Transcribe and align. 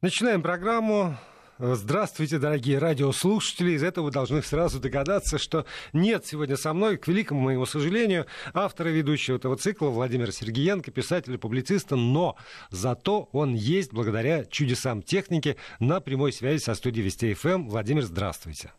Начинаем 0.00 0.42
программу. 0.42 1.16
Здравствуйте, 1.58 2.38
дорогие 2.38 2.78
радиослушатели. 2.78 3.72
Из 3.72 3.84
этого 3.84 4.06
вы 4.06 4.10
должны 4.10 4.42
сразу 4.42 4.80
догадаться, 4.80 5.38
что 5.38 5.66
нет 5.92 6.26
сегодня 6.26 6.56
со 6.56 6.72
мной, 6.72 6.96
к 6.96 7.06
великому 7.06 7.42
моему 7.42 7.64
сожалению, 7.64 8.26
автора 8.54 8.88
ведущего 8.88 9.36
этого 9.36 9.56
цикла 9.56 9.86
Владимира 9.90 10.32
Сергеенко, 10.32 10.90
писателя, 10.90 11.38
публициста, 11.38 11.94
но 11.94 12.36
зато 12.70 13.28
он 13.30 13.54
есть 13.54 13.92
благодаря 13.92 14.44
чудесам 14.46 15.00
техники 15.00 15.56
на 15.78 16.00
прямой 16.00 16.32
связи 16.32 16.60
со 16.60 16.74
студией 16.74 17.04
Вести 17.04 17.34
ФМ. 17.34 17.48
Эм. 17.48 17.68
Владимир, 17.68 18.02
здравствуйте. 18.02 18.72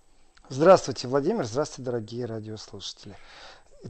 Здравствуйте, 0.50 1.08
Владимир. 1.08 1.46
Здравствуйте, 1.46 1.90
дорогие 1.90 2.26
радиослушатели. 2.26 3.16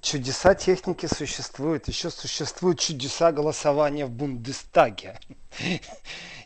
Чудеса 0.01 0.55
техники 0.55 1.05
существуют. 1.05 1.87
Еще 1.87 2.09
существуют 2.09 2.79
чудеса 2.79 3.31
голосования 3.31 4.05
в 4.05 4.11
Бундестаге. 4.11 5.19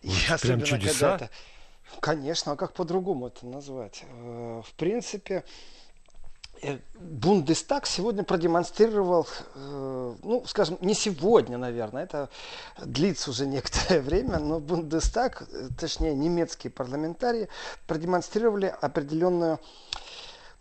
Вот 0.02 0.40
прям 0.40 0.64
чудеса? 0.64 1.30
Конечно, 2.00 2.54
а 2.54 2.56
как 2.56 2.74
по-другому 2.74 3.28
это 3.28 3.46
назвать? 3.46 4.04
Э, 4.10 4.62
в 4.66 4.74
принципе, 4.76 5.44
э, 6.62 6.78
Бундестаг 6.96 7.86
сегодня 7.86 8.24
продемонстрировал, 8.24 9.28
э, 9.56 10.16
ну, 10.24 10.46
скажем, 10.46 10.78
не 10.82 10.94
сегодня, 10.94 11.58
наверное, 11.58 12.04
это 12.04 12.30
длится 12.78 13.32
уже 13.32 13.46
некоторое 13.46 14.02
время, 14.02 14.40
но 14.40 14.60
Бундестаг, 14.60 15.50
точнее, 15.78 16.14
немецкие 16.14 16.72
парламентарии 16.72 17.50
продемонстрировали 17.88 18.74
определенную 18.80 19.60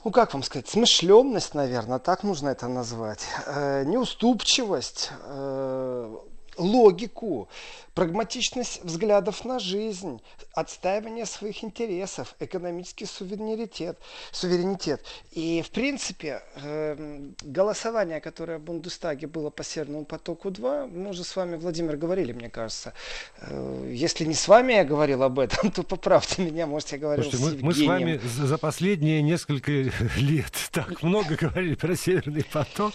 ну 0.04 0.10
как 0.10 0.32
вам 0.32 0.42
сказать, 0.42 0.68
смышленность, 0.68 1.54
наверное, 1.54 1.98
так 1.98 2.22
нужно 2.22 2.50
это 2.50 2.68
назвать, 2.68 3.26
э, 3.46 3.84
неуступчивость, 3.84 5.10
э, 5.24 6.16
логику, 6.58 7.48
прагматичность 7.94 8.84
взглядов 8.84 9.44
на 9.44 9.58
жизнь, 9.58 10.20
отстаивание 10.54 11.26
своих 11.26 11.64
интересов, 11.64 12.34
экономический 12.38 13.06
суверенитет. 13.06 13.98
суверенитет. 14.30 15.04
И, 15.32 15.62
в 15.62 15.70
принципе, 15.70 16.42
эм, 16.56 17.34
голосование, 17.42 18.20
которое 18.20 18.58
в 18.58 18.62
Бундестаге 18.62 19.26
было 19.26 19.50
по 19.50 19.64
Северному 19.64 20.04
потоку-2, 20.04 20.86
мы 20.86 21.10
уже 21.10 21.24
с 21.24 21.34
вами, 21.34 21.56
Владимир, 21.56 21.96
говорили, 21.96 22.32
мне 22.32 22.50
кажется. 22.50 22.92
Э, 23.40 23.90
если 23.92 24.24
не 24.24 24.34
с 24.34 24.46
вами 24.48 24.74
я 24.74 24.84
говорил 24.84 25.22
об 25.22 25.38
этом, 25.38 25.70
то 25.74 25.82
поправьте 25.82 26.42
меня, 26.42 26.66
может, 26.66 26.92
я 26.92 26.98
говорил 26.98 27.24
Слушайте, 27.24 27.58
с 27.58 27.62
мы, 27.62 27.66
мы 27.66 27.74
с 27.74 27.80
вами 27.80 28.20
за 28.24 28.58
последние 28.58 29.22
несколько 29.22 29.72
лет 30.16 30.52
так 30.70 31.02
много 31.02 31.36
говорили 31.36 31.74
про 31.74 31.96
Северный 31.96 32.44
поток. 32.44 32.92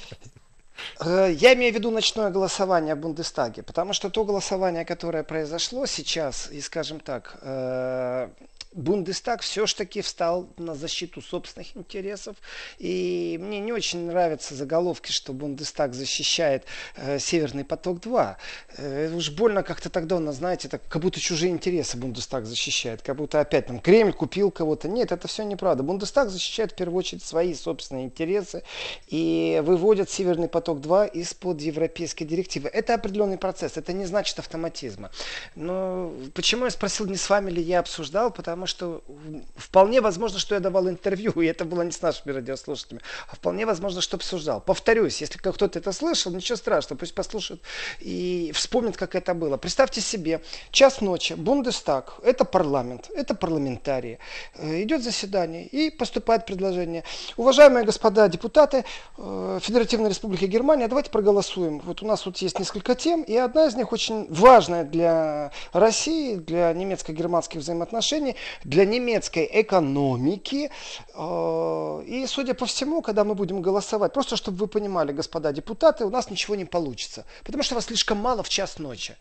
Э, 1.00 1.32
я 1.32 1.54
имею 1.54 1.72
в 1.74 1.76
виду 1.76 1.92
ночное 1.92 2.30
голосование 2.30 2.96
в 2.96 3.00
Бундестаге, 3.00 3.64
потому 3.64 3.94
что 3.94 4.10
то 4.10 4.24
голосование, 4.24 4.86
которое 4.86 5.24
произошло 5.24 5.86
сейчас, 5.86 6.50
и, 6.52 6.62
скажем 6.62 7.00
так, 7.00 7.38
Бундестаг 8.76 9.42
все-таки 9.42 10.02
встал 10.02 10.50
на 10.58 10.76
защиту 10.76 11.22
собственных 11.22 11.76
интересов. 11.78 12.36
И 12.78 13.40
мне 13.42 13.60
не 13.60 13.72
очень 13.72 14.08
нравятся 14.08 14.56
заголовки, 14.56 15.12
что 15.12 15.34
Бундестаг 15.34 15.94
защищает 15.94 16.66
э, 16.96 17.20
Северный 17.20 17.64
поток-2. 17.64 18.36
Э, 18.78 19.14
уж 19.16 19.32
больно 19.32 19.64
как-то 19.64 19.90
тогда, 19.90 20.20
знаете, 20.32 20.70
так, 20.70 20.82
как 20.88 21.02
будто 21.02 21.20
чужие 21.20 21.52
интересы 21.52 21.98
Бундестаг 21.98 22.46
защищает. 22.46 23.02
Как 23.02 23.16
будто 23.16 23.40
опять 23.40 23.68
там 23.68 23.80
Кремль 23.80 24.14
купил 24.14 24.52
кого-то. 24.52 24.88
Нет, 24.88 25.12
это 25.12 25.28
все 25.28 25.44
неправда. 25.44 25.84
Бундестаг 25.84 26.30
защищает 26.30 26.72
в 26.72 26.76
первую 26.76 26.98
очередь 26.98 27.24
свои 27.24 27.54
собственные 27.54 28.06
интересы 28.06 28.64
и 29.08 29.62
выводит 29.64 30.10
Северный 30.10 30.48
поток-2 30.48 31.12
из-под 31.12 31.62
европейской 31.62 32.26
директивы. 32.26 32.70
Это 32.70 32.96
определенный 32.96 33.38
процесс. 33.38 33.78
Это 33.78 33.94
не 33.94 34.06
значит 34.06 34.40
автоматизма. 34.40 35.12
Но 35.56 36.14
почему 36.34 36.66
я 36.66 36.72
спросил, 36.72 37.06
не 37.06 37.18
с 37.18 37.30
вами 37.30 37.52
ли 37.52 37.62
я 37.62 37.80
обсуждал? 37.80 38.32
Потому 38.32 38.63
потому 38.64 38.68
что 38.68 39.04
вполне 39.58 40.00
возможно, 40.00 40.40
что 40.40 40.56
я 40.56 40.62
давал 40.62 40.88
интервью, 40.88 41.32
и 41.42 41.46
это 41.48 41.66
было 41.66 41.82
не 41.82 41.92
с 41.92 42.02
нашими 42.02 42.32
радиослушателями, 42.32 43.02
а 43.28 43.36
вполне 43.36 43.66
возможно, 43.66 44.00
что 44.00 44.16
обсуждал. 44.16 44.62
Повторюсь, 44.62 45.20
если 45.22 45.38
кто-то 45.38 45.80
это 45.80 45.92
слышал, 45.92 46.32
ничего 46.32 46.56
страшного, 46.56 47.00
пусть 47.00 47.14
послушает 47.14 47.62
и 48.00 48.52
вспомнит, 48.54 48.96
как 48.96 49.16
это 49.16 49.34
было. 49.34 49.58
Представьте 49.58 50.00
себе, 50.00 50.42
час 50.72 51.02
ночи, 51.02 51.34
Бундестаг, 51.34 52.20
это 52.24 52.46
парламент, 52.46 53.10
это 53.14 53.36
парламентарии, 53.36 54.20
э, 54.56 54.84
идет 54.84 55.04
заседание 55.04 55.66
и 55.68 55.90
поступает 55.90 56.46
предложение. 56.46 57.04
Уважаемые 57.36 57.84
господа 57.84 58.30
депутаты 58.30 58.86
э, 59.18 59.60
Федеративной 59.62 60.10
Республики 60.10 60.46
Германия, 60.46 60.88
давайте 60.88 61.10
проголосуем. 61.10 61.80
Вот 61.80 62.02
у 62.02 62.06
нас 62.06 62.22
тут 62.22 62.38
есть 62.38 62.60
несколько 62.60 62.96
тем, 62.96 63.24
и 63.24 63.36
одна 63.36 63.66
из 63.66 63.76
них 63.76 63.92
очень 63.92 64.26
важная 64.30 64.86
для 64.86 65.52
России, 65.74 66.36
для 66.36 66.72
немецко-германских 66.72 67.60
взаимоотношений– 67.60 68.38
для 68.64 68.86
немецкой 68.86 69.50
экономики. 69.52 70.70
Э, 71.14 72.04
и, 72.06 72.28
судя 72.28 72.54
по 72.54 72.66
всему, 72.66 73.02
когда 73.02 73.24
мы 73.24 73.36
будем 73.36 73.62
голосовать, 73.62 74.14
просто 74.14 74.36
чтобы 74.36 74.58
вы 74.58 74.68
понимали, 74.68 75.12
господа 75.12 75.52
депутаты, 75.52 76.06
у 76.06 76.10
нас 76.10 76.30
ничего 76.30 76.56
не 76.56 76.66
получится, 76.66 77.26
потому 77.44 77.64
что 77.64 77.76
вас 77.76 77.86
слишком 77.86 78.18
мало 78.18 78.44
в 78.44 78.50
час 78.50 78.80
ночи. 78.80 79.16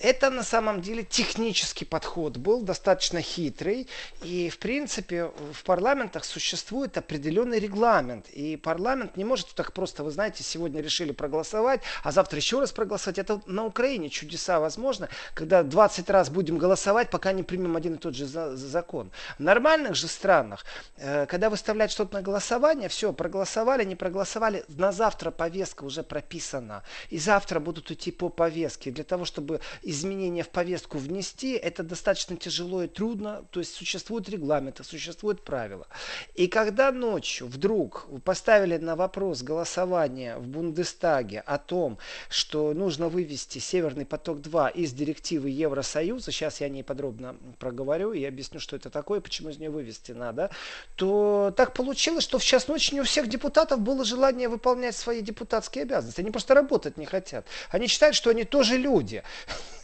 Это 0.00 0.30
на 0.30 0.44
самом 0.44 0.80
деле 0.80 1.02
технический 1.02 1.84
подход 1.84 2.36
был, 2.36 2.62
достаточно 2.62 3.20
хитрый. 3.20 3.88
И, 4.22 4.48
в 4.48 4.58
принципе, 4.58 5.32
в 5.52 5.64
парламентах 5.64 6.24
существует 6.24 6.96
определенный 6.96 7.58
регламент. 7.58 8.28
И 8.30 8.56
парламент 8.56 9.16
не 9.16 9.24
может 9.24 9.54
так 9.54 9.72
просто, 9.72 10.04
вы 10.04 10.12
знаете, 10.12 10.44
сегодня 10.44 10.80
решили 10.80 11.10
проголосовать, 11.10 11.80
а 12.04 12.12
завтра 12.12 12.38
еще 12.38 12.60
раз 12.60 12.70
проголосовать. 12.70 13.18
Это 13.18 13.40
на 13.46 13.64
Украине 13.64 14.08
чудеса 14.08 14.60
возможно, 14.60 15.08
когда 15.34 15.64
20 15.64 16.08
раз 16.10 16.30
будем 16.30 16.58
голосовать, 16.58 17.10
пока 17.10 17.32
не 17.32 17.42
примем 17.42 17.74
один 17.74 17.94
и 17.94 17.98
тот 17.98 18.14
же 18.14 18.26
закон. 18.26 19.10
В 19.38 19.42
нормальных 19.42 19.96
же 19.96 20.06
странах, 20.06 20.64
э, 20.96 21.26
когда 21.26 21.50
выставляют 21.50 21.90
что-то 21.90 22.14
на 22.14 22.22
голосование, 22.22 22.88
все, 22.88 23.12
проголосовали, 23.12 23.84
не 23.84 23.96
проголосовали, 23.96 24.64
на 24.68 24.92
завтра 24.92 25.32
повестка 25.32 25.82
уже 25.82 26.04
прописана. 26.04 26.84
И 27.10 27.18
завтра 27.18 27.58
будут 27.58 27.90
идти 27.90 28.12
по 28.12 28.28
повестке. 28.28 28.92
Для 28.92 29.04
того, 29.04 29.24
чтобы 29.24 29.60
изменения 29.90 30.42
в 30.42 30.50
повестку 30.50 30.98
внести, 30.98 31.52
это 31.52 31.82
достаточно 31.82 32.36
тяжело 32.36 32.82
и 32.82 32.88
трудно. 32.88 33.44
То 33.50 33.60
есть 33.60 33.74
существуют 33.74 34.28
регламенты, 34.28 34.84
существуют 34.84 35.42
правила. 35.42 35.86
И 36.34 36.46
когда 36.46 36.92
ночью 36.92 37.46
вдруг 37.46 38.06
поставили 38.24 38.76
на 38.76 38.96
вопрос 38.96 39.42
голосования 39.42 40.36
в 40.36 40.46
Бундестаге 40.46 41.40
о 41.40 41.58
том, 41.58 41.98
что 42.28 42.74
нужно 42.74 43.08
вывести 43.08 43.58
Северный 43.58 44.04
поток-2 44.04 44.72
из 44.74 44.92
директивы 44.92 45.48
Евросоюза, 45.48 46.32
сейчас 46.32 46.60
я 46.60 46.66
о 46.66 46.70
ней 46.70 46.84
подробно 46.84 47.36
проговорю 47.58 48.12
и 48.12 48.24
объясню, 48.24 48.60
что 48.60 48.76
это 48.76 48.90
такое, 48.90 49.20
почему 49.20 49.48
из 49.48 49.58
нее 49.58 49.70
вывести 49.70 50.12
надо, 50.12 50.50
то 50.96 51.52
так 51.56 51.72
получилось, 51.72 52.24
что 52.24 52.38
в 52.38 52.44
час 52.44 52.68
ночи 52.68 52.92
не 52.92 53.00
у 53.00 53.04
всех 53.04 53.28
депутатов 53.28 53.80
было 53.80 54.04
желание 54.04 54.48
выполнять 54.48 54.96
свои 54.96 55.22
депутатские 55.22 55.82
обязанности. 55.82 56.20
Они 56.20 56.30
просто 56.30 56.54
работать 56.54 56.98
не 56.98 57.06
хотят. 57.06 57.46
Они 57.70 57.86
считают, 57.86 58.14
что 58.14 58.30
они 58.30 58.44
тоже 58.44 58.76
люди 58.76 59.22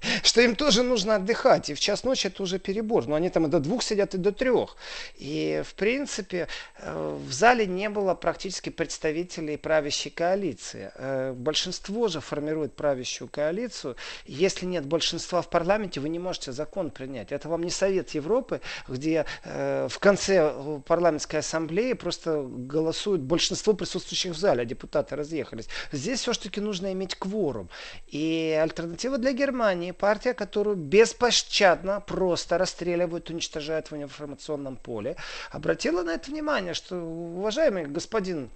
что 0.22 0.41
им 0.41 0.56
тоже 0.56 0.82
нужно 0.82 1.16
отдыхать. 1.16 1.70
И 1.70 1.75
в 1.75 1.81
час 1.81 2.04
ночи 2.04 2.26
это 2.26 2.42
уже 2.42 2.59
перебор. 2.59 3.06
Но 3.06 3.15
они 3.15 3.31
там 3.31 3.47
и 3.47 3.48
до 3.48 3.60
двух 3.60 3.82
сидят, 3.82 4.15
и 4.15 4.19
до 4.19 4.32
трех. 4.32 4.76
И, 5.16 5.62
в 5.66 5.75
принципе, 5.75 6.48
э, 6.78 7.19
в 7.28 7.32
зале 7.32 7.66
не 7.66 7.88
было 7.88 8.15
практически 8.15 8.70
представителей 8.70 9.56
правящей 9.56 10.10
коалиции. 10.10 10.91
Э, 10.94 11.32
большинство 11.32 12.09
же 12.09 12.20
формирует 12.20 12.75
правящую 12.75 13.28
коалицию. 13.28 13.97
Если 14.26 14.66
нет 14.66 14.87
большинства 14.87 15.42
в 15.42 15.48
парламенте, 15.48 16.00
вы 16.00 16.09
не 16.09 16.19
можете 16.19 16.53
закон 16.53 16.91
принять. 16.91 17.32
Это 17.32 17.48
вам 17.48 17.62
не 17.62 17.71
Совет 17.71 18.10
Европы, 18.10 18.60
где 18.88 19.25
э, 19.44 19.88
в 19.91 19.98
конце 19.98 20.53
парламентской 20.86 21.36
ассамблеи 21.36 21.92
просто 21.94 22.44
голосует 22.47 23.21
большинство 23.21 23.72
присутствующих 23.72 24.32
в 24.32 24.38
зале, 24.38 24.62
а 24.62 24.65
депутаты 24.65 25.16
разъехались. 25.16 25.69
Здесь 25.92 26.21
все-таки 26.21 26.60
нужно 26.60 26.92
иметь 26.92 27.15
кворум. 27.15 27.69
И 28.09 28.59
альтернатива 28.60 29.19
для 29.19 29.32
Германии 29.32 29.92
партия, 29.94 30.34
которую 30.34 30.77
беспощадно 30.77 32.00
просто 32.00 32.59
расстреливают, 32.59 33.31
уничтожают 33.31 33.91
в 33.91 33.97
информационном 33.97 34.77
поле, 34.77 35.16
обратила 35.51 36.03
на 36.03 36.15
это 36.15 36.30
внимание, 36.30 36.74
что, 36.74 36.97
уважаемый 36.97 37.86
господин 37.86 38.51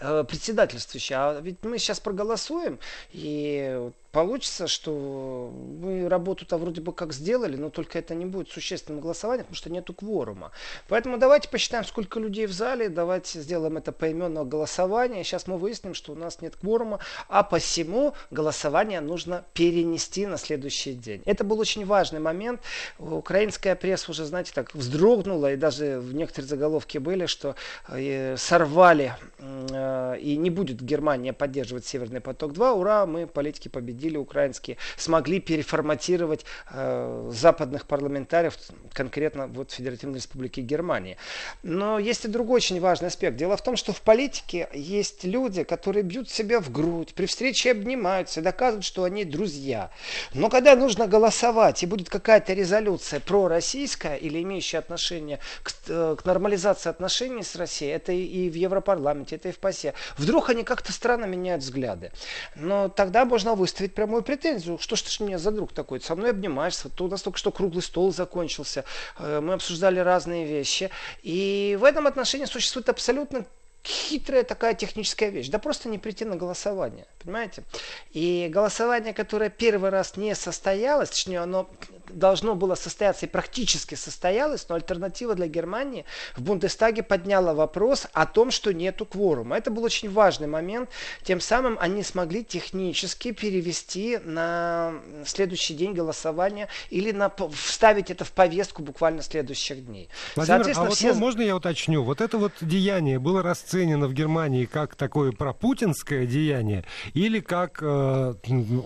э, 0.00 0.24
председательствующий, 0.24 1.14
а 1.16 1.40
ведь 1.40 1.62
мы 1.62 1.78
сейчас 1.78 2.00
проголосуем, 2.00 2.78
и 3.12 3.90
получится, 4.12 4.66
что 4.66 5.50
мы 5.80 6.08
работу-то 6.08 6.58
вроде 6.58 6.82
бы 6.82 6.92
как 6.92 7.14
сделали, 7.14 7.56
но 7.56 7.70
только 7.70 7.98
это 7.98 8.14
не 8.14 8.26
будет 8.26 8.50
существенным 8.50 9.00
голосованием, 9.00 9.46
потому 9.46 9.56
что 9.56 9.70
нету 9.70 9.94
кворума. 9.94 10.52
Поэтому 10.88 11.16
давайте 11.16 11.48
посчитаем, 11.48 11.84
сколько 11.84 12.20
людей 12.20 12.46
в 12.46 12.52
зале, 12.52 12.90
давайте 12.90 13.40
сделаем 13.40 13.78
это 13.78 13.90
поименного 13.90 14.44
голосования. 14.44 15.24
Сейчас 15.24 15.46
мы 15.46 15.56
выясним, 15.56 15.94
что 15.94 16.12
у 16.12 16.14
нас 16.14 16.42
нет 16.42 16.56
кворума, 16.56 17.00
а 17.28 17.42
посему 17.42 18.14
голосование 18.30 19.00
нужно 19.00 19.44
перенести 19.54 20.26
на 20.26 20.36
следующий 20.36 20.92
день. 20.92 21.22
Это 21.24 21.42
был 21.42 21.58
очень 21.58 21.86
важный 21.86 22.20
момент. 22.20 22.60
Украинская 22.98 23.74
пресса 23.74 24.10
уже, 24.10 24.26
знаете, 24.26 24.52
так 24.54 24.74
вздрогнула, 24.74 25.54
и 25.54 25.56
даже 25.56 25.98
в 26.00 26.14
некоторые 26.14 26.48
заголовки 26.48 26.98
были, 26.98 27.24
что 27.24 27.54
э, 27.88 28.36
сорвали 28.36 29.14
э, 29.38 30.18
и 30.20 30.36
не 30.36 30.50
будет 30.50 30.82
Германия 30.82 31.32
поддерживать 31.32 31.86
Северный 31.86 32.20
поток-2. 32.20 32.72
Ура, 32.72 33.06
мы 33.06 33.26
политики 33.26 33.68
победили 33.68 34.01
победили 34.02 34.16
украинские, 34.16 34.76
смогли 34.96 35.40
переформатировать 35.40 36.44
э, 36.70 37.30
западных 37.32 37.86
парламентариев, 37.86 38.54
конкретно 38.92 39.46
вот 39.46 39.70
Федеративной 39.70 40.16
Республики 40.16 40.60
Германии. 40.60 41.16
Но 41.62 41.98
есть 41.98 42.24
и 42.24 42.28
другой 42.28 42.56
очень 42.56 42.80
важный 42.80 43.08
аспект. 43.08 43.36
Дело 43.36 43.56
в 43.56 43.62
том, 43.62 43.76
что 43.76 43.92
в 43.92 44.00
политике 44.00 44.68
есть 44.74 45.24
люди, 45.24 45.62
которые 45.62 46.02
бьют 46.02 46.28
себя 46.28 46.60
в 46.60 46.70
грудь, 46.70 47.14
при 47.14 47.26
встрече 47.26 47.70
обнимаются, 47.70 48.42
доказывают, 48.42 48.84
что 48.84 49.04
они 49.04 49.24
друзья. 49.24 49.90
Но 50.34 50.48
когда 50.48 50.76
нужно 50.76 51.06
голосовать 51.06 51.82
и 51.82 51.86
будет 51.86 52.08
какая-то 52.08 52.54
резолюция 52.54 53.20
пророссийская 53.20 54.16
или 54.16 54.42
имеющая 54.42 54.78
отношение 54.78 55.38
к, 55.62 55.72
э, 55.88 56.16
к 56.18 56.24
нормализации 56.24 56.90
отношений 56.90 57.42
с 57.42 57.56
Россией, 57.56 57.92
это 57.92 58.12
и 58.12 58.50
в 58.50 58.54
Европарламенте, 58.54 59.36
это 59.36 59.48
и 59.48 59.52
в 59.52 59.58
ПАСЕ, 59.58 59.94
вдруг 60.18 60.50
они 60.50 60.64
как-то 60.64 60.92
странно 60.92 61.26
меняют 61.26 61.62
взгляды. 61.62 62.10
Но 62.56 62.88
тогда 62.88 63.24
можно 63.24 63.54
выставить 63.54 63.91
прямую 63.94 64.22
претензию. 64.22 64.78
Что 64.78 64.96
ж 64.96 65.02
ты 65.02 65.24
меня 65.24 65.38
за 65.38 65.50
друг 65.50 65.72
такой? 65.72 66.00
Со 66.00 66.14
мной 66.14 66.30
обнимаешься. 66.30 66.88
То 66.88 67.04
у 67.04 67.08
нас 67.08 67.22
только 67.22 67.38
что 67.38 67.50
круглый 67.50 67.82
стол 67.82 68.12
закончился. 68.12 68.84
Э, 69.18 69.40
мы 69.40 69.54
обсуждали 69.54 70.00
разные 70.00 70.46
вещи. 70.46 70.90
И 71.22 71.76
в 71.80 71.84
этом 71.84 72.06
отношении 72.06 72.46
существует 72.46 72.88
абсолютно 72.88 73.44
хитрая 73.84 74.44
такая 74.44 74.74
техническая 74.74 75.30
вещь. 75.30 75.48
Да 75.48 75.58
просто 75.58 75.88
не 75.88 75.98
прийти 75.98 76.24
на 76.24 76.36
голосование. 76.36 77.06
Понимаете? 77.22 77.64
И 78.12 78.48
голосование, 78.50 79.12
которое 79.12 79.50
первый 79.50 79.90
раз 79.90 80.16
не 80.16 80.34
состоялось, 80.34 81.10
точнее, 81.10 81.40
оно 81.40 81.68
должно 82.12 82.54
было 82.54 82.74
состояться 82.74 83.26
и 83.26 83.28
практически 83.28 83.94
состоялось, 83.94 84.66
но 84.68 84.74
альтернатива 84.74 85.34
для 85.34 85.46
Германии 85.46 86.04
в 86.36 86.42
Бундестаге 86.42 87.02
подняла 87.02 87.54
вопрос 87.54 88.06
о 88.12 88.26
том, 88.26 88.50
что 88.50 88.72
нету 88.72 89.06
кворума. 89.06 89.56
Это 89.56 89.70
был 89.70 89.84
очень 89.84 90.10
важный 90.10 90.46
момент. 90.46 90.90
Тем 91.22 91.40
самым 91.40 91.76
они 91.80 92.02
смогли 92.02 92.44
технически 92.44 93.32
перевести 93.32 94.18
на 94.18 94.94
следующий 95.26 95.74
день 95.74 95.94
голосования 95.94 96.68
или 96.90 97.12
на, 97.12 97.32
вставить 97.52 98.10
это 98.10 98.24
в 98.24 98.32
повестку 98.32 98.82
буквально 98.82 99.22
следующих 99.22 99.84
дней. 99.86 100.08
Владимир, 100.36 100.72
а 100.76 100.84
вот 100.84 100.94
все... 100.94 101.12
можно 101.14 101.42
я 101.42 101.56
уточню? 101.56 102.02
Вот 102.02 102.20
это 102.20 102.38
вот 102.38 102.52
деяние 102.60 103.18
было 103.18 103.42
расценено 103.42 104.06
в 104.06 104.14
Германии 104.14 104.64
как 104.64 104.94
такое 104.94 105.32
пропутинское 105.32 106.26
деяние 106.26 106.84
или 107.14 107.40
как 107.40 107.78
э, 107.82 108.34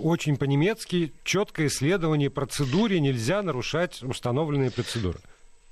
очень 0.02 0.36
по-немецки 0.36 1.12
четкое 1.24 1.68
исследование 1.68 2.30
процедуре 2.30 3.00
нельзя 3.00 3.15
нарушать 3.42 4.02
установленные 4.02 4.70
процедуры. 4.70 5.18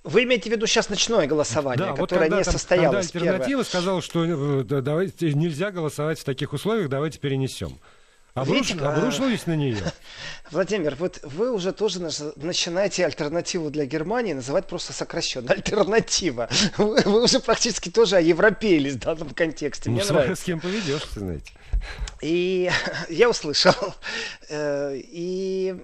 Вы 0.05 0.25
имеете 0.25 0.51
в 0.51 0.53
виду 0.53 0.67
сейчас 0.67 0.91
ночное 0.91 1.27
голосование, 1.27 1.87
да, 1.87 1.93
которое 1.93 2.21
вот 2.21 2.29
когда, 2.29 2.37
не 2.39 2.45
состоялось? 2.45 3.11
Когда 3.11 3.21
альтернатива 3.21 3.49
первое. 3.49 3.65
сказала, 3.65 4.03
что 4.03 4.25
э, 4.61 4.63
давайте, 4.83 5.33
нельзя 5.33 5.71
голосовать 5.71 6.19
в 6.19 6.25
таких 6.25 6.53
условиях, 6.53 6.91
давайте 6.91 7.19
перенесем. 7.19 7.79
Обруш... 8.35 8.69
Видите, 8.69 8.85
обрушились 8.85 9.47
на 9.47 9.55
нее. 9.55 9.79
Владимир, 10.51 10.97
вот 10.97 11.21
вы 11.23 11.53
уже 11.53 11.73
тоже 11.73 12.01
начинаете 12.01 13.07
альтернативу 13.07 13.71
для 13.71 13.87
Германии 13.87 14.33
называть 14.33 14.67
просто 14.67 14.93
сокращенно. 14.93 15.53
Альтернатива. 15.53 16.49
Вы, 16.77 17.01
вы 17.05 17.23
уже 17.23 17.39
практически 17.39 17.91
тоже 17.91 18.17
европеились 18.17 18.95
в 18.95 18.99
данном 18.99 19.31
контексте. 19.31 19.89
Мне 19.89 20.03
ну, 20.03 20.15
нравится. 20.15 20.43
С 20.43 20.45
кем 20.45 20.61
поведешь, 20.61 21.05
знаете. 21.15 21.53
И 22.23 22.71
я 23.09 23.31
услышал. 23.31 23.75
Э, 24.49 24.97
и 24.97 25.77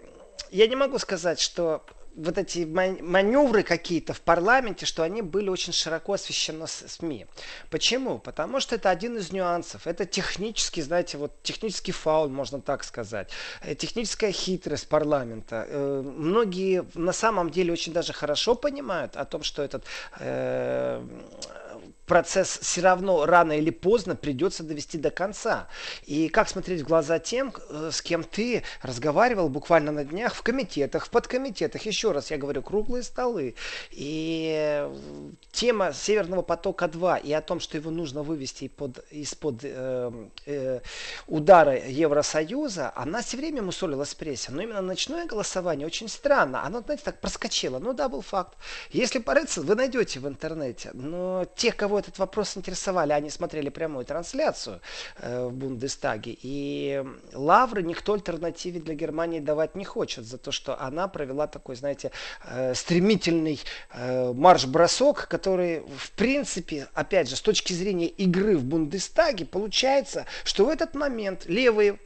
я 0.50 0.66
не 0.66 0.76
могу 0.76 0.98
сказать, 0.98 1.40
что 1.40 1.84
вот 2.16 2.38
эти 2.38 2.64
маневры 2.64 3.62
какие-то 3.62 4.12
в 4.12 4.20
парламенте, 4.20 4.86
что 4.86 5.02
они 5.02 5.22
были 5.22 5.48
очень 5.48 5.72
широко 5.72 6.14
освещены 6.14 6.66
СМИ. 6.66 7.26
Почему? 7.70 8.18
Потому 8.18 8.60
что 8.60 8.74
это 8.74 8.90
один 8.90 9.16
из 9.16 9.32
нюансов. 9.32 9.86
Это 9.86 10.04
технический, 10.06 10.82
знаете, 10.82 11.18
вот 11.18 11.32
технический 11.42 11.92
фаул, 11.92 12.28
можно 12.28 12.60
так 12.60 12.84
сказать. 12.84 13.30
Э, 13.62 13.74
техническая 13.74 14.32
хитрость 14.32 14.88
парламента. 14.88 15.66
Э, 15.68 16.02
многие 16.02 16.84
на 16.94 17.12
самом 17.12 17.50
деле 17.50 17.72
очень 17.72 17.92
даже 17.92 18.12
хорошо 18.12 18.54
понимают 18.54 19.16
о 19.16 19.24
том, 19.24 19.42
что 19.42 19.62
этот 19.62 19.84
э, 20.18 21.02
процесс 22.10 22.58
все 22.60 22.80
равно 22.80 23.24
рано 23.24 23.52
или 23.56 23.70
поздно 23.70 24.16
придется 24.16 24.64
довести 24.64 24.98
до 24.98 25.12
конца. 25.12 25.68
И 26.06 26.28
как 26.28 26.48
смотреть 26.48 26.80
в 26.80 26.88
глаза 26.88 27.20
тем, 27.20 27.54
э, 27.68 27.90
с 27.92 28.02
кем 28.02 28.24
ты 28.24 28.64
разговаривал 28.82 29.48
буквально 29.48 29.92
на 29.92 30.04
днях 30.04 30.34
в 30.34 30.42
комитетах, 30.42 31.06
в 31.06 31.10
подкомитетах, 31.10 31.82
еще 31.82 32.10
раз 32.10 32.32
я 32.32 32.36
говорю, 32.36 32.62
круглые 32.62 33.04
столы. 33.04 33.54
И 33.92 34.52
э, 34.58 34.92
тема 35.52 35.92
Северного 35.92 36.42
потока-2 36.42 37.22
и 37.22 37.32
о 37.32 37.40
том, 37.42 37.60
что 37.60 37.76
его 37.76 37.92
нужно 37.92 38.24
вывести 38.24 38.66
под, 38.66 39.04
из-под 39.12 39.60
э, 39.62 40.10
э, 40.46 40.80
удара 41.28 41.78
Евросоюза, 41.86 42.92
она 42.96 43.22
все 43.22 43.36
время 43.36 43.62
мусолилась 43.62 44.14
в 44.14 44.16
прессе. 44.16 44.50
Но 44.50 44.62
именно 44.62 44.82
ночное 44.82 45.26
голосование 45.26 45.86
очень 45.86 46.08
странно. 46.08 46.64
Оно, 46.64 46.80
знаете, 46.80 47.04
так 47.04 47.20
проскочило. 47.20 47.78
Ну 47.78 47.92
да, 47.92 48.08
был 48.08 48.22
факт. 48.22 48.58
Если 48.90 49.20
порыться, 49.20 49.62
вы 49.62 49.76
найдете 49.76 50.18
в 50.18 50.26
интернете. 50.26 50.90
Но 50.92 51.46
те, 51.54 51.70
кого 51.70 51.99
этот 52.00 52.18
вопрос 52.18 52.56
интересовали, 52.56 53.12
они 53.12 53.30
смотрели 53.30 53.68
прямую 53.68 54.04
трансляцию 54.04 54.80
э, 55.18 55.46
в 55.46 55.52
Бундестаге. 55.52 56.36
И 56.42 57.04
лавры 57.32 57.82
никто 57.82 58.14
альтернативе 58.14 58.80
для 58.80 58.94
Германии 58.94 59.40
давать 59.40 59.76
не 59.76 59.84
хочет 59.84 60.24
за 60.24 60.38
то, 60.38 60.50
что 60.50 60.80
она 60.80 61.08
провела 61.08 61.46
такой, 61.46 61.76
знаете, 61.76 62.10
э, 62.44 62.74
стремительный 62.74 63.60
э, 63.92 64.32
марш-бросок, 64.32 65.28
который, 65.28 65.80
в 65.80 66.10
принципе, 66.12 66.88
опять 66.94 67.28
же, 67.28 67.36
с 67.36 67.40
точки 67.40 67.72
зрения 67.72 68.08
игры 68.08 68.56
в 68.56 68.64
Бундестаге, 68.64 69.44
получается, 69.44 70.26
что 70.44 70.64
в 70.64 70.68
этот 70.68 70.94
момент 70.94 71.46
левые 71.46 71.98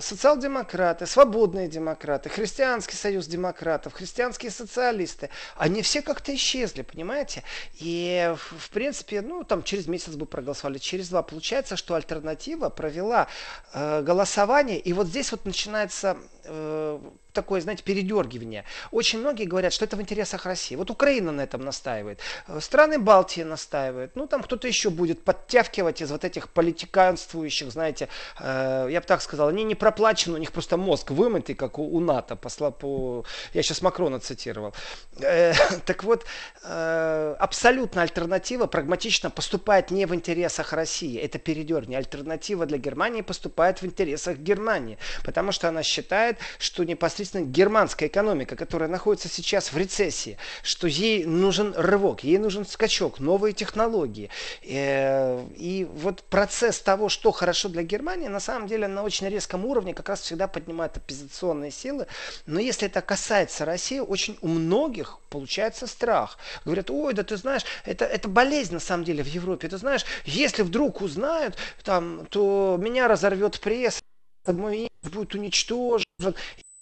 социал-демократы, 0.00 1.06
свободные 1.06 1.68
демократы, 1.68 2.28
христианский 2.28 2.96
союз 2.96 3.26
демократов, 3.26 3.92
христианские 3.92 4.50
социалисты, 4.50 5.28
они 5.56 5.82
все 5.82 6.02
как-то 6.02 6.34
исчезли, 6.34 6.82
понимаете? 6.82 7.42
И, 7.78 8.34
в 8.58 8.70
принципе, 8.70 8.99
принципе, 9.04 9.22
ну, 9.22 9.44
там 9.44 9.62
через 9.62 9.86
месяц 9.86 10.14
бы 10.14 10.26
проголосовали, 10.26 10.78
через 10.78 11.08
два. 11.08 11.22
Получается, 11.22 11.76
что 11.76 11.94
альтернатива 11.94 12.68
провела 12.68 13.26
э, 13.72 14.02
голосование, 14.02 14.78
и 14.78 14.92
вот 14.92 15.06
здесь 15.06 15.32
вот 15.32 15.44
начинается 15.44 16.16
э, 16.44 17.00
такое, 17.32 17.60
знаете, 17.60 17.82
передергивание. 17.82 18.64
Очень 18.90 19.20
многие 19.20 19.44
говорят, 19.44 19.72
что 19.72 19.84
это 19.84 19.96
в 19.96 20.00
интересах 20.00 20.46
России. 20.46 20.76
Вот 20.76 20.90
Украина 20.90 21.32
на 21.32 21.42
этом 21.42 21.64
настаивает. 21.64 22.20
Э, 22.46 22.60
страны 22.60 22.98
Балтии 22.98 23.42
настаивают. 23.42 24.16
Ну, 24.16 24.26
там 24.26 24.42
кто-то 24.42 24.68
еще 24.68 24.90
будет 24.90 25.22
подтягивать 25.24 26.02
из 26.02 26.10
вот 26.10 26.24
этих 26.24 26.48
политиканствующих, 26.48 27.70
знаете, 27.70 28.08
э, 28.38 28.88
я 28.90 29.00
бы 29.00 29.06
так 29.06 29.22
сказал, 29.22 29.48
они 29.48 29.64
не 29.64 29.74
проплачены, 29.74 30.34
у 30.34 30.38
них 30.38 30.52
просто 30.52 30.76
мозг 30.76 31.10
вымытый, 31.10 31.54
как 31.54 31.78
у, 31.78 31.96
у 31.96 32.00
НАТО. 32.00 32.36
Посла, 32.36 32.70
по... 32.70 33.24
Я 33.54 33.62
сейчас 33.62 33.82
Макрона 33.82 34.20
цитировал. 34.20 34.74
Э, 35.20 35.52
так 35.86 36.04
вот, 36.04 36.24
э, 36.64 37.36
абсолютно 37.38 38.02
альтернатива 38.02 38.66
прагматично 38.66 39.30
поступает 39.30 39.90
не 39.90 40.06
в 40.06 40.14
интересах 40.14 40.72
России. 40.72 41.18
Это 41.18 41.38
передерни. 41.38 41.94
Альтернатива 41.94 42.66
для 42.66 42.78
Германии 42.78 43.22
поступает 43.22 43.82
в 43.82 43.86
интересах 43.86 44.38
Германии. 44.38 44.98
Потому 45.24 45.52
что 45.52 45.68
она 45.68 45.82
считает, 45.82 46.29
что 46.58 46.84
непосредственно 46.84 47.44
германская 47.44 48.08
экономика, 48.08 48.56
которая 48.56 48.88
находится 48.88 49.28
сейчас 49.28 49.72
в 49.72 49.76
рецессии, 49.76 50.38
что 50.62 50.86
ей 50.86 51.24
нужен 51.24 51.74
рывок, 51.76 52.24
ей 52.24 52.38
нужен 52.38 52.66
скачок, 52.66 53.20
новые 53.20 53.52
технологии. 53.52 54.30
Э, 54.62 55.44
и 55.56 55.86
вот 55.92 56.22
процесс 56.24 56.80
того, 56.80 57.08
что 57.08 57.30
хорошо 57.30 57.68
для 57.68 57.82
Германии, 57.82 58.28
на 58.28 58.40
самом 58.40 58.66
деле 58.68 58.88
на 58.88 59.02
очень 59.02 59.28
резком 59.28 59.64
уровне 59.64 59.94
как 59.94 60.08
раз 60.08 60.20
всегда 60.20 60.46
поднимает 60.46 60.96
оппозиционные 60.96 61.70
силы. 61.70 62.06
Но 62.46 62.60
если 62.60 62.86
это 62.86 63.00
касается 63.00 63.64
России, 63.64 63.98
очень 63.98 64.38
у 64.40 64.48
многих 64.48 65.18
получается 65.30 65.86
страх. 65.86 66.38
Говорят, 66.64 66.90
ой, 66.90 67.14
да 67.14 67.22
ты 67.22 67.36
знаешь, 67.36 67.62
это, 67.84 68.04
это 68.04 68.28
болезнь 68.28 68.74
на 68.74 68.80
самом 68.80 69.04
деле 69.04 69.22
в 69.22 69.28
Европе. 69.28 69.68
Ты 69.68 69.78
знаешь, 69.78 70.04
если 70.24 70.62
вдруг 70.62 71.00
узнают, 71.00 71.56
там, 71.82 72.26
то 72.26 72.76
меня 72.78 73.08
разорвет 73.08 73.60
пресса, 73.60 74.00
мой 74.46 74.76
имидж 74.78 75.14
будет 75.14 75.34
уничтожен. 75.34 76.04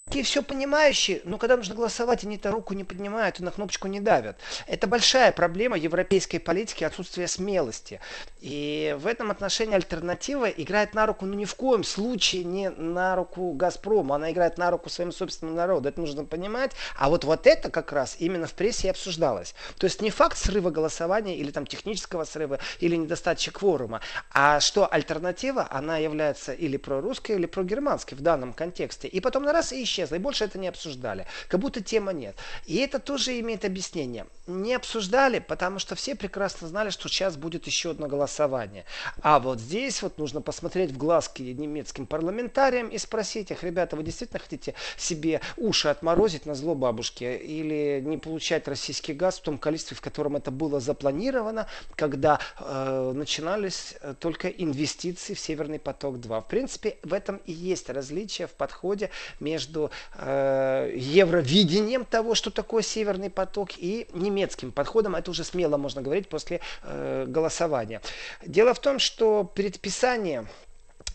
Такие 0.08 0.24
все 0.24 0.42
понимающие, 0.42 1.20
но 1.24 1.36
когда 1.36 1.58
нужно 1.58 1.74
голосовать, 1.74 2.24
они-то 2.24 2.50
руку 2.50 2.72
не 2.72 2.82
поднимают 2.82 3.40
и 3.40 3.42
на 3.42 3.50
кнопочку 3.50 3.88
не 3.88 4.00
давят. 4.00 4.38
Это 4.66 4.86
большая 4.86 5.32
проблема 5.32 5.76
европейской 5.76 6.38
политики, 6.38 6.82
отсутствие 6.82 7.28
смелости. 7.28 8.00
И 8.40 8.96
в 8.98 9.06
этом 9.06 9.30
отношении 9.30 9.74
альтернатива 9.74 10.48
играет 10.48 10.94
на 10.94 11.04
руку, 11.04 11.26
ну 11.26 11.34
ни 11.34 11.44
в 11.44 11.54
коем 11.56 11.84
случае 11.84 12.44
не 12.44 12.70
на 12.70 13.16
руку 13.16 13.52
Газпрому, 13.52 14.14
она 14.14 14.32
играет 14.32 14.56
на 14.56 14.70
руку 14.70 14.88
своим 14.88 15.12
собственным 15.12 15.54
народу. 15.54 15.90
Это 15.90 16.00
нужно 16.00 16.24
понимать. 16.24 16.72
А 16.96 17.10
вот, 17.10 17.24
вот 17.24 17.46
это 17.46 17.68
как 17.68 17.92
раз 17.92 18.16
именно 18.18 18.46
в 18.46 18.54
прессе 18.54 18.86
и 18.86 18.90
обсуждалось. 18.90 19.54
То 19.76 19.84
есть 19.84 20.00
не 20.00 20.08
факт 20.08 20.38
срыва 20.38 20.70
голосования 20.70 21.36
или 21.36 21.50
там 21.50 21.66
технического 21.66 22.24
срыва 22.24 22.60
или 22.80 22.96
недостаточа 22.96 23.50
кворума, 23.50 24.00
а 24.32 24.60
что 24.60 24.90
альтернатива, 24.90 25.68
она 25.70 25.98
является 25.98 26.54
или 26.54 26.78
прорусской, 26.78 27.36
или 27.36 27.44
прогерманской 27.44 28.16
в 28.16 28.22
данном 28.22 28.54
контексте. 28.54 29.06
И 29.06 29.20
потом 29.20 29.42
на 29.42 29.52
раз 29.52 29.70
и 29.70 29.82
исчезло. 29.98 30.16
И 30.16 30.18
больше 30.18 30.44
это 30.44 30.58
не 30.58 30.68
обсуждали. 30.68 31.26
Как 31.48 31.60
будто 31.60 31.80
тема 31.80 32.12
нет. 32.12 32.36
И 32.66 32.76
это 32.76 32.98
тоже 32.98 33.38
имеет 33.40 33.64
объяснение. 33.64 34.26
Не 34.46 34.74
обсуждали, 34.74 35.38
потому 35.38 35.78
что 35.78 35.94
все 35.94 36.14
прекрасно 36.14 36.68
знали, 36.68 36.90
что 36.90 37.08
сейчас 37.08 37.36
будет 37.36 37.66
еще 37.66 37.90
одно 37.90 38.06
голосование. 38.06 38.84
А 39.22 39.38
вот 39.38 39.60
здесь 39.60 40.02
вот 40.02 40.18
нужно 40.18 40.40
посмотреть 40.40 40.92
в 40.92 40.96
глазки 40.96 41.42
немецким 41.42 42.06
парламентариям 42.06 42.88
и 42.88 42.98
спросить 42.98 43.50
их, 43.50 43.62
ребята, 43.62 43.96
вы 43.96 44.02
действительно 44.02 44.40
хотите 44.40 44.74
себе 44.96 45.40
уши 45.56 45.88
отморозить 45.88 46.46
на 46.46 46.54
зло 46.54 46.74
бабушки 46.74 47.24
или 47.24 48.00
не 48.04 48.18
получать 48.18 48.68
российский 48.68 49.12
газ 49.12 49.38
в 49.38 49.42
том 49.42 49.58
количестве, 49.58 49.96
в 49.96 50.00
котором 50.00 50.36
это 50.36 50.50
было 50.50 50.80
запланировано, 50.80 51.66
когда 51.96 52.40
э, 52.58 53.12
начинались 53.14 53.94
только 54.20 54.48
инвестиции 54.48 55.34
в 55.34 55.40
Северный 55.40 55.78
поток-2. 55.78 56.40
В 56.40 56.48
принципе, 56.48 56.96
в 57.02 57.12
этом 57.12 57.40
и 57.46 57.52
есть 57.52 57.90
различие 57.90 58.46
в 58.46 58.52
подходе 58.52 59.10
между 59.40 59.87
э, 60.14 60.92
евровидением 60.94 62.04
того, 62.04 62.34
что 62.34 62.50
такое 62.50 62.82
Северный 62.82 63.30
поток, 63.30 63.70
и 63.76 64.08
немецким 64.12 64.72
подходом. 64.72 65.14
Это 65.14 65.30
уже 65.30 65.44
смело 65.44 65.76
можно 65.76 66.02
говорить 66.02 66.28
после 66.28 66.60
э, 66.82 67.24
голосования. 67.26 68.00
Дело 68.44 68.74
в 68.74 68.80
том, 68.80 68.98
что 68.98 69.44
предписание 69.44 70.46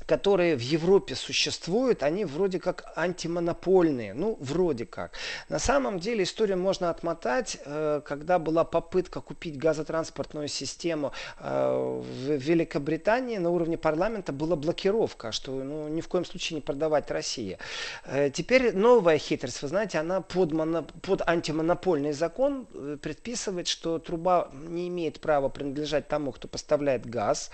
которые 0.05 0.55
в 0.55 0.62
Европе 0.62 1.15
существуют, 1.15 2.03
они 2.03 2.25
вроде 2.25 2.60
как 2.60 2.83
антимонопольные. 2.95 4.13
Ну, 4.13 4.38
вроде 4.39 4.86
как. 4.86 5.13
На 5.50 5.60
самом 5.60 6.00
деле 6.00 6.24
историю 6.24 6.57
можно 6.57 6.89
отмотать, 6.89 7.57
э, 7.65 8.01
когда 8.05 8.39
была 8.39 8.63
попытка 8.63 9.22
купить 9.22 9.57
газотранспортную 9.57 10.48
систему 10.48 11.12
э, 11.39 12.01
в 12.01 12.31
Великобритании 12.31 13.38
на 13.38 13.50
уровне 13.50 13.77
парламента 13.77 14.33
была 14.33 14.55
блокировка, 14.55 15.31
что 15.31 15.51
ну, 15.51 15.88
ни 15.88 16.01
в 16.01 16.07
коем 16.07 16.25
случае 16.25 16.55
не 16.55 16.62
продавать 16.62 17.12
России. 17.12 17.57
Э, 18.05 18.29
теперь 18.29 18.75
новая 18.75 19.17
хитрость, 19.17 19.62
вы 19.62 19.67
знаете, 19.67 20.00
она 20.00 20.22
под, 20.22 20.51
моно, 20.51 20.83
под 21.01 21.22
антимонопольный 21.27 22.13
закон 22.13 22.65
предписывает, 23.01 23.67
что 23.67 24.00
труба 24.00 24.50
не 24.53 24.88
имеет 24.88 25.19
права 25.19 25.50
принадлежать 25.50 26.07
тому, 26.07 26.31
кто 26.31 26.48
поставляет 26.48 27.05
газ. 27.05 27.51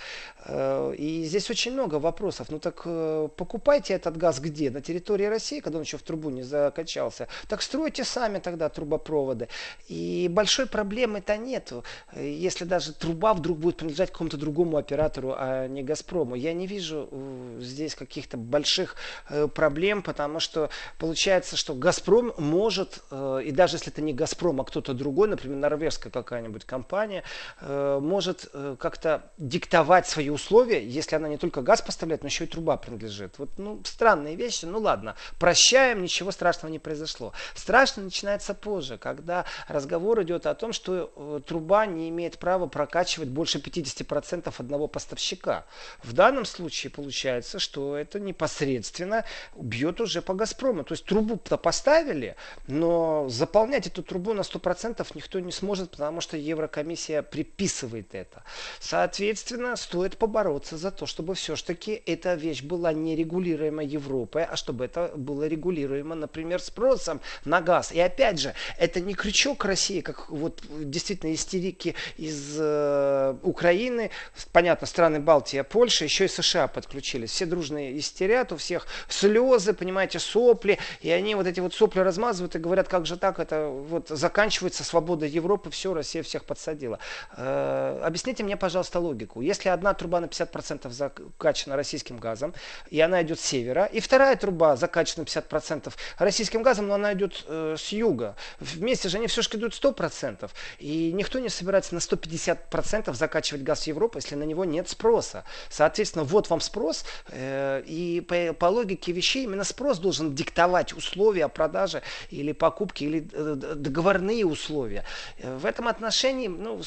И 0.49 1.23
здесь 1.25 1.49
очень 1.49 1.73
много 1.73 1.95
вопросов 1.95 2.38
вопросов. 2.39 2.50
Ну 2.50 2.60
так 2.60 2.81
э, 2.86 3.29
покупайте 3.36 3.93
этот 3.93 4.17
газ 4.17 4.39
где? 4.39 4.72
На 4.72 4.81
территории 4.81 5.25
России, 5.25 5.60
когда 5.60 5.77
он 5.77 5.84
еще 5.84 5.98
в 5.98 6.01
трубу 6.01 6.29
не 6.29 6.43
закачался. 6.43 7.27
Так 7.48 7.62
стройте 7.62 8.03
сами 8.03 8.39
тогда 8.39 8.69
трубопроводы. 8.69 9.48
И 9.88 10.27
большой 10.31 10.65
проблемы-то 10.65 11.38
нету. 11.38 11.84
Если 12.15 12.65
даже 12.65 12.93
труба 12.93 13.34
вдруг 13.34 13.58
будет 13.58 13.77
принадлежать 13.77 14.12
какому-то 14.12 14.38
другому 14.38 14.77
оператору, 14.77 15.36
а 15.38 15.67
не 15.67 15.84
Газпрому. 15.84 16.36
Я 16.36 16.53
не 16.53 16.67
вижу 16.67 17.08
э, 17.12 17.60
здесь 17.62 17.96
каких-то 17.96 18.38
больших 18.38 18.96
э, 19.29 19.48
проблем, 19.48 20.01
потому 20.01 20.39
что 20.39 20.69
получается, 20.98 21.58
что 21.58 21.74
Газпром 21.74 22.34
может, 22.38 23.01
э, 23.12 23.41
и 23.46 23.51
даже 23.51 23.75
если 23.75 23.91
это 23.91 24.01
не 24.01 24.13
Газпром, 24.13 24.62
а 24.62 24.63
кто-то 24.63 24.93
другой, 24.93 25.27
например, 25.27 25.58
норвежская 25.58 26.12
какая-нибудь 26.12 26.65
компания, 26.65 27.24
может 27.62 28.50
как-то 28.79 29.24
диктовать 29.38 30.08
свои 30.08 30.29
условия, 30.29 30.86
если 30.86 31.15
она 31.15 31.27
не 31.27 31.38
только 31.38 31.62
газ 31.62 31.81
поставляет, 31.81 32.24
но 32.24 32.28
еще 32.29 32.45
и 32.45 32.48
труба 32.48 32.77
принадлежит. 32.77 33.38
Вот, 33.38 33.50
ну, 33.57 33.81
странные 33.83 34.36
вещи, 34.36 34.65
ну 34.65 34.79
ладно, 34.79 35.15
прощаем, 35.39 36.01
ничего 36.01 36.31
страшного 36.31 36.71
не 36.71 36.79
произошло. 36.79 37.33
Страшно 37.55 38.03
начинается 38.03 38.53
позже, 38.53 38.98
когда 38.98 39.45
разговор 39.67 40.21
идет 40.24 40.45
о 40.45 40.55
том, 40.55 40.74
что 40.74 41.12
э, 41.15 41.41
труба 41.45 41.86
не 41.86 42.09
имеет 42.09 42.39
права 42.39 42.67
прокачивать 42.67 43.29
больше 43.29 43.59
50% 43.59 44.53
одного 44.57 44.88
поставщика. 44.88 45.65
В 46.03 46.13
данном 46.13 46.45
случае 46.45 46.91
получается, 46.91 47.59
что 47.59 47.95
это 47.95 48.19
непосредственно 48.19 49.25
бьет 49.55 50.01
уже 50.01 50.21
по 50.21 50.33
Газпрому. 50.33 50.83
То 50.83 50.93
есть 50.93 51.05
трубу-то 51.05 51.57
поставили, 51.57 52.36
но 52.67 53.27
заполнять 53.29 53.88
эту 53.88 54.03
трубу 54.03 54.33
на 54.33 54.41
100% 54.41 55.05
никто 55.15 55.39
не 55.39 55.51
сможет, 55.51 55.91
потому 55.91 56.21
что 56.21 56.38
Еврокомиссия 56.38 57.21
приписывает 57.21 58.15
это. 58.15 58.43
Соответственно, 58.79 59.75
стоит 59.75 60.17
побороться 60.17 60.77
за 60.77 60.91
то, 60.91 61.05
чтобы 61.05 61.36
все-таки 61.36 62.01
эта 62.19 62.35
вещь 62.35 62.63
была 62.63 62.93
не 62.93 63.15
регулируема 63.15 63.83
Европой, 63.83 64.43
а 64.43 64.55
чтобы 64.55 64.85
это 64.85 65.11
было 65.15 65.47
регулируемо, 65.47 66.15
например, 66.15 66.61
спросом 66.61 67.21
на 67.45 67.61
газ. 67.61 67.91
И 67.91 67.99
опять 67.99 68.39
же, 68.39 68.53
это 68.77 68.99
не 68.99 69.13
крючок 69.13 69.65
России, 69.65 70.01
как 70.01 70.29
вот 70.29 70.61
действительно 70.79 71.33
истерики 71.33 71.95
из 72.17 72.57
э, 72.59 73.35
Украины, 73.43 74.11
понятно, 74.51 74.88
страны 74.88 75.19
Балтии, 75.19 75.61
Польша, 75.61 76.03
еще 76.03 76.25
и 76.25 76.27
США 76.27 76.67
подключились. 76.67 77.31
Все 77.31 77.45
дружные 77.45 77.97
истерят, 77.97 78.51
у 78.51 78.57
всех 78.57 78.88
слезы, 79.07 79.73
понимаете, 79.73 80.19
сопли, 80.19 80.77
и 81.01 81.09
они 81.11 81.35
вот 81.35 81.47
эти 81.47 81.61
вот 81.61 81.73
сопли 81.73 82.01
размазывают 82.01 82.55
и 82.55 82.59
говорят, 82.59 82.88
как 82.88 83.05
же 83.05 83.17
так, 83.17 83.39
это 83.39 83.67
вот 83.67 84.09
заканчивается 84.09 84.83
свобода 84.83 85.25
Европы, 85.25 85.69
все, 85.69 85.93
Россия 85.93 86.23
всех 86.23 86.43
подсадила. 86.43 86.99
Э, 87.38 88.01
объясните 88.03 88.43
мне, 88.43 88.57
пожалуйста, 88.57 88.99
логику. 88.99 89.41
Если 89.41 89.69
одна 89.69 89.93
труба 89.93 90.19
на 90.19 90.25
50% 90.25 90.89
закачана 90.91 91.75
российским 91.75 92.08
российским 92.09 92.17
газом, 92.17 92.53
и 92.89 92.99
она 92.99 93.21
идет 93.21 93.39
с 93.39 93.45
севера. 93.45 93.85
И 93.85 93.99
вторая 93.99 94.35
труба 94.35 94.75
закачана 94.75 95.23
50% 95.23 95.93
российским 96.17 96.63
газом, 96.63 96.87
но 96.87 96.95
она 96.95 97.13
идет 97.13 97.45
э, 97.47 97.75
с 97.77 97.91
юга. 97.91 98.35
Вместе 98.59 99.09
же 99.09 99.17
они 99.17 99.27
все-таки 99.27 99.57
идут 99.57 99.73
100%. 99.73 100.49
И 100.79 101.11
никто 101.13 101.39
не 101.39 101.49
собирается 101.49 101.93
на 101.93 101.99
150% 101.99 103.13
закачивать 103.13 103.63
газ 103.63 103.83
в 103.83 103.87
Европу, 103.87 104.17
если 104.17 104.35
на 104.35 104.43
него 104.43 104.65
нет 104.65 104.89
спроса. 104.89 105.43
Соответственно, 105.69 106.23
вот 106.23 106.49
вам 106.49 106.61
спрос, 106.61 107.05
э, 107.29 107.83
и 107.85 108.21
по, 108.21 108.53
по 108.53 108.65
логике 108.65 109.11
вещей 109.11 109.43
именно 109.43 109.63
спрос 109.63 109.99
должен 109.99 110.33
диктовать 110.35 110.93
условия 110.93 111.47
продажи 111.47 112.01
или 112.31 112.53
покупки, 112.53 113.03
или 113.03 113.27
э, 113.31 113.55
договорные 113.75 114.45
условия. 114.45 115.03
В 115.41 115.65
этом 115.65 115.87
отношении 115.87 116.47
ну, 116.47 116.81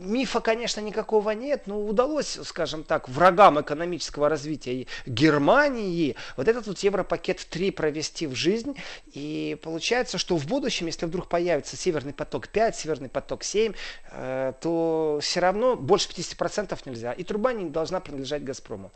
мифа, 0.00 0.40
конечно, 0.40 0.80
никакого 0.80 1.30
нет, 1.30 1.66
но 1.66 1.80
удалось, 1.80 2.38
скажем 2.44 2.84
так, 2.84 3.08
врагам 3.08 3.60
экономического 3.60 4.28
развития 4.28 4.51
развития 4.52 4.86
Германии, 5.06 6.16
вот 6.36 6.48
этот 6.48 6.66
вот 6.66 6.78
Европакет 6.78 7.46
3 7.50 7.70
провести 7.70 8.26
в 8.26 8.34
жизнь. 8.34 8.76
И 9.14 9.56
получается, 9.62 10.18
что 10.18 10.36
в 10.36 10.46
будущем, 10.46 10.86
если 10.86 11.06
вдруг 11.06 11.28
появится 11.28 11.76
Северный 11.76 12.12
поток 12.12 12.48
5, 12.48 12.76
Северный 12.76 13.08
поток 13.08 13.44
7, 13.44 13.72
э, 14.10 14.52
то 14.60 15.18
все 15.22 15.40
равно 15.40 15.76
больше 15.76 16.08
50% 16.08 16.78
нельзя. 16.84 17.12
И 17.12 17.24
труба 17.24 17.52
не 17.52 17.70
должна 17.70 18.00
принадлежать 18.00 18.44
Газпрому. 18.44 18.90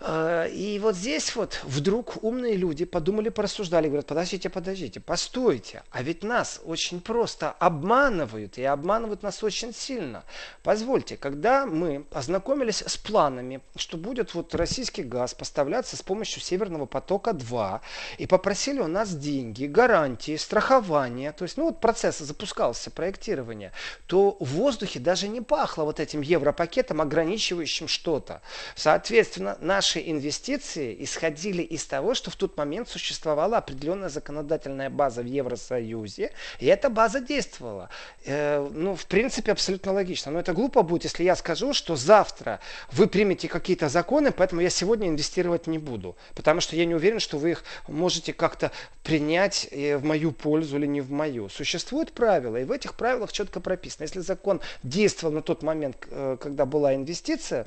А, 0.00 0.44
и 0.46 0.78
вот 0.78 0.94
здесь 0.94 1.34
вот 1.34 1.60
вдруг 1.64 2.22
умные 2.22 2.54
люди 2.54 2.84
подумали, 2.84 3.30
порассуждали, 3.30 3.88
говорят, 3.88 4.06
подождите, 4.06 4.48
подождите, 4.48 5.00
постойте, 5.00 5.82
а 5.90 6.02
ведь 6.02 6.22
нас 6.22 6.60
очень 6.64 7.00
просто 7.00 7.50
обманывают, 7.50 8.58
и 8.58 8.62
обманывают 8.62 9.24
нас 9.24 9.42
очень 9.42 9.74
сильно. 9.74 10.22
Позвольте, 10.62 11.16
когда 11.16 11.66
мы 11.66 12.04
ознакомились 12.12 12.84
с 12.86 12.96
планами, 12.96 13.60
что 13.74 13.96
будет 13.96 14.34
вот 14.34 14.54
российский 14.54 15.02
газ 15.02 15.34
поставляться 15.34 15.96
с 15.96 16.02
помощью 16.02 16.42
Северного 16.42 16.86
потока-2, 16.86 17.80
и 18.18 18.26
попросили 18.26 18.78
у 18.78 18.86
нас 18.86 19.12
деньги, 19.12 19.66
гарантии, 19.66 20.36
страхование, 20.36 21.32
то 21.32 21.42
есть, 21.42 21.56
ну 21.56 21.64
вот 21.64 21.80
процесс 21.80 22.18
запускался, 22.18 22.92
проектирование, 22.92 23.72
то 24.06 24.36
в 24.38 24.46
воздухе 24.50 25.00
даже 25.00 25.26
не 25.26 25.40
пахло 25.40 25.82
вот 25.82 25.98
этим 25.98 26.20
европакетом, 26.20 27.00
ограничивающим 27.00 27.88
что-то. 27.88 28.42
Соответственно, 28.76 29.58
наш 29.60 29.87
наши 29.88 30.10
инвестиции 30.10 30.94
исходили 31.00 31.62
из 31.62 31.86
того, 31.86 32.14
что 32.14 32.30
в 32.30 32.36
тот 32.36 32.58
момент 32.58 32.88
существовала 32.88 33.56
определенная 33.56 34.10
законодательная 34.10 34.90
база 34.90 35.22
в 35.22 35.26
Евросоюзе, 35.26 36.30
и 36.60 36.66
эта 36.66 36.90
база 36.90 37.20
действовала. 37.20 37.88
Э, 38.26 38.68
ну, 38.70 38.94
в 38.94 39.06
принципе, 39.06 39.52
абсолютно 39.52 39.92
логично. 39.92 40.30
Но 40.32 40.40
это 40.40 40.52
глупо 40.52 40.82
будет, 40.82 41.04
если 41.04 41.24
я 41.24 41.34
скажу, 41.36 41.72
что 41.72 41.96
завтра 41.96 42.60
вы 42.92 43.06
примете 43.06 43.48
какие-то 43.48 43.88
законы, 43.88 44.30
поэтому 44.30 44.60
я 44.60 44.70
сегодня 44.70 45.08
инвестировать 45.08 45.66
не 45.66 45.78
буду. 45.78 46.16
Потому 46.34 46.60
что 46.60 46.76
я 46.76 46.84
не 46.84 46.94
уверен, 46.94 47.18
что 47.18 47.38
вы 47.38 47.52
их 47.52 47.64
можете 47.88 48.34
как-то 48.34 48.70
принять 49.02 49.68
э, 49.70 49.96
в 49.96 50.04
мою 50.04 50.32
пользу 50.32 50.76
или 50.76 50.86
не 50.86 51.00
в 51.00 51.10
мою. 51.10 51.48
Существуют 51.48 52.12
правила, 52.12 52.58
и 52.58 52.64
в 52.64 52.72
этих 52.72 52.94
правилах 52.94 53.32
четко 53.32 53.60
прописано. 53.60 54.04
Если 54.04 54.20
закон 54.20 54.60
действовал 54.82 55.32
на 55.32 55.40
тот 55.40 55.62
момент, 55.62 55.96
э, 56.10 56.36
когда 56.38 56.66
была 56.66 56.94
инвестиция, 56.94 57.66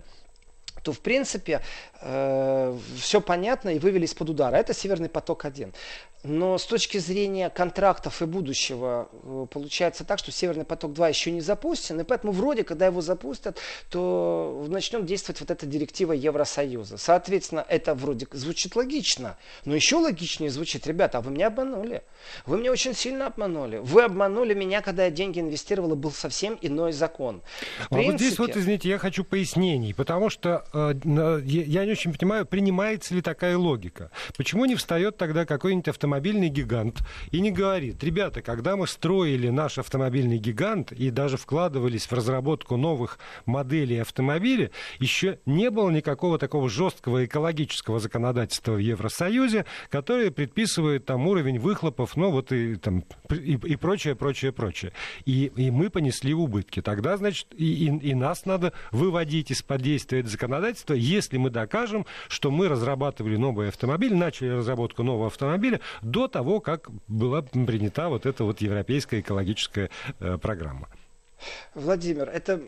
то 0.83 0.93
в 0.93 0.99
принципе 0.99 1.61
э, 2.01 2.77
все 2.97 3.21
понятно 3.21 3.69
и 3.69 3.79
вывели 3.79 4.05
из-под 4.05 4.29
удара. 4.29 4.55
Это 4.55 4.73
Северный 4.73 5.09
поток-1. 5.09 5.73
Но 6.23 6.57
с 6.57 6.65
точки 6.65 6.99
зрения 6.99 7.49
контрактов 7.49 8.21
и 8.21 8.25
будущего 8.25 9.09
э, 9.11 9.47
получается 9.49 10.03
так, 10.03 10.19
что 10.19 10.31
Северный 10.31 10.65
поток-2 10.65 11.09
еще 11.09 11.31
не 11.31 11.41
запущен, 11.41 11.99
и 11.99 12.03
поэтому 12.03 12.31
вроде, 12.31 12.63
когда 12.63 12.85
его 12.85 13.01
запустят, 13.01 13.59
то 13.89 14.65
начнет 14.69 15.05
действовать 15.05 15.41
вот 15.41 15.49
эта 15.49 15.65
директива 15.65 16.13
Евросоюза. 16.13 16.97
Соответственно, 16.97 17.65
это 17.67 17.95
вроде 17.95 18.27
звучит 18.31 18.75
логично, 18.75 19.37
но 19.65 19.73
еще 19.73 19.95
логичнее 19.95 20.51
звучит, 20.51 20.85
ребята, 20.85 21.17
а 21.17 21.21
вы 21.21 21.31
меня 21.31 21.47
обманули. 21.47 22.03
Вы 22.45 22.59
меня 22.59 22.71
очень 22.71 22.93
сильно 22.93 23.27
обманули. 23.27 23.77
Вы 23.77 24.03
обманули 24.03 24.53
меня, 24.53 24.81
когда 24.81 25.05
я 25.05 25.11
деньги 25.11 25.39
инвестировал, 25.39 25.93
и 25.93 25.95
был 25.95 26.11
совсем 26.11 26.57
иной 26.61 26.91
закон. 26.91 27.41
В 27.89 27.93
а 27.93 27.95
принципе... 27.95 28.11
вот 28.11 28.21
здесь 28.21 28.39
вот, 28.39 28.57
извините, 28.57 28.89
я 28.89 28.99
хочу 28.99 29.23
пояснений, 29.23 29.93
потому 29.93 30.29
что 30.29 30.65
э, 30.71 30.93
я 31.45 31.85
не 31.85 31.91
очень 31.93 32.13
понимаю, 32.13 32.45
принимается 32.45 33.15
ли 33.15 33.23
такая 33.23 33.57
логика. 33.57 34.11
Почему 34.37 34.65
не 34.65 34.75
встает 34.75 35.17
тогда 35.17 35.45
какой-нибудь 35.45 35.87
автомобильный 36.11 36.49
гигант 36.49 37.01
и 37.31 37.39
не 37.39 37.51
говорит, 37.51 38.03
ребята, 38.03 38.41
когда 38.41 38.75
мы 38.75 38.85
строили 38.85 39.47
наш 39.47 39.77
автомобильный 39.77 40.37
гигант 40.37 40.91
и 40.91 41.09
даже 41.09 41.37
вкладывались 41.37 42.05
в 42.05 42.11
разработку 42.11 42.75
новых 42.75 43.17
моделей 43.45 43.99
автомобиля, 43.99 44.71
еще 44.99 45.39
не 45.45 45.69
было 45.69 45.89
никакого 45.89 46.37
такого 46.37 46.69
жесткого 46.69 47.23
экологического 47.23 47.99
законодательства 47.99 48.73
в 48.73 48.79
Евросоюзе, 48.79 49.65
которое 49.89 50.31
предписывает 50.31 51.05
там 51.05 51.27
уровень 51.27 51.59
выхлопов, 51.59 52.17
ну 52.17 52.29
вот 52.29 52.51
и, 52.51 52.75
там, 52.75 53.05
и, 53.29 53.53
и 53.53 53.75
прочее, 53.77 54.15
прочее, 54.15 54.51
прочее. 54.51 54.91
И, 55.23 55.51
и 55.55 55.71
мы 55.71 55.89
понесли 55.89 56.33
убытки. 56.33 56.81
Тогда, 56.81 57.15
значит, 57.15 57.47
и, 57.55 57.85
и, 57.85 58.09
и 58.09 58.13
нас 58.13 58.45
надо 58.45 58.73
выводить 58.91 59.51
из-под 59.51 59.81
действия 59.81 60.19
этого 60.19 60.31
законодательства, 60.31 60.93
если 60.93 61.37
мы 61.37 61.49
докажем, 61.49 62.05
что 62.27 62.51
мы 62.51 62.67
разрабатывали 62.67 63.37
новый 63.37 63.69
автомобиль, 63.69 64.13
начали 64.13 64.49
разработку 64.49 65.03
нового 65.03 65.27
автомобиля 65.27 65.79
до 66.01 66.27
того, 66.27 66.59
как 66.59 66.89
была 67.07 67.41
принята 67.41 68.09
вот 68.09 68.25
эта 68.25 68.43
вот 68.43 68.61
европейская 68.61 69.19
экологическая 69.19 69.89
э, 70.19 70.37
программа. 70.37 70.87
Владимир, 71.73 72.29
это 72.29 72.61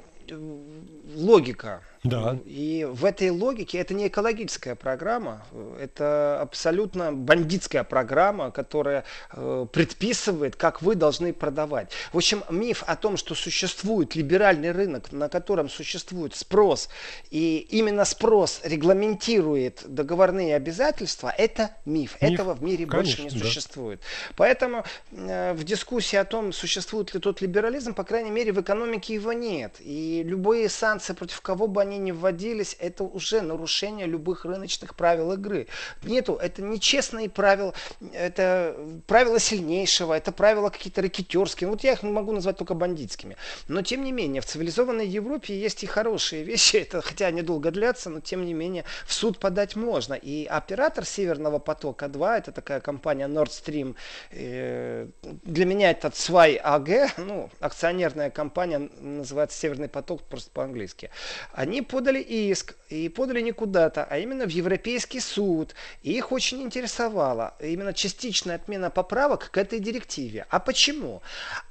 логика. 1.16 1.82
Да. 2.04 2.38
И 2.46 2.86
в 2.90 3.06
этой 3.06 3.30
логике 3.30 3.78
это 3.78 3.94
не 3.94 4.08
экологическая 4.08 4.76
программа, 4.76 5.46
это 5.80 6.40
абсолютно 6.42 7.14
бандитская 7.14 7.84
программа, 7.84 8.52
которая 8.52 9.06
э, 9.32 9.66
предписывает, 9.72 10.56
как 10.58 10.82
вы 10.82 10.96
должны 10.96 11.32
продавать. 11.32 11.92
В 12.12 12.18
общем, 12.18 12.44
миф 12.50 12.84
о 12.88 12.98
том, 12.98 13.16
что 13.16 13.36
существует 13.36 14.16
либеральный 14.16 14.72
рынок, 14.72 15.12
на 15.14 15.30
котором 15.30 15.70
существует 15.70 16.36
спрос, 16.36 16.90
и 17.32 17.66
именно 17.70 18.04
спрос 18.04 18.60
регламентирует 18.64 19.84
договорные 19.88 20.56
обязательства, 20.56 21.34
это 21.38 21.72
миф. 21.86 22.18
миф. 22.22 22.34
Этого 22.34 22.54
в 22.54 22.62
мире 22.62 22.86
Конечно, 22.86 23.24
больше 23.24 23.24
не 23.24 23.40
да. 23.40 23.46
существует. 23.46 24.02
Поэтому 24.36 24.84
э, 25.12 25.54
в 25.54 25.64
дискуссии 25.64 26.18
о 26.18 26.26
том, 26.26 26.52
существует 26.52 27.14
ли 27.14 27.22
тот 27.22 27.40
либерализм, 27.40 27.94
по 27.94 28.04
крайней 28.04 28.32
мере, 28.32 28.52
в 28.52 28.60
экономике 28.60 29.14
его 29.14 29.32
нет. 29.32 29.76
И 29.80 30.22
любые 30.26 30.68
санкции 30.68 31.14
против 31.14 31.40
кого 31.42 31.68
бы 31.68 31.82
они 31.82 31.93
не 31.98 32.12
вводились, 32.12 32.76
это 32.80 33.04
уже 33.04 33.42
нарушение 33.42 34.08
любых 34.08 34.46
рыночных 34.46 34.96
правил 34.96 35.34
игры. 35.34 35.68
Нету, 36.04 36.36
это 36.36 36.62
нечестные 36.62 37.30
правила, 37.30 37.74
это 38.14 38.76
правила 39.08 39.40
сильнейшего, 39.40 40.14
это 40.14 40.32
правила 40.32 40.70
какие-то 40.70 41.02
рэкетерские. 41.02 41.70
Вот 41.70 41.84
я 41.84 41.94
их 41.94 42.04
могу 42.04 42.32
назвать 42.32 42.58
только 42.58 42.74
бандитскими. 42.74 43.38
Но 43.68 43.82
тем 43.82 44.04
не 44.04 44.12
менее, 44.12 44.42
в 44.42 44.46
цивилизованной 44.46 45.08
Европе 45.08 45.58
есть 45.58 45.84
и 45.84 45.88
хорошие 45.88 46.44
вещи, 46.44 46.78
это, 46.84 47.02
хотя 47.02 47.28
они 47.28 47.42
долго 47.42 47.72
длятся, 47.72 48.10
но 48.10 48.20
тем 48.20 48.46
не 48.46 48.54
менее 48.54 48.84
в 49.06 49.14
суд 49.14 49.40
подать 49.40 49.76
можно. 49.76 50.14
И 50.14 50.46
оператор 50.46 51.06
Северного 51.06 51.60
потока 51.60 52.08
2, 52.08 52.38
это 52.38 52.52
такая 52.52 52.80
компания 52.80 53.28
Nord 53.28 53.50
Stream, 53.50 53.96
э, 54.32 55.08
для 55.44 55.66
меня 55.66 55.92
это 55.92 56.12
Свай 56.14 56.56
АГ, 56.56 57.18
ну, 57.18 57.50
акционерная 57.60 58.30
компания, 58.30 58.90
называется 59.00 59.58
Северный 59.58 59.90
поток 59.90 60.24
просто 60.24 60.52
по-английски. 60.52 61.10
Они 61.52 61.82
подали 61.84 62.20
иск, 62.20 62.76
и 62.90 63.10
подали 63.10 63.42
не 63.42 63.52
куда-то, 63.52 64.04
а 64.04 64.18
именно 64.18 64.46
в 64.46 64.50
Европейский 64.50 65.20
суд. 65.20 65.74
И 66.04 66.14
их 66.14 66.32
очень 66.32 66.62
интересовала 66.62 67.56
именно 67.60 67.94
частичная 67.94 68.56
отмена 68.56 68.90
поправок 68.90 69.50
к 69.52 69.58
этой 69.58 69.80
директиве. 69.80 70.46
А 70.50 70.60
почему? 70.60 71.22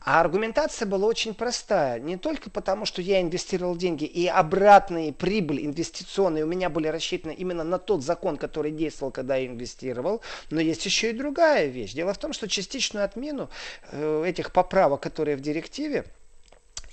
А 0.00 0.20
аргументация 0.20 0.86
была 0.86 1.06
очень 1.06 1.34
простая. 1.34 2.00
Не 2.00 2.16
только 2.16 2.50
потому, 2.50 2.84
что 2.86 3.02
я 3.02 3.20
инвестировал 3.20 3.76
деньги, 3.76 4.04
и 4.04 4.26
обратные 4.26 5.12
прибыль 5.12 5.64
инвестиционные 5.64 6.44
у 6.44 6.48
меня 6.48 6.68
были 6.68 6.88
рассчитаны 6.88 7.32
именно 7.32 7.64
на 7.64 7.78
тот 7.78 8.02
закон, 8.02 8.36
который 8.36 8.72
действовал, 8.72 9.12
когда 9.12 9.36
я 9.36 9.46
инвестировал, 9.46 10.22
но 10.50 10.60
есть 10.60 10.84
еще 10.86 11.10
и 11.10 11.12
другая 11.12 11.66
вещь. 11.66 11.92
Дело 11.92 12.12
в 12.14 12.18
том, 12.18 12.32
что 12.32 12.48
частичную 12.48 13.04
отмену 13.04 13.48
э, 13.90 14.24
этих 14.26 14.52
поправок, 14.52 15.00
которые 15.00 15.36
в 15.36 15.40
директиве, 15.40 16.04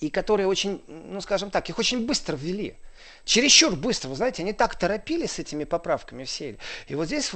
и 0.02 0.10
которые 0.10 0.48
очень, 0.48 0.82
ну 0.88 1.20
скажем 1.22 1.50
так, 1.52 1.70
их 1.70 1.78
очень 1.78 2.06
быстро 2.06 2.36
ввели 2.36 2.76
чересчур 3.26 3.76
быстро, 3.76 4.10
вы 4.10 4.16
знаете, 4.16 4.42
они 4.42 4.54
так 4.54 4.76
торопились 4.76 5.32
с 5.34 5.40
этими 5.40 5.64
поправками 5.64 6.24
все. 6.24 6.58
И 6.88 6.96
вот 6.96 7.06
здесь 7.06 7.32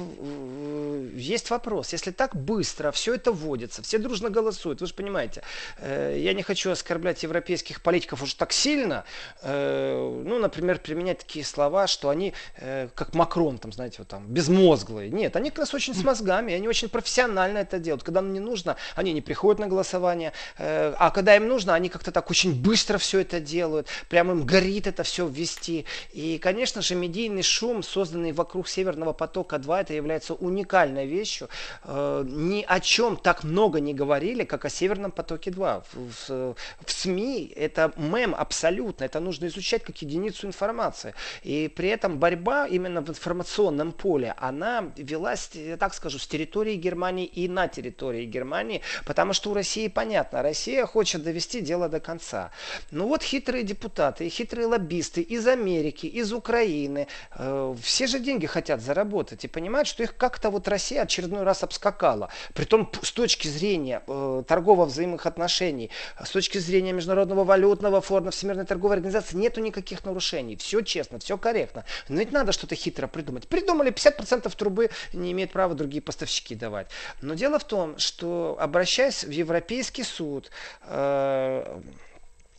есть 1.14 1.50
вопрос. 1.50 1.92
Если 1.92 2.10
так 2.10 2.34
быстро 2.34 2.90
все 2.90 3.14
это 3.14 3.32
вводится, 3.32 3.82
все 3.82 3.98
дружно 3.98 4.30
голосуют, 4.30 4.80
вы 4.80 4.86
же 4.86 4.94
понимаете, 4.94 5.42
э, 5.78 6.16
я 6.18 6.34
не 6.34 6.42
хочу 6.42 6.70
оскорблять 6.70 7.22
европейских 7.22 7.82
политиков 7.82 8.22
уже 8.22 8.34
так 8.36 8.52
сильно, 8.52 9.04
э, 9.42 10.22
ну, 10.24 10.38
например, 10.38 10.78
применять 10.78 11.18
такие 11.18 11.44
слова, 11.44 11.86
что 11.86 12.08
они, 12.08 12.34
э, 12.56 12.88
как 12.94 13.14
Макрон, 13.14 13.58
там, 13.58 13.72
знаете, 13.72 13.96
вот 13.98 14.08
там, 14.08 14.26
безмозглые. 14.26 15.10
Нет, 15.10 15.36
они 15.36 15.50
как 15.50 15.60
раз 15.60 15.74
очень 15.74 15.94
с 15.94 16.02
мозгами, 16.02 16.54
они 16.54 16.68
очень 16.68 16.88
профессионально 16.88 17.58
это 17.58 17.78
делают. 17.78 18.02
Когда 18.02 18.20
им 18.20 18.32
не 18.32 18.40
нужно, 18.40 18.76
они 18.96 19.12
не 19.12 19.20
приходят 19.20 19.60
на 19.60 19.66
голосование, 19.68 20.32
а 20.58 21.10
когда 21.10 21.36
им 21.36 21.48
нужно, 21.48 21.74
они 21.74 21.88
как-то 21.88 22.10
так 22.10 22.30
очень 22.30 22.54
быстро 22.60 22.98
все 22.98 23.20
это 23.20 23.40
делают, 23.40 23.88
прямо 24.08 24.32
им 24.32 24.44
горит 24.44 24.86
это 24.86 25.02
все 25.02 25.26
ввести. 25.54 25.84
И, 26.12 26.38
конечно 26.38 26.82
же, 26.82 26.94
медийный 26.94 27.42
шум, 27.42 27.82
созданный 27.82 28.32
вокруг 28.32 28.68
Северного 28.68 29.12
потока-2, 29.12 29.80
это 29.80 29.94
является 29.94 30.34
уникальной 30.34 31.06
вещью. 31.06 31.48
Э, 31.84 32.24
ни 32.26 32.64
о 32.66 32.80
чем 32.80 33.16
так 33.16 33.44
много 33.44 33.80
не 33.80 33.94
говорили, 33.94 34.44
как 34.44 34.64
о 34.64 34.70
Северном 34.70 35.10
потоке-2. 35.10 35.82
В, 35.92 36.28
в, 36.28 36.56
в 36.84 36.92
СМИ 36.92 37.52
это 37.56 37.92
мем 37.96 38.34
абсолютно, 38.34 39.04
это 39.04 39.20
нужно 39.20 39.46
изучать 39.46 39.82
как 39.82 40.02
единицу 40.02 40.46
информации. 40.46 41.14
И 41.42 41.68
при 41.74 41.88
этом 41.88 42.18
борьба 42.18 42.66
именно 42.66 43.00
в 43.00 43.08
информационном 43.08 43.92
поле, 43.92 44.34
она 44.38 44.92
велась, 44.96 45.50
я 45.54 45.76
так 45.76 45.94
скажу, 45.94 46.18
с 46.18 46.26
территории 46.26 46.74
Германии 46.74 47.26
и 47.26 47.48
на 47.48 47.68
территории 47.68 48.24
Германии, 48.26 48.80
потому 49.06 49.32
что 49.32 49.50
у 49.50 49.54
России 49.54 49.88
понятно, 49.88 50.42
Россия 50.42 50.86
хочет 50.86 51.22
довести 51.22 51.60
дело 51.60 51.88
до 51.88 52.00
конца. 52.00 52.50
Ну 52.90 53.08
вот 53.08 53.22
хитрые 53.22 53.64
депутаты 53.64 54.28
хитрые 54.34 54.66
лоббисты 54.66 55.20
из 55.20 55.43
Америки 55.46 55.94
Америки, 55.94 56.06
из 56.06 56.32
Украины. 56.32 57.06
Э, 57.36 57.74
все 57.80 58.06
же 58.06 58.18
деньги 58.18 58.46
хотят 58.46 58.80
заработать 58.80 59.44
и 59.44 59.48
понимают, 59.48 59.88
что 59.88 60.02
их 60.02 60.16
как-то 60.16 60.50
вот 60.50 60.68
Россия 60.68 61.02
очередной 61.02 61.42
раз 61.42 61.62
обскакала. 61.62 62.28
Притом 62.54 62.90
с 63.02 63.12
точки 63.12 63.48
зрения 63.48 64.02
э, 64.06 64.42
торгово-взаимных 64.46 65.26
отношений, 65.26 65.90
с 66.22 66.30
точки 66.30 66.58
зрения 66.58 66.92
Международного 66.92 67.44
валютного 67.44 68.00
фонда, 68.00 68.30
Всемирной 68.30 68.64
торговой 68.64 68.96
организации 68.96 69.36
нету 69.36 69.60
никаких 69.60 70.04
нарушений. 70.04 70.56
Все 70.56 70.80
честно, 70.82 71.18
все 71.18 71.36
корректно. 71.36 71.84
Но 72.08 72.20
ведь 72.20 72.32
надо 72.32 72.52
что-то 72.52 72.74
хитро 72.74 73.06
придумать. 73.06 73.48
Придумали 73.48 73.92
50% 73.92 74.54
трубы 74.56 74.90
не 75.12 75.32
имеют 75.32 75.52
права 75.52 75.74
другие 75.74 76.02
поставщики 76.02 76.54
давать. 76.54 76.86
Но 77.20 77.34
дело 77.34 77.58
в 77.58 77.64
том, 77.64 77.98
что 77.98 78.56
обращаясь 78.60 79.24
в 79.24 79.30
Европейский 79.30 80.04
суд, 80.04 80.50
э, 80.82 81.80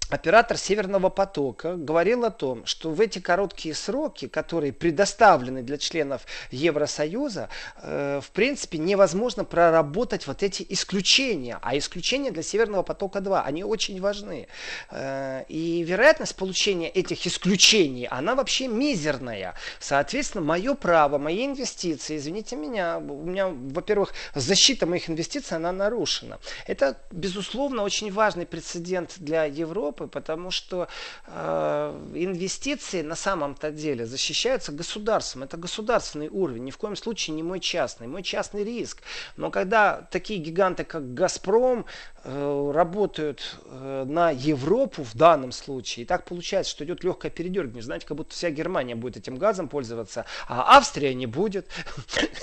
оператор 0.09 0.57
Северного 0.57 1.09
потока 1.09 1.75
говорил 1.75 2.25
о 2.25 2.31
том, 2.31 2.65
что 2.65 2.91
в 2.91 3.01
эти 3.01 3.19
короткие 3.19 3.73
сроки, 3.73 4.27
которые 4.27 4.71
предоставлены 4.71 5.63
для 5.63 5.77
членов 5.77 6.25
Евросоюза, 6.51 7.49
э, 7.81 8.19
в 8.23 8.31
принципе 8.31 8.77
невозможно 8.77 9.43
проработать 9.43 10.27
вот 10.27 10.43
эти 10.43 10.65
исключения. 10.69 11.57
А 11.61 11.77
исключения 11.77 12.31
для 12.31 12.43
Северного 12.43 12.83
потока 12.83 13.19
2, 13.19 13.43
они 13.43 13.63
очень 13.63 13.99
важны. 13.99 14.47
Э, 14.91 15.43
и 15.47 15.83
вероятность 15.83 16.35
получения 16.35 16.89
этих 16.89 17.25
исключений, 17.25 18.07
она 18.09 18.35
вообще 18.35 18.67
мизерная. 18.67 19.55
Соответственно, 19.79 20.43
мое 20.43 20.75
право, 20.75 21.17
мои 21.17 21.45
инвестиции, 21.45 22.17
извините 22.17 22.55
меня, 22.55 22.99
у 22.99 23.25
меня, 23.25 23.47
во-первых, 23.47 24.13
защита 24.35 24.85
моих 24.85 25.09
инвестиций, 25.09 25.57
она 25.57 25.71
нарушена. 25.71 26.39
Это, 26.67 26.97
безусловно, 27.11 27.83
очень 27.83 28.11
важный 28.11 28.45
прецедент 28.45 29.15
для 29.17 29.45
Европы, 29.45 29.94
Европы, 29.95 30.07
потому 30.07 30.51
что 30.51 30.87
э, 31.27 32.11
инвестиции 32.15 33.01
на 33.01 33.15
самом-то 33.15 33.71
деле 33.71 34.05
защищаются 34.05 34.71
государством. 34.71 35.43
Это 35.43 35.57
государственный 35.57 36.29
уровень, 36.29 36.65
ни 36.65 36.71
в 36.71 36.77
коем 36.77 36.95
случае 36.95 37.35
не 37.35 37.43
мой 37.43 37.59
частный. 37.59 38.07
Мой 38.07 38.23
частный 38.23 38.63
риск. 38.63 39.01
Но 39.37 39.51
когда 39.51 40.07
такие 40.11 40.39
гиганты, 40.39 40.83
как 40.83 41.13
«Газпром», 41.13 41.85
э, 42.23 42.71
работают 42.73 43.59
э, 43.65 44.05
на 44.07 44.31
Европу 44.31 45.03
в 45.03 45.15
данном 45.15 45.51
случае, 45.51 46.03
и 46.03 46.07
так 46.07 46.25
получается, 46.25 46.71
что 46.71 46.83
идет 46.83 47.03
легкое 47.03 47.31
передергивание. 47.31 47.83
Знаете, 47.83 48.05
как 48.07 48.17
будто 48.17 48.33
вся 48.33 48.49
Германия 48.49 48.95
будет 48.95 49.17
этим 49.17 49.35
газом 49.37 49.67
пользоваться, 49.67 50.25
а 50.47 50.77
Австрия 50.77 51.13
не 51.13 51.27
будет, 51.27 51.67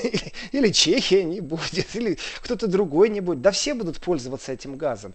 или 0.52 0.72
Чехия 0.72 1.24
не 1.24 1.40
будет, 1.40 1.96
или 1.96 2.18
кто-то 2.42 2.66
другой 2.66 3.08
не 3.08 3.20
будет. 3.20 3.40
Да 3.40 3.50
все 3.50 3.74
будут 3.74 3.98
пользоваться 3.98 4.52
этим 4.52 4.76
газом. 4.76 5.12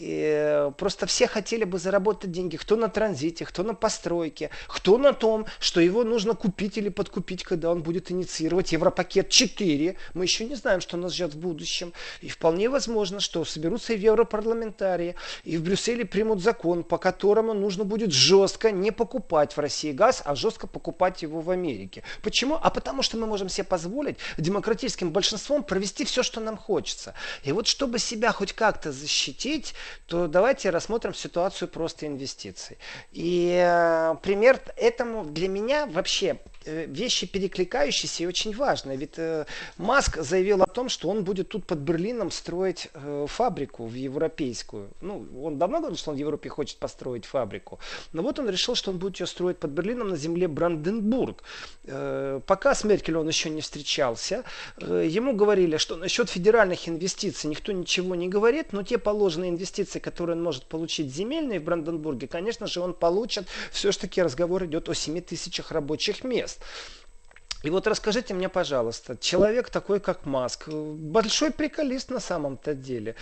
И 0.00 0.22
э, 0.24 0.72
просто 0.78 1.04
все 1.04 1.26
хотели 1.26 1.64
бы 1.64 1.78
заработать 1.78 2.32
деньги, 2.32 2.56
кто 2.56 2.74
на 2.74 2.88
транзите, 2.88 3.44
кто 3.44 3.62
на 3.62 3.74
постройке, 3.74 4.48
кто 4.66 4.96
на 4.96 5.12
том, 5.12 5.44
что 5.58 5.78
его 5.78 6.04
нужно 6.04 6.34
купить 6.34 6.78
или 6.78 6.88
подкупить, 6.88 7.44
когда 7.44 7.70
он 7.70 7.82
будет 7.82 8.10
инициировать 8.10 8.72
Европакет 8.72 9.28
4. 9.28 9.96
Мы 10.14 10.24
еще 10.24 10.46
не 10.46 10.54
знаем, 10.54 10.80
что 10.80 10.96
нас 10.96 11.12
ждет 11.12 11.34
в 11.34 11.38
будущем. 11.38 11.92
И 12.22 12.30
вполне 12.30 12.70
возможно, 12.70 13.20
что 13.20 13.44
соберутся 13.44 13.92
и 13.92 13.98
европарламентарии, 13.98 15.16
и 15.44 15.58
в 15.58 15.62
Брюсселе 15.62 16.06
примут 16.06 16.40
закон, 16.40 16.82
по 16.82 16.96
которому 16.96 17.52
нужно 17.52 17.84
будет 17.84 18.10
жестко 18.10 18.70
не 18.70 18.92
покупать 18.92 19.54
в 19.54 19.60
России 19.60 19.92
газ, 19.92 20.22
а 20.24 20.34
жестко 20.34 20.66
покупать 20.66 21.20
его 21.20 21.42
в 21.42 21.50
Америке. 21.50 22.04
Почему? 22.22 22.58
А 22.62 22.70
потому 22.70 23.02
что 23.02 23.18
мы 23.18 23.26
можем 23.26 23.50
себе 23.50 23.64
позволить 23.64 24.16
демократическим 24.38 25.10
большинством 25.10 25.62
провести 25.62 26.06
все, 26.06 26.22
что 26.22 26.40
нам 26.40 26.56
хочется. 26.56 27.12
И 27.42 27.52
вот 27.52 27.66
чтобы 27.66 27.98
себя 27.98 28.32
хоть 28.32 28.54
как-то 28.54 28.92
защитить, 28.92 29.74
то 30.06 30.26
давайте 30.26 30.70
рассмотрим 30.70 31.14
ситуацию 31.14 31.68
просто 31.68 32.06
инвестиций. 32.06 32.78
И 33.12 33.52
э, 33.54 34.14
пример 34.22 34.60
этому 34.76 35.24
для 35.24 35.48
меня 35.48 35.86
вообще 35.86 36.38
вещи 36.66 37.26
перекликающиеся 37.26 38.24
и 38.24 38.26
очень 38.26 38.54
важные. 38.54 38.96
Ведь 38.96 39.18
э, 39.18 39.46
Маск 39.78 40.18
заявил 40.18 40.62
о 40.62 40.66
том, 40.66 40.88
что 40.88 41.08
он 41.08 41.24
будет 41.24 41.48
тут 41.48 41.66
под 41.66 41.78
Берлином 41.78 42.30
строить 42.30 42.88
э, 42.94 43.26
фабрику 43.28 43.86
в 43.86 43.94
европейскую. 43.94 44.90
Ну, 45.00 45.26
он 45.42 45.58
давно 45.58 45.78
говорил, 45.78 45.96
что 45.96 46.10
он 46.10 46.16
в 46.16 46.20
Европе 46.20 46.48
хочет 46.48 46.78
построить 46.78 47.24
фабрику. 47.24 47.78
Но 48.12 48.22
вот 48.22 48.38
он 48.38 48.48
решил, 48.48 48.74
что 48.74 48.90
он 48.90 48.98
будет 48.98 49.20
ее 49.20 49.26
строить 49.26 49.58
под 49.58 49.70
Берлином 49.70 50.08
на 50.08 50.16
земле 50.16 50.48
Бранденбург. 50.48 51.42
Э, 51.84 52.40
пока 52.46 52.74
с 52.74 52.84
Меркель 52.84 53.16
он 53.16 53.28
еще 53.28 53.50
не 53.50 53.60
встречался. 53.60 54.44
Э, 54.80 55.06
ему 55.08 55.34
говорили, 55.34 55.76
что 55.76 55.96
насчет 55.96 56.28
федеральных 56.28 56.88
инвестиций 56.88 57.50
никто 57.50 57.72
ничего 57.72 58.14
не 58.14 58.28
говорит, 58.28 58.72
но 58.72 58.82
те 58.82 58.98
положенные 58.98 59.50
инвестиции, 59.50 59.98
которые 59.98 60.36
он 60.36 60.42
может 60.42 60.64
получить 60.64 61.14
земельные 61.14 61.60
в 61.60 61.64
Бранденбурге, 61.64 62.26
конечно 62.26 62.66
же, 62.66 62.80
он 62.80 62.94
получит. 62.94 63.46
Все-таки 63.70 64.22
разговор 64.22 64.64
идет 64.64 64.88
о 64.88 64.94
7 64.94 65.20
тысячах 65.20 65.70
рабочих 65.70 66.24
мест 66.24 66.49
мест. 66.50 66.60
И 67.62 67.70
вот 67.70 67.86
расскажите 67.86 68.32
мне, 68.32 68.48
пожалуйста, 68.48 69.16
человек 69.20 69.68
такой, 69.68 70.00
как 70.00 70.24
Маск, 70.24 70.68
большой 70.68 71.50
приколист 71.50 72.10
на 72.10 72.20
самом-то 72.20 72.74
деле, 72.74 73.16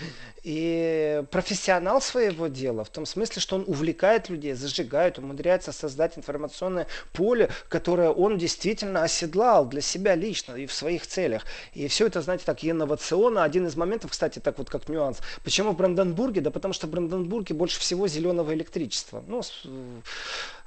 и 0.44 1.24
профессионал 1.30 2.00
своего 2.00 2.46
дела, 2.46 2.84
в 2.84 2.88
том 2.88 3.04
смысле, 3.04 3.42
что 3.42 3.56
он 3.56 3.64
увлекает 3.66 4.28
людей, 4.28 4.54
зажигает, 4.54 5.18
умудряется 5.18 5.72
создать 5.72 6.16
информационное 6.16 6.86
поле, 7.12 7.50
которое 7.68 8.10
он 8.10 8.38
действительно 8.38 9.02
оседлал 9.02 9.66
для 9.66 9.80
себя 9.80 10.14
лично 10.14 10.54
и 10.54 10.66
в 10.66 10.72
своих 10.72 11.06
целях. 11.06 11.44
И 11.74 11.88
все 11.88 12.06
это, 12.06 12.22
знаете, 12.22 12.44
так 12.44 12.62
инновационно. 12.62 13.42
Один 13.42 13.66
из 13.66 13.76
моментов, 13.76 14.12
кстати, 14.12 14.38
так 14.38 14.58
вот 14.58 14.70
как 14.70 14.88
нюанс. 14.88 15.18
Почему 15.42 15.72
в 15.72 15.76
Бранденбурге? 15.76 16.40
Да 16.40 16.50
потому 16.50 16.74
что 16.74 16.86
в 16.86 16.90
Бранденбурге 16.90 17.54
больше 17.54 17.80
всего 17.80 18.06
зеленого 18.06 18.54
электричества. 18.54 19.24
Ну, 19.26 19.42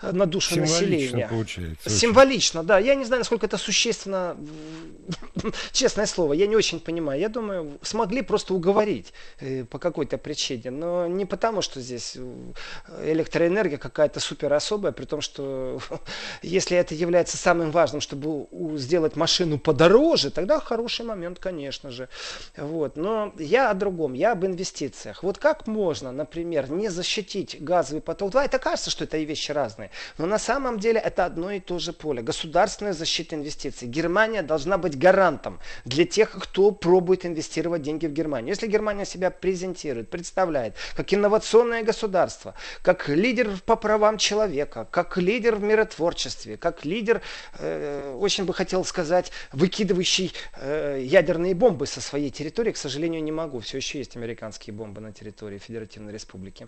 на 0.02 0.26
душу 0.26 0.56
Символично 0.56 0.82
населения. 0.82 1.28
Получается, 1.28 1.90
Символично, 1.90 2.64
да. 2.64 2.80
Я 2.80 2.96
не 2.96 3.06
знаю, 3.06 3.20
насколько 3.22 3.46
это 3.46 3.58
существенно, 3.62 4.38
честное 5.72 6.06
слово, 6.06 6.34
я 6.34 6.48
не 6.48 6.56
очень 6.56 6.80
понимаю. 6.80 7.20
Я 7.20 7.30
думаю, 7.30 7.80
смогли 7.82 8.22
просто 8.22 8.54
уговорить 8.54 9.14
э, 9.40 9.64
по 9.64 9.80
какой-то 9.80 10.18
причине. 10.18 10.72
Но 10.72 11.08
не 11.08 11.26
потому, 11.26 11.62
что 11.62 11.80
здесь 11.80 12.18
э, 12.18 13.12
электроэнергия 13.12 13.78
какая-то 13.78 14.20
супер 14.20 14.54
особая, 14.54 14.92
при 14.92 15.06
том, 15.06 15.22
что 15.22 15.80
если 16.42 16.78
это 16.78 16.96
является 16.96 17.38
самым 17.38 17.72
важным, 17.72 18.02
чтобы 18.02 18.48
сделать 18.78 19.16
машину 19.16 19.60
подороже, 19.60 20.32
тогда 20.32 20.60
хороший 20.60 21.06
момент, 21.06 21.40
конечно 21.40 21.92
же. 21.92 22.10
Вот. 22.58 22.98
Но 22.98 23.34
я 23.38 23.70
о 23.70 23.74
другом, 23.74 24.14
я 24.14 24.32
об 24.32 24.46
инвестициях. 24.46 25.24
Вот 25.24 25.38
как 25.38 25.68
можно, 25.68 26.12
например, 26.12 26.72
не 26.72 26.90
защитить 26.90 27.58
газовый 27.64 28.02
поток 28.02 28.32
2? 28.32 28.46
Это 28.46 28.60
кажется, 28.60 28.90
что 28.90 29.04
это 29.04 29.18
и 29.18 29.26
вещи 29.26 29.52
разные. 29.52 29.92
Но 30.18 30.26
на 30.26 30.40
самом 30.40 30.80
деле 30.80 31.00
это 31.00 31.26
одно 31.26 31.52
и 31.52 31.60
то 31.60 31.80
же 31.80 31.94
поле. 31.94 32.22
Государственная 32.22 32.94
защита 32.94 33.36
инвестиций. 33.36 33.51
Германия 33.86 34.42
должна 34.42 34.78
быть 34.78 34.98
гарантом 34.98 35.60
для 35.86 36.06
тех, 36.06 36.32
кто 36.32 36.72
пробует 36.72 37.26
инвестировать 37.26 37.82
деньги 37.82 38.08
в 38.08 38.14
Германию. 38.14 38.50
Если 38.50 38.68
Германия 38.68 39.06
себя 39.06 39.32
презентирует, 39.32 40.10
представляет 40.10 40.76
как 40.96 41.14
инновационное 41.14 41.84
государство, 41.84 42.54
как 42.82 43.10
лидер 43.10 43.50
по 43.66 43.76
правам 43.76 44.18
человека, 44.18 44.88
как 44.92 45.18
лидер 45.18 45.56
в 45.56 45.64
миротворчестве, 45.64 46.58
как 46.58 46.86
лидер, 46.86 47.22
э, 47.60 48.16
очень 48.20 48.46
бы 48.46 48.54
хотел 48.54 48.86
сказать, 48.86 49.32
выкидывающий 49.52 50.34
э, 50.58 51.02
ядерные 51.04 51.56
бомбы 51.56 51.86
со 51.88 52.02
своей 52.02 52.30
территории, 52.30 52.72
к 52.72 52.78
сожалению, 52.78 53.24
не 53.24 53.32
могу. 53.32 53.60
Все 53.60 53.78
еще 53.78 54.00
есть 54.00 54.16
американские 54.16 54.74
бомбы 54.74 55.02
на 55.02 55.12
территории 55.12 55.58
Федеративной 55.58 56.14
Республики. 56.14 56.68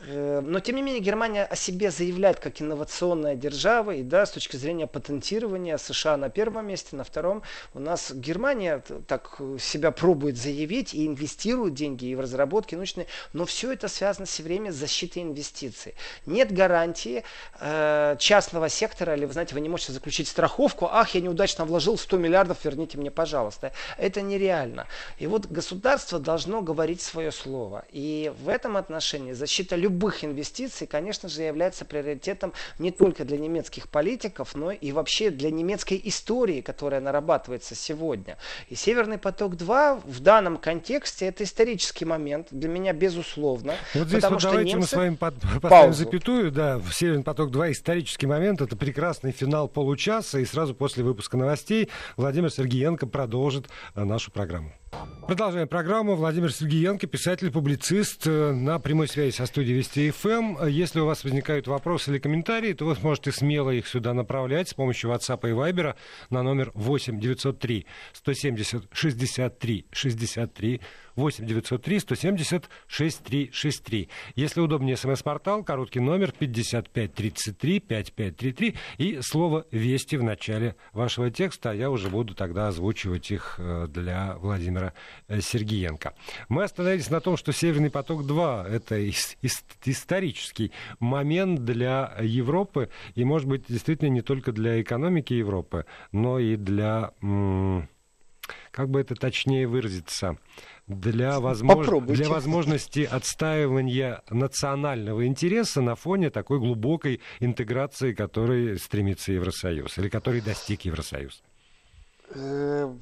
Э, 0.00 0.40
но, 0.44 0.60
тем 0.60 0.76
не 0.76 0.82
менее, 0.82 1.00
Германия 1.00 1.44
о 1.44 1.56
себе 1.56 1.90
заявляет 1.90 2.40
как 2.40 2.60
инновационная 2.60 3.34
держава, 3.34 3.92
и 3.92 4.02
да, 4.02 4.26
с 4.26 4.30
точки 4.30 4.56
зрения 4.56 4.86
патентирования 4.86 5.76
США 5.76 6.16
на 6.20 6.30
первом 6.30 6.68
месте, 6.68 6.96
на 6.96 7.04
втором 7.04 7.42
у 7.74 7.80
нас 7.80 8.12
Германия 8.12 8.82
так 9.06 9.40
себя 9.58 9.90
пробует 9.90 10.36
заявить 10.36 10.94
и 10.94 11.06
инвестирует 11.06 11.74
деньги 11.74 12.06
и 12.06 12.14
в 12.14 12.20
разработки 12.20 12.74
научные, 12.74 13.06
но 13.32 13.44
все 13.46 13.72
это 13.72 13.88
связано 13.88 14.26
все 14.26 14.42
время 14.42 14.72
с 14.72 14.76
защитой 14.76 15.22
инвестиций. 15.22 15.94
Нет 16.26 16.52
гарантии 16.52 17.24
э, 17.58 18.16
частного 18.18 18.68
сектора, 18.68 19.16
или 19.16 19.24
вы 19.24 19.32
знаете, 19.32 19.54
вы 19.54 19.60
не 19.60 19.68
можете 19.68 19.92
заключить 19.92 20.28
страховку, 20.28 20.86
ах, 20.90 21.14
я 21.14 21.20
неудачно 21.20 21.64
вложил 21.64 21.98
100 21.98 22.16
миллиардов, 22.18 22.64
верните 22.64 22.98
мне, 22.98 23.10
пожалуйста. 23.10 23.72
Это 23.98 24.22
нереально. 24.22 24.86
И 25.18 25.26
вот 25.26 25.46
государство 25.46 26.18
должно 26.18 26.62
говорить 26.62 27.00
свое 27.00 27.32
слово. 27.32 27.84
И 27.90 28.32
в 28.44 28.48
этом 28.48 28.76
отношении 28.76 29.32
защита 29.32 29.76
любых 29.76 30.24
инвестиций, 30.24 30.86
конечно 30.86 31.28
же, 31.28 31.42
является 31.42 31.84
приоритетом 31.84 32.52
не 32.78 32.90
только 32.90 33.24
для 33.24 33.38
немецких 33.38 33.88
политиков, 33.88 34.54
но 34.54 34.70
и 34.70 34.92
вообще 34.92 35.30
для 35.30 35.50
немецкой 35.50 36.00
истории, 36.10 36.60
которая 36.60 37.00
нарабатывается 37.00 37.74
сегодня. 37.74 38.36
И 38.68 38.74
Северный 38.74 39.16
поток-2 39.18 40.02
в 40.04 40.20
данном 40.20 40.58
контексте 40.58 41.26
это 41.26 41.44
исторический 41.44 42.04
момент, 42.04 42.48
для 42.50 42.68
меня 42.68 42.92
безусловно. 42.92 43.74
Вот 43.94 44.08
здесь 44.08 44.22
вот 44.24 44.42
давайте 44.42 44.76
мы 44.76 44.86
с 44.86 44.92
вами 44.92 45.14
поставим 45.14 45.60
паузу. 45.60 46.04
запятую, 46.04 46.52
да, 46.52 46.80
Северный 46.92 47.24
поток-2 47.24 47.72
исторический 47.72 48.26
момент, 48.26 48.60
это 48.60 48.76
прекрасный 48.76 49.32
финал 49.32 49.68
получаса, 49.68 50.38
и 50.38 50.44
сразу 50.44 50.74
после 50.74 51.02
выпуска 51.02 51.36
новостей 51.36 51.88
Владимир 52.16 52.50
Сергеенко 52.50 53.06
продолжит 53.06 53.68
э, 53.94 54.04
нашу 54.04 54.30
программу. 54.30 54.72
Продолжаем 55.26 55.68
программу. 55.68 56.16
Владимир 56.16 56.52
Сергеенко, 56.52 57.06
писатель-публицист 57.06 58.26
э, 58.26 58.52
на 58.52 58.80
прямой 58.80 59.06
связи 59.06 59.32
со 59.34 59.46
студией 59.46 59.78
Вести 59.78 60.10
ФМ. 60.10 60.66
Если 60.66 60.98
у 60.98 61.06
вас 61.06 61.22
возникают 61.22 61.68
вопросы 61.68 62.10
или 62.10 62.18
комментарии, 62.18 62.72
то 62.72 62.84
вы 62.84 62.96
сможете 62.96 63.30
смело 63.30 63.70
их 63.70 63.86
сюда 63.86 64.12
направлять 64.12 64.68
с 64.68 64.74
помощью 64.74 65.10
WhatsApp 65.10 65.48
и 65.48 65.52
Viber 65.52 65.94
на 66.30 66.42
номер 66.42 66.72
8 66.74 67.20
903 67.20 67.86
170 68.12 68.88
63 68.92 69.86
63 69.92 70.80
8 71.16 71.46
903 71.46 72.00
170 72.00 72.68
6363. 72.86 74.08
Если 74.36 74.60
удобнее, 74.60 74.96
смс-портал, 74.96 75.64
короткий 75.64 76.00
номер 76.00 76.32
5533 76.32 77.80
5533 77.80 78.76
и 78.98 79.18
слово 79.22 79.66
«Вести» 79.70 80.16
в 80.16 80.22
начале 80.22 80.76
вашего 80.92 81.30
текста, 81.30 81.70
а 81.70 81.74
я 81.74 81.90
уже 81.90 82.08
буду 82.08 82.34
тогда 82.34 82.68
озвучивать 82.68 83.30
их 83.30 83.56
э, 83.58 83.86
для 83.88 84.36
Владимира 84.38 84.92
э, 85.28 85.40
Сергиенко. 85.40 86.14
Мы 86.48 86.64
остановились 86.64 87.10
на 87.10 87.20
том, 87.20 87.36
что 87.36 87.52
«Северный 87.52 87.90
поток-2»— 87.90 88.68
это 88.68 89.10
исторический 89.84 90.72
момент 90.98 91.64
для 91.64 92.14
Европы, 92.20 92.90
и, 93.14 93.24
может 93.24 93.48
быть, 93.48 93.64
действительно 93.68 94.08
не 94.08 94.22
только 94.22 94.52
для 94.52 94.80
экономики 94.80 95.34
Европы, 95.34 95.86
но 96.12 96.38
и 96.38 96.56
для 96.56 97.12
как 98.70 98.88
бы 98.88 99.00
это 99.00 99.14
точнее 99.14 99.66
выразиться, 99.66 100.36
для, 100.90 101.38
возмож... 101.40 101.86
для 102.06 102.28
возможности 102.28 103.08
отстаивания 103.10 104.22
национального 104.28 105.26
интереса 105.26 105.80
на 105.80 105.94
фоне 105.94 106.30
такой 106.30 106.58
глубокой 106.58 107.20
интеграции, 107.38 108.12
которой 108.12 108.78
стремится 108.78 109.32
Евросоюз, 109.32 109.98
или 109.98 110.08
которой 110.08 110.40
достиг 110.40 110.82
Евросоюз? 110.82 111.42
Э, 112.34 112.92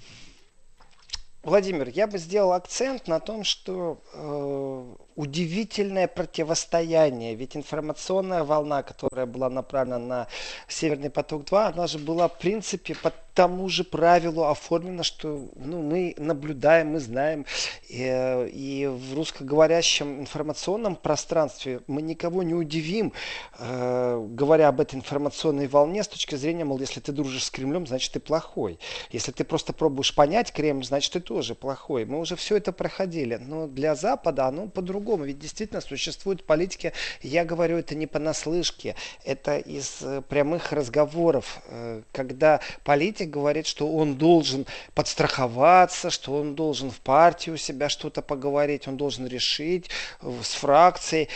Владимир, 1.42 1.88
я 1.88 2.07
бы 2.07 2.18
сделал 2.18 2.53
акцент 2.53 3.09
на 3.09 3.20
том, 3.20 3.42
что 3.44 4.03
э, 4.12 4.94
удивительное 5.18 6.07
противостояние. 6.07 7.35
Ведь 7.35 7.57
информационная 7.57 8.44
волна, 8.44 8.85
которая 8.85 9.26
была 9.26 9.50
направлена 9.50 9.98
на 9.98 10.26
Северный 10.68 11.11
поток-2, 11.11 11.72
она 11.74 11.88
же 11.88 11.98
была 11.98 12.28
в 12.28 12.38
принципе 12.38 12.94
под 12.94 13.14
тому 13.35 13.68
же 13.68 13.85
правилу 13.85 14.44
оформлено, 14.44 15.04
что 15.04 15.48
ну, 15.54 15.81
мы 15.81 16.14
наблюдаем, 16.18 16.88
мы 16.88 17.00
знаем. 17.00 17.46
И, 17.88 18.02
э, 18.02 18.48
и 18.48 18.87
в 18.87 19.14
русскоговорящем 19.14 20.20
информационном 20.20 20.96
пространстве 20.96 21.81
мы 21.87 22.02
никого 22.02 22.42
не 22.42 22.54
удивим, 22.54 23.12
э, 23.59 24.26
говоря 24.31 24.68
об 24.68 24.81
этой 24.81 24.96
информационной 24.96 25.68
волне 25.68 26.02
с 26.02 26.09
точки 26.09 26.35
зрения, 26.35 26.64
мол, 26.64 26.81
если 26.81 26.98
ты 26.98 27.12
дружишь 27.12 27.44
с 27.44 27.50
Кремлем, 27.50 27.87
значит 27.87 28.12
ты 28.12 28.18
плохой. 28.18 28.81
Если 29.12 29.31
ты 29.31 29.44
просто 29.44 29.72
пробуешь 29.72 30.14
понять 30.14 30.52
Кремль, 30.52 30.85
значит 30.85 31.12
ты 31.12 31.20
тоже 31.20 31.54
плохой. 31.54 32.07
Мы 32.07 32.18
уже 32.18 32.35
все 32.35 32.57
это 32.57 32.72
проходили. 32.72 33.37
Но 33.37 33.68
для 33.68 33.94
Запада 33.94 34.46
оно 34.46 34.66
по-другому. 34.66 35.08
Ведь 35.16 35.38
действительно 35.38 35.81
существуют 35.81 36.44
политики, 36.44 36.92
я 37.23 37.44
говорю 37.44 37.79
это 37.79 37.94
не 37.94 38.07
понаслышке, 38.07 38.94
это 39.25 39.59
из 39.59 39.99
э, 40.03 40.23
прямых 40.29 40.73
разговоров, 40.73 41.61
э, 41.66 42.03
когда 42.12 42.61
политик 42.85 43.31
говорит, 43.31 43.66
что 43.66 43.92
он 43.92 44.16
должен 44.16 44.66
подстраховаться, 44.94 46.11
что 46.11 46.35
он 46.35 46.55
должен 46.55 46.90
в 46.90 47.01
партии 47.01 47.51
у 47.51 47.57
себя 47.57 47.88
что-то 47.88 48.23
поговорить, 48.23 48.88
он 48.88 48.97
должен 48.97 49.27
решить 49.27 49.90
э, 50.21 50.33
с 50.42 50.55
фракцией, 50.55 51.29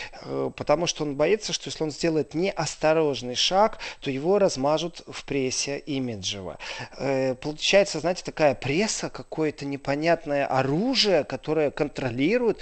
потому 0.55 0.87
что 0.87 1.03
он 1.03 1.15
боится, 1.15 1.53
что 1.53 1.69
если 1.69 1.83
он 1.83 1.91
сделает 1.91 2.33
неосторожный 2.33 3.35
шаг, 3.35 3.79
то 3.99 4.09
его 4.09 4.39
размажут 4.39 5.03
в 5.07 5.25
прессе 5.25 5.79
имиджево. 5.79 6.57
Получается, 7.41 7.99
знаете, 7.99 8.23
такая 8.23 8.55
пресса, 8.55 9.09
какое-то 9.09 9.65
непонятное 9.65 10.45
оружие, 10.45 11.23
которое 11.23 11.71
контролирует, 11.71 12.59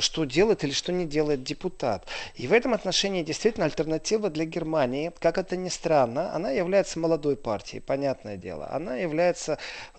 что 0.00 0.24
делает 0.40 0.64
или 0.64 0.72
что 0.72 0.90
не 0.90 1.04
делает 1.04 1.42
депутат. 1.42 2.06
И 2.34 2.46
в 2.46 2.52
этом 2.54 2.72
отношении 2.72 3.22
действительно 3.22 3.66
альтернатива 3.66 4.30
для 4.30 4.46
Германии, 4.46 5.12
как 5.18 5.36
это 5.36 5.54
ни 5.56 5.68
странно, 5.68 6.34
она 6.34 6.50
является 6.50 6.98
молодой 6.98 7.36
партией, 7.36 7.82
понятное 7.82 8.38
дело. 8.38 8.66
Она 8.72 8.96
является 8.96 9.58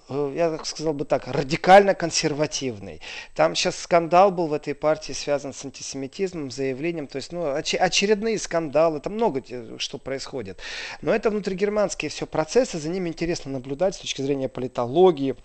э, 0.10 0.34
я 0.36 0.58
сказал 0.66 0.94
бы 0.94 1.06
так, 1.06 1.28
радикально 1.28 1.94
консервативной. 1.94 3.02
Там 3.36 3.56
сейчас 3.56 3.76
скандал 3.78 4.32
был 4.32 4.48
в 4.48 4.54
этой 4.54 4.74
партии, 4.74 5.14
связан 5.14 5.54
с 5.54 5.64
антисемитизмом, 5.64 6.50
заявлением, 6.50 7.06
то 7.06 7.18
есть 7.18 7.32
ну, 7.32 7.42
оч- 7.46 7.78
очередные 7.78 8.40
скандалы, 8.40 9.00
там 9.00 9.14
много 9.14 9.44
что 9.78 10.00
происходит. 10.00 10.58
Но 11.04 11.14
это 11.14 11.30
внутригерманские 11.30 12.10
все 12.10 12.26
процессы, 12.26 12.80
за 12.80 12.90
ними 12.90 13.10
интересно 13.10 13.52
наблюдать 13.52 13.94
с 13.94 14.00
точки 14.00 14.24
зрения 14.24 14.50
политологии, 14.50 15.36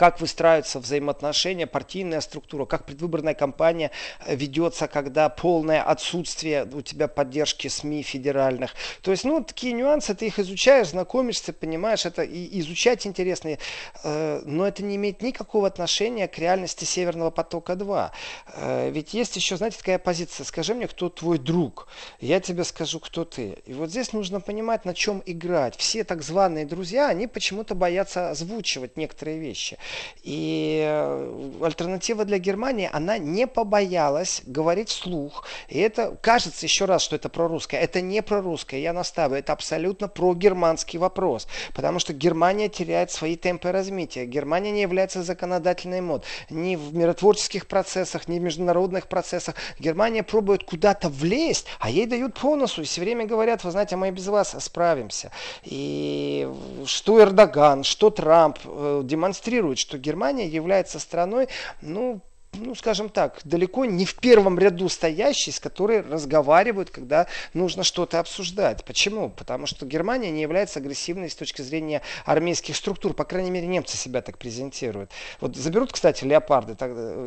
как 0.00 0.18
выстраиваются 0.18 0.80
взаимоотношения, 0.80 1.66
партийная 1.66 2.22
структура, 2.22 2.64
как 2.64 2.86
предвыборная 2.86 3.34
кампания 3.34 3.90
э, 4.24 4.34
ведется, 4.34 4.88
когда 4.88 5.28
полное 5.28 5.82
отсутствие 5.82 6.66
у 6.72 6.80
тебя 6.80 7.06
поддержки 7.06 7.68
СМИ 7.68 8.02
федеральных. 8.02 8.74
То 9.02 9.10
есть, 9.10 9.24
ну, 9.24 9.44
такие 9.44 9.74
нюансы, 9.74 10.14
ты 10.14 10.28
их 10.28 10.38
изучаешь, 10.38 10.88
знакомишься, 10.88 11.52
понимаешь, 11.52 12.06
это 12.06 12.22
и 12.22 12.60
изучать 12.60 13.06
интересно, 13.06 13.58
э, 14.02 14.42
но 14.46 14.66
это 14.66 14.82
не 14.82 14.96
имеет 14.96 15.20
никакого 15.20 15.66
отношения 15.66 16.28
к 16.28 16.38
реальности 16.38 16.86
Северного 16.86 17.30
потока-2. 17.30 18.10
Э, 18.54 18.90
ведь 18.90 19.12
есть 19.12 19.36
еще, 19.36 19.58
знаете, 19.58 19.76
такая 19.76 19.98
позиция, 19.98 20.46
скажи 20.46 20.72
мне, 20.72 20.88
кто 20.88 21.10
твой 21.10 21.36
друг, 21.36 21.88
я 22.20 22.40
тебе 22.40 22.64
скажу, 22.64 23.00
кто 23.00 23.26
ты. 23.26 23.58
И 23.66 23.74
вот 23.74 23.90
здесь 23.90 24.14
нужно 24.14 24.40
понимать, 24.40 24.86
на 24.86 24.94
чем 24.94 25.22
играть. 25.26 25.76
Все 25.76 26.04
так 26.04 26.22
званые 26.22 26.64
друзья, 26.64 27.08
они 27.08 27.26
почему-то 27.26 27.74
боятся 27.74 28.30
озвучивать 28.30 28.96
некоторые 28.96 29.38
вещи. 29.38 29.76
И 30.22 30.82
э, 30.86 31.50
альтернатива 31.62 32.24
для 32.24 32.38
Германии, 32.38 32.90
она 32.92 33.18
не 33.18 33.46
побоялась 33.46 34.42
говорить 34.46 34.90
вслух. 34.90 35.46
И 35.68 35.78
это 35.78 36.16
кажется 36.20 36.66
еще 36.66 36.84
раз, 36.84 37.02
что 37.02 37.16
это 37.16 37.28
прорусское. 37.28 37.80
Это 37.80 38.00
не 38.00 38.22
прорусское, 38.22 38.80
я 38.80 38.92
настаиваю. 38.92 39.40
Это 39.40 39.52
абсолютно 39.52 40.08
прогерманский 40.08 40.98
вопрос. 40.98 41.48
Потому 41.74 41.98
что 41.98 42.12
Германия 42.12 42.68
теряет 42.68 43.10
свои 43.10 43.36
темпы 43.36 43.72
развития. 43.72 44.26
Германия 44.26 44.70
не 44.70 44.82
является 44.82 45.22
законодательной 45.22 46.00
мод. 46.00 46.24
Ни 46.50 46.76
в 46.76 46.94
миротворческих 46.94 47.66
процессах, 47.66 48.28
ни 48.28 48.38
в 48.38 48.42
международных 48.42 49.06
процессах. 49.06 49.54
Германия 49.78 50.22
пробует 50.22 50.64
куда-то 50.64 51.08
влезть, 51.08 51.66
а 51.78 51.90
ей 51.90 52.06
дают 52.06 52.34
по 52.34 52.56
носу. 52.56 52.82
И 52.82 52.84
все 52.84 53.00
время 53.00 53.26
говорят, 53.26 53.64
вы 53.64 53.70
знаете, 53.70 53.96
мы 53.96 54.10
без 54.10 54.26
вас 54.26 54.54
справимся. 54.60 55.30
И 55.64 56.48
что 56.84 57.20
Эрдоган, 57.20 57.84
что 57.84 58.10
Трамп 58.10 58.58
э, 58.64 59.00
демонстрируют, 59.04 59.78
что 59.80 59.98
Германия 59.98 60.46
является 60.46 60.98
страной, 60.98 61.48
ну, 61.80 62.20
ну, 62.52 62.74
скажем 62.74 63.08
так, 63.08 63.40
далеко 63.44 63.84
не 63.84 64.04
в 64.04 64.16
первом 64.16 64.58
ряду 64.58 64.88
стоящий, 64.88 65.52
с 65.52 65.60
которой 65.60 66.00
разговаривают, 66.00 66.90
когда 66.90 67.26
нужно 67.54 67.84
что-то 67.84 68.18
обсуждать. 68.18 68.84
Почему? 68.84 69.30
Потому 69.30 69.66
что 69.66 69.86
Германия 69.86 70.30
не 70.30 70.42
является 70.42 70.80
агрессивной 70.80 71.30
с 71.30 71.34
точки 71.34 71.62
зрения 71.62 72.02
армейских 72.24 72.76
структур. 72.76 73.14
По 73.14 73.24
крайней 73.24 73.50
мере, 73.50 73.66
немцы 73.66 73.96
себя 73.96 74.20
так 74.20 74.36
презентируют. 74.36 75.10
Вот 75.40 75.56
заберут, 75.56 75.92
кстати, 75.92 76.24
леопарды 76.24 76.72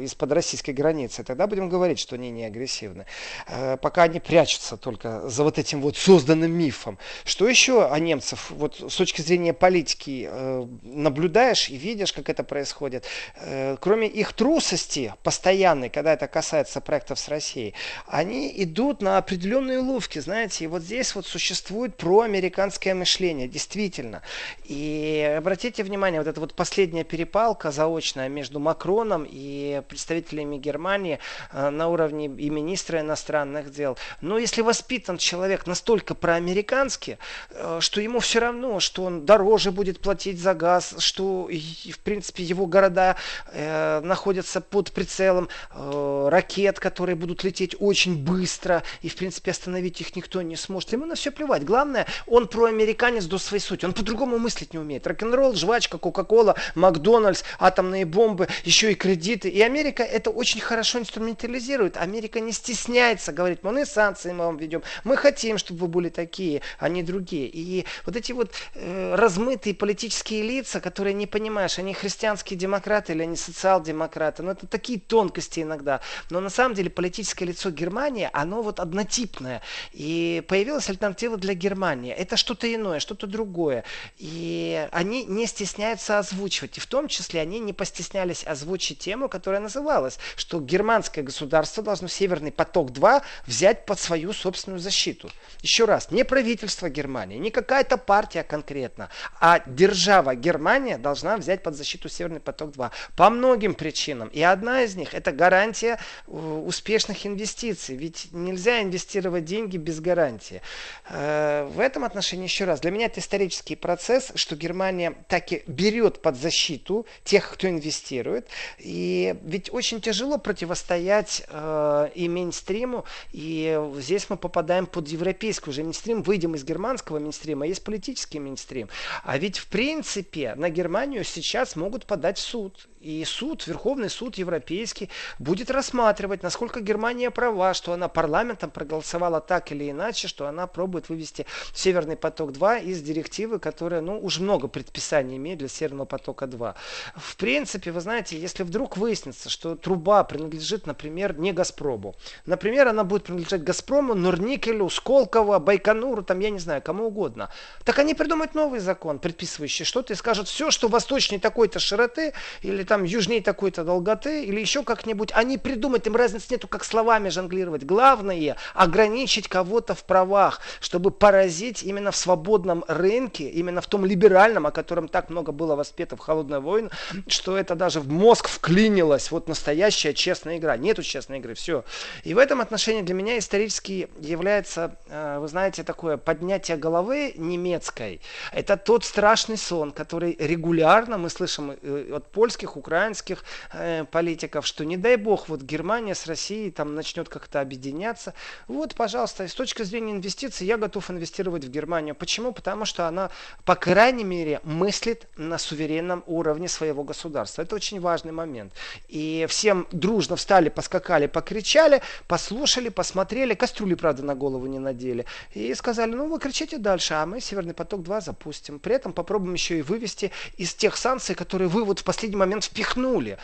из-под 0.03 0.31
российской 0.33 0.71
границы, 0.71 1.23
тогда 1.23 1.47
будем 1.47 1.69
говорить, 1.69 1.99
что 1.99 2.15
они 2.15 2.29
не 2.29 2.45
агрессивны. 2.45 3.05
Э, 3.47 3.77
пока 3.77 4.03
они 4.03 4.19
прячутся 4.19 4.75
только 4.75 5.29
за 5.29 5.43
вот 5.43 5.57
этим 5.57 5.81
вот 5.81 5.95
созданным 5.95 6.51
мифом. 6.51 6.97
Что 7.23 7.47
еще 7.47 7.87
о 7.87 7.97
немцев? 7.99 8.51
Вот 8.51 8.83
с 8.91 8.95
точки 8.95 9.21
зрения 9.21 9.53
политики 9.53 10.27
э, 10.29 10.67
наблюдаешь 10.83 11.69
и 11.69 11.77
видишь, 11.77 12.11
как 12.11 12.29
это 12.29 12.43
происходит. 12.43 13.05
Э, 13.37 13.77
кроме 13.79 14.07
их 14.07 14.33
трусости, 14.33 15.12
постоянный, 15.23 15.89
когда 15.89 16.13
это 16.13 16.27
касается 16.27 16.81
проектов 16.81 17.19
с 17.19 17.27
Россией, 17.27 17.73
они 18.07 18.51
идут 18.63 19.01
на 19.01 19.17
определенные 19.17 19.79
уловки, 19.79 20.19
знаете, 20.19 20.63
и 20.63 20.67
вот 20.67 20.81
здесь 20.81 21.15
вот 21.15 21.25
существует 21.25 21.95
проамериканское 21.97 22.93
мышление, 22.95 23.47
действительно. 23.47 24.21
И 24.63 25.35
обратите 25.37 25.83
внимание, 25.83 26.21
вот 26.21 26.27
эта 26.27 26.39
вот 26.39 26.53
последняя 26.53 27.03
перепалка 27.03 27.71
заочная 27.71 28.29
между 28.29 28.59
Макроном 28.59 29.27
и 29.29 29.81
представителями 29.87 30.57
Германии 30.57 31.19
э, 31.51 31.69
на 31.69 31.87
уровне 31.87 32.25
и 32.25 32.49
министра 32.49 33.01
иностранных 33.01 33.71
дел. 33.71 33.97
Но 34.21 34.37
если 34.37 34.61
воспитан 34.61 35.17
человек 35.17 35.67
настолько 35.67 36.15
проамерикански, 36.15 37.17
э, 37.51 37.77
что 37.81 38.01
ему 38.01 38.19
все 38.19 38.39
равно, 38.39 38.79
что 38.79 39.03
он 39.03 39.25
дороже 39.25 39.71
будет 39.71 39.99
платить 39.99 40.39
за 40.39 40.53
газ, 40.53 40.95
что 40.99 41.49
в 41.49 41.99
принципе 41.99 42.43
его 42.43 42.65
города 42.65 43.15
э, 43.51 44.01
находятся 44.01 44.61
под 44.61 44.91
прицелом 45.03 45.49
э, 45.71 46.27
ракет, 46.29 46.79
которые 46.79 47.15
будут 47.15 47.43
лететь 47.43 47.75
очень 47.79 48.15
быстро, 48.15 48.83
и, 49.01 49.09
в 49.09 49.15
принципе, 49.15 49.51
остановить 49.51 49.99
их 49.99 50.15
никто 50.15 50.41
не 50.41 50.55
сможет. 50.55 50.93
Ему 50.93 51.05
на 51.05 51.15
все 51.15 51.31
плевать. 51.31 51.65
Главное, 51.65 52.07
он 52.25 52.47
проамериканец 52.47 53.25
до 53.25 53.37
своей 53.37 53.61
сути. 53.61 53.85
Он 53.85 53.93
по-другому 53.93 54.39
мыслить 54.39 54.73
не 54.73 54.79
умеет. 54.79 55.05
Рок-н-ролл, 55.05 55.55
жвачка, 55.55 55.97
Кока-Кола, 55.97 56.55
Макдональдс, 56.75 57.43
атомные 57.59 58.05
бомбы, 58.05 58.47
еще 58.63 58.91
и 58.91 58.95
кредиты. 58.95 59.49
И 59.49 59.61
Америка 59.61 60.03
это 60.03 60.29
очень 60.29 60.61
хорошо 60.61 60.99
инструментализирует. 60.99 61.97
Америка 61.97 62.39
не 62.39 62.53
стесняется 62.53 63.33
говорить, 63.33 63.59
мы 63.63 63.81
и 63.81 63.85
санкции 63.85 64.31
мы 64.31 64.45
вам 64.45 64.57
ведем. 64.57 64.83
Мы 65.03 65.17
хотим, 65.17 65.57
чтобы 65.57 65.81
вы 65.81 65.87
были 65.87 66.09
такие, 66.09 66.61
а 66.79 66.87
не 66.87 67.03
другие. 67.03 67.47
И 67.47 67.85
вот 68.05 68.15
эти 68.15 68.31
вот 68.31 68.51
э, 68.75 69.15
размытые 69.15 69.75
политические 69.75 70.43
лица, 70.43 70.79
которые 70.79 71.13
не 71.13 71.27
понимаешь, 71.27 71.77
они 71.79 71.93
христианские 71.93 72.57
демократы 72.57 73.13
или 73.13 73.23
они 73.23 73.35
социал-демократы. 73.35 74.43
Но 74.43 74.51
это 74.51 74.67
такие 74.67 74.92
такие 74.93 74.99
тонкости 74.99 75.61
иногда. 75.61 76.01
Но 76.29 76.39
на 76.39 76.49
самом 76.49 76.75
деле 76.75 76.89
политическое 76.89 77.45
лицо 77.45 77.69
Германии, 77.69 78.29
оно 78.33 78.61
вот 78.61 78.79
однотипное. 78.79 79.61
И 79.93 80.43
появилась 80.47 80.89
альтернатива 80.89 81.37
для 81.37 81.53
Германии. 81.53 82.13
Это 82.13 82.37
что-то 82.37 82.67
иное, 82.73 82.99
что-то 82.99 83.27
другое. 83.27 83.83
И 84.17 84.87
они 84.91 85.25
не 85.25 85.47
стесняются 85.47 86.19
озвучивать. 86.19 86.77
И 86.77 86.81
в 86.81 86.85
том 86.85 87.07
числе 87.07 87.41
они 87.41 87.59
не 87.59 87.73
постеснялись 87.73 88.43
озвучить 88.45 88.99
тему, 88.99 89.29
которая 89.29 89.61
называлась, 89.61 90.19
что 90.35 90.59
германское 90.59 91.23
государство 91.23 91.83
должно 91.83 92.07
Северный 92.07 92.51
поток-2 92.51 93.21
взять 93.47 93.85
под 93.85 93.99
свою 93.99 94.33
собственную 94.33 94.79
защиту. 94.79 95.29
Еще 95.61 95.85
раз, 95.85 96.11
не 96.11 96.23
правительство 96.23 96.89
Германии, 96.89 97.37
не 97.37 97.49
какая-то 97.49 97.97
партия 97.97 98.43
конкретно, 98.43 99.09
а 99.39 99.61
держава 99.65 100.35
Германия 100.35 100.97
должна 100.97 101.37
взять 101.37 101.63
под 101.63 101.75
защиту 101.75 102.09
Северный 102.09 102.39
поток-2 102.39 102.91
по 103.15 103.29
многим 103.29 103.73
причинам. 103.73 104.27
И 104.27 104.41
одна 104.41 104.82
из 104.83 104.95
них 104.95 105.13
это 105.13 105.31
гарантия 105.31 105.99
э, 106.27 106.31
успешных 106.31 107.25
инвестиций. 107.25 107.95
Ведь 107.95 108.29
нельзя 108.31 108.81
инвестировать 108.81 109.45
деньги 109.45 109.77
без 109.77 109.99
гарантии. 109.99 110.61
Э, 111.09 111.69
в 111.73 111.79
этом 111.79 112.03
отношении 112.03 112.45
еще 112.45 112.65
раз, 112.65 112.79
для 112.79 112.91
меня 112.91 113.05
это 113.05 113.19
исторический 113.19 113.75
процесс, 113.75 114.31
что 114.35 114.55
Германия 114.55 115.15
так 115.27 115.51
и 115.51 115.63
берет 115.67 116.21
под 116.21 116.37
защиту 116.37 117.05
тех, 117.23 117.51
кто 117.51 117.67
инвестирует. 117.67 118.47
И 118.79 119.35
ведь 119.43 119.73
очень 119.73 120.01
тяжело 120.01 120.37
противостоять 120.37 121.43
э, 121.47 122.09
и 122.15 122.29
мейнстриму, 122.29 123.05
и 123.31 123.79
здесь 123.97 124.29
мы 124.29 124.37
попадаем 124.37 124.85
под 124.85 125.07
европейский 125.07 125.69
уже 125.69 125.83
мейнстрим, 125.83 126.21
выйдем 126.23 126.55
из 126.55 126.63
германского 126.63 127.19
мейнстрима, 127.19 127.67
есть 127.67 127.83
политический 127.83 128.39
мейнстрим. 128.39 128.89
А 129.23 129.37
ведь 129.37 129.57
в 129.57 129.67
принципе 129.67 130.55
на 130.55 130.69
Германию 130.69 131.23
сейчас 131.23 131.75
могут 131.75 132.05
подать 132.05 132.37
в 132.37 132.41
суд 132.41 132.87
И 133.03 133.25
суд, 133.25 133.67
Верховный 133.67 134.09
суд 134.09 134.35
европейский, 134.35 135.09
будет 135.37 135.69
рассматривать, 135.69 136.41
насколько 136.41 136.79
Германия 136.79 137.31
права, 137.31 137.73
что 137.73 137.91
она 137.91 138.07
парламентом 138.07 138.71
проголосовала 138.71 139.41
так 139.41 139.73
или 139.73 139.91
иначе, 139.91 140.29
что 140.29 140.47
она 140.47 140.67
пробует 140.67 141.09
вывести 141.09 141.45
Северный 141.73 142.15
поток-2 142.15 142.83
из 142.85 143.01
директивы, 143.01 143.59
которая, 143.59 143.99
ну, 143.99 144.17
уже 144.17 144.41
много 144.41 144.69
предписаний 144.69 145.35
имеет 145.35 145.59
для 145.59 145.67
Северного 145.67 146.05
потока-2. 146.05 146.75
В 147.17 147.35
принципе, 147.35 147.91
вы 147.91 147.99
знаете, 147.99 148.39
если 148.39 148.63
вдруг 148.63 148.95
выяснится, 148.95 149.49
что 149.49 149.75
труба 149.75 150.23
принадлежит, 150.23 150.87
например, 150.87 151.37
не 151.37 151.51
Газпрому, 151.51 152.15
например, 152.45 152.87
она 152.87 153.03
будет 153.03 153.23
принадлежать 153.23 153.63
Газпрому, 153.63 154.13
Норникелю, 154.13 154.89
Сколково, 154.89 155.59
Байконуру, 155.59 156.23
там, 156.23 156.39
я 156.39 156.51
не 156.51 156.59
знаю, 156.59 156.81
кому 156.81 157.07
угодно, 157.07 157.49
так 157.83 157.99
они 157.99 158.13
придумают 158.13 158.55
новый 158.55 158.79
закон, 158.79 159.19
предписывающий 159.19 159.83
что-то 159.83 160.13
и 160.13 160.15
скажут, 160.15 160.47
все, 160.47 160.71
что 160.71 160.87
восточнее 160.87 161.41
такой-то 161.41 161.79
широты, 161.79 162.33
или 162.61 162.83
там 162.93 163.05
южнее 163.05 163.41
такой-то 163.41 163.83
долготы, 163.83 164.43
или 164.43 164.59
еще 164.59 164.83
как-нибудь, 164.83 165.31
они 165.33 165.57
придумают, 165.57 166.05
им 166.05 166.15
разницы 166.15 166.45
нету, 166.51 166.67
как 166.67 166.83
словами 166.83 167.29
жонглировать. 167.29 167.83
Главное, 167.83 168.55
ограничить 168.75 169.47
кого-то 169.47 169.95
в 169.95 170.03
правах, 170.03 170.61
чтобы 170.79 171.09
поразить 171.09 171.81
именно 171.81 172.11
в 172.11 172.15
свободном 172.15 172.85
рынке, 172.87 173.49
именно 173.49 173.81
в 173.81 173.87
том 173.87 174.05
либеральном, 174.05 174.67
о 174.67 174.71
котором 174.71 175.07
так 175.07 175.31
много 175.31 175.51
было 175.51 175.75
воспето 175.75 176.15
в 176.15 176.19
холодной 176.19 176.59
войне, 176.59 176.91
что 177.25 177.57
это 177.57 177.73
даже 177.73 177.99
в 177.99 178.11
мозг 178.11 178.47
вклинилось. 178.47 179.31
Вот 179.31 179.47
настоящая 179.47 180.13
честная 180.13 180.59
игра. 180.59 180.77
Нету 180.77 181.01
честной 181.01 181.39
игры, 181.39 181.55
все. 181.55 181.83
И 182.23 182.35
в 182.35 182.37
этом 182.37 182.61
отношении 182.61 183.01
для 183.01 183.15
меня 183.15 183.39
исторически 183.39 184.07
является, 184.19 184.97
э, 185.09 185.39
вы 185.39 185.47
знаете, 185.47 185.83
такое 185.83 186.17
поднятие 186.17 186.77
головы 186.77 187.33
немецкой. 187.37 188.21
Это 188.51 188.77
тот 188.77 189.03
страшный 189.03 189.57
сон, 189.57 189.91
который 189.91 190.35
регулярно 190.39 191.17
мы 191.17 191.31
слышим 191.31 191.71
э, 191.71 192.11
от 192.13 192.31
польских, 192.31 192.77
украинских 192.83 193.43
э, 193.71 194.03
политиков, 194.11 194.67
что 194.67 194.83
не 194.83 194.97
дай 194.97 195.15
бог, 195.15 195.47
вот 195.47 195.61
Германия 195.61 196.15
с 196.15 196.27
Россией 196.27 196.69
там 196.69 196.95
начнет 196.95 197.29
как-то 197.29 197.61
объединяться. 197.61 198.33
Вот, 198.67 198.93
пожалуйста, 198.95 199.47
с 199.47 199.53
точки 199.53 199.83
зрения 199.83 200.11
инвестиций 200.11 200.67
я 200.67 200.77
готов 200.77 201.09
инвестировать 201.09 201.63
в 201.63 201.69
Германию. 201.69 202.13
Почему? 202.13 202.51
Потому 202.51 202.83
что 202.85 203.07
она, 203.07 203.29
по 203.63 203.75
крайней 203.75 204.25
мере, 204.25 204.59
мыслит 204.63 205.27
на 205.37 205.57
суверенном 205.57 206.23
уровне 206.27 206.67
своего 206.67 207.03
государства. 207.03 207.61
Это 207.61 207.75
очень 207.75 208.01
важный 208.01 208.33
момент. 208.33 208.73
И 209.07 209.45
всем 209.47 209.87
дружно 209.91 210.35
встали, 210.35 210.69
поскакали, 210.69 211.27
покричали, 211.27 212.01
послушали, 212.27 212.89
посмотрели, 212.89 213.53
кастрюли, 213.53 213.95
правда, 213.95 214.23
на 214.23 214.35
голову 214.35 214.67
не 214.67 214.79
надели. 214.79 215.25
И 215.53 215.73
сказали, 215.75 216.11
ну 216.11 216.27
вы 216.27 216.39
кричите 216.39 216.77
дальше, 216.77 217.13
а 217.13 217.25
мы 217.25 217.39
Северный 217.39 217.73
поток-2 217.73 218.21
запустим. 218.21 218.79
При 218.79 218.95
этом 218.95 219.13
попробуем 219.13 219.53
еще 219.53 219.79
и 219.79 219.81
вывести 219.81 220.31
из 220.57 220.73
тех 220.73 220.97
санкций, 220.97 221.35
которые 221.35 221.67
вы 221.67 221.85
вот 221.85 221.99
в 221.99 222.03
последний 222.03 222.37
момент 222.37 222.63
впихнули. 222.73 223.37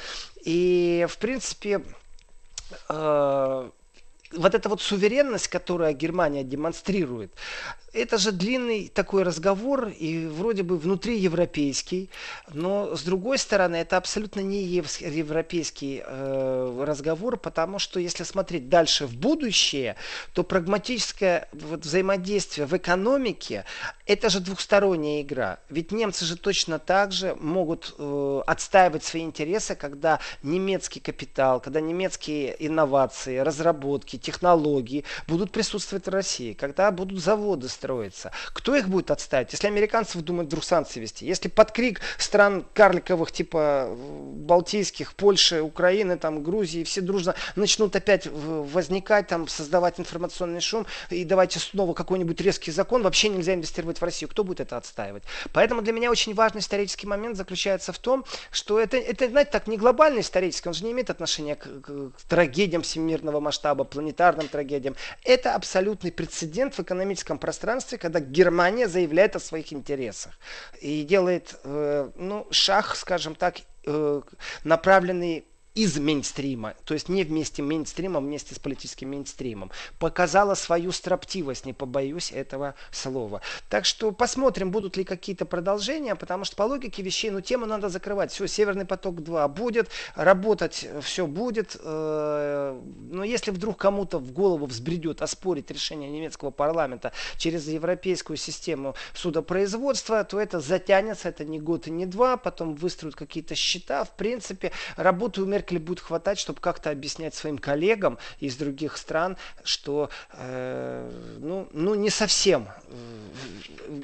И, 0.43 1.05
в 1.07 1.17
принципе, 1.17 1.81
э, 2.89 3.69
вот 4.33 4.55
эта 4.55 4.69
вот 4.69 4.81
суверенность, 4.81 5.47
которую 5.47 5.93
Германия 5.93 6.43
демонстрирует, 6.43 7.31
это 7.93 8.17
же 8.17 8.31
длинный 8.31 8.87
такой 8.87 9.23
разговор 9.23 9.87
и 9.87 10.27
вроде 10.27 10.63
бы 10.63 10.77
внутриевропейский, 10.77 12.09
но 12.53 12.95
с 12.95 13.01
другой 13.01 13.37
стороны 13.37 13.77
это 13.77 13.97
абсолютно 13.97 14.41
не 14.41 14.63
европейский 14.63 16.03
э, 16.05 16.83
разговор, 16.85 17.37
потому 17.37 17.79
что 17.79 17.99
если 17.99 18.23
смотреть 18.23 18.69
дальше 18.69 19.07
в 19.07 19.15
будущее, 19.15 19.95
то 20.33 20.43
прагматическое 20.43 21.47
вот, 21.51 21.81
взаимодействие 21.81 22.67
в 22.67 22.77
экономике 22.77 23.65
это 24.05 24.29
же 24.29 24.39
двухсторонняя 24.39 25.21
игра. 25.21 25.59
Ведь 25.69 25.91
немцы 25.91 26.25
же 26.25 26.35
точно 26.37 26.79
так 26.79 27.11
же 27.11 27.35
могут 27.39 27.95
э, 27.97 28.41
отстаивать 28.45 29.03
свои 29.03 29.23
интересы, 29.23 29.75
когда 29.75 30.19
немецкий 30.43 30.99
капитал, 30.99 31.59
когда 31.59 31.81
немецкие 31.81 32.55
инновации, 32.65 33.37
разработки, 33.37 34.18
технологии 34.19 35.03
будут 35.27 35.51
присутствовать 35.51 36.05
в 36.05 36.09
России, 36.09 36.53
когда 36.53 36.91
будут 36.91 37.19
заводы 37.19 37.67
строиться. 37.69 38.31
Кто 38.53 38.75
их 38.75 38.87
будет 38.87 39.11
отставить? 39.11 39.51
Если 39.51 39.67
американцев 39.67 40.21
думают 40.21 40.47
вдруг 40.47 40.63
санкции 40.63 40.99
вести, 40.99 41.25
если 41.25 41.47
под 41.47 41.71
крик 41.71 42.01
стран 42.17 42.65
карликовых 42.73 43.31
типа 43.31 43.89
Балтийских, 43.89 45.13
Польши, 45.13 45.61
Украины, 45.61 46.17
там, 46.17 46.43
Грузии, 46.43 46.83
все 46.83 47.01
дружно 47.01 47.35
начнут 47.55 47.95
опять 47.95 48.27
возникать, 48.27 49.27
там, 49.27 49.47
создавать 49.47 49.99
информационный 49.99 50.61
шум, 50.61 50.85
и 51.09 51.23
давайте 51.23 51.59
снова 51.59 51.93
какой-нибудь 51.93 52.39
резкий 52.41 52.71
закон, 52.71 53.03
вообще 53.03 53.29
нельзя 53.29 53.53
инвестировать 53.53 53.99
в 53.99 54.03
Россию. 54.03 54.29
Кто 54.29 54.43
будет 54.43 54.59
это 54.59 54.77
отстаивать? 54.77 55.23
Поэтому 55.53 55.81
для 55.81 55.93
меня 55.93 56.11
очень 56.11 56.33
важный 56.33 56.61
исторический 56.61 57.07
момент 57.07 57.37
заключается 57.37 57.93
в 57.93 57.99
том, 57.99 58.25
что 58.51 58.79
это, 58.79 58.97
это 58.97 59.27
знаете, 59.29 59.51
так 59.51 59.67
не 59.67 59.77
глобальный 59.77 60.21
исторический, 60.21 60.69
он 60.69 60.73
же 60.73 60.83
не 60.83 60.91
имеет 60.91 61.09
отношения 61.09 61.55
к, 61.55 61.63
к, 61.63 62.11
к 62.11 62.21
трагедиям 62.27 62.81
всемирного 62.81 63.39
масштаба, 63.39 63.83
планетарным 64.09 64.47
трагедиям. 64.47 64.95
Это 65.23 65.55
абсолютный 65.55 66.11
прецедент 66.11 66.75
в 66.75 66.79
экономическом 66.79 67.37
пространстве, 67.37 67.97
когда 67.97 68.19
Германия 68.19 68.87
заявляет 68.87 69.35
о 69.35 69.39
своих 69.39 69.73
интересах 69.73 70.37
и 70.81 71.03
делает 71.03 71.55
э, 71.63 72.09
ну, 72.15 72.47
шаг, 72.51 72.95
скажем 72.95 73.35
так, 73.35 73.57
э, 73.85 74.21
направленный 74.63 75.45
из 75.79 75.97
мейнстрима, 75.97 76.73
то 76.83 76.93
есть 76.93 77.07
не 77.07 77.23
вместе 77.23 77.61
мейнстрима, 77.61 78.19
вместе 78.19 78.53
с 78.53 78.59
политическим 78.59 79.11
мейнстримом. 79.11 79.71
Показала 79.97 80.53
свою 80.55 80.91
строптивость, 80.91 81.65
не 81.65 81.71
побоюсь 81.71 82.33
этого 82.33 82.75
слова. 82.91 83.41
Так 83.69 83.85
что 83.85 84.11
посмотрим, 84.11 84.71
будут 84.71 84.97
ли 84.97 85.05
какие-то 85.05 85.45
продолжения, 85.45 86.15
потому 86.15 86.43
что 86.43 86.57
по 86.57 86.63
логике 86.63 87.01
вещей, 87.01 87.31
ну, 87.31 87.39
тему 87.39 87.65
надо 87.65 87.87
закрывать. 87.87 88.33
Все, 88.33 88.45
Северный 88.45 88.83
поток 88.83 89.23
2 89.23 89.47
будет, 89.47 89.89
работать 90.15 90.85
все 91.01 91.25
будет. 91.25 91.77
Э, 91.81 92.77
но 93.09 93.23
если 93.23 93.51
вдруг 93.51 93.77
кому-то 93.77 94.19
в 94.19 94.33
голову 94.33 94.65
взбредет 94.65 95.21
оспорить 95.21 95.71
решение 95.71 96.09
немецкого 96.09 96.51
парламента 96.51 97.13
через 97.37 97.69
европейскую 97.69 98.35
систему 98.35 98.95
судопроизводства, 99.13 100.25
то 100.25 100.41
это 100.41 100.59
затянется, 100.59 101.29
это 101.29 101.45
не 101.45 101.61
год 101.61 101.87
и 101.87 101.91
не 101.91 102.05
два, 102.05 102.35
потом 102.35 102.75
выстроят 102.75 103.15
какие-то 103.15 103.55
счета. 103.55 104.03
В 104.03 104.13
принципе, 104.17 104.73
работу 104.97 105.43
у 105.43 105.45
Меркель 105.45 105.68
будет 105.77 105.99
хватать, 105.99 106.39
чтобы 106.39 106.59
как-то 106.59 106.89
объяснять 106.89 107.35
своим 107.35 107.57
коллегам 107.57 108.17
из 108.39 108.55
других 108.55 108.97
стран, 108.97 109.37
что 109.63 110.09
э, 110.33 111.37
ну, 111.39 111.67
ну 111.71 111.95
не 111.95 112.09
совсем 112.09 112.67
э, 112.87 112.93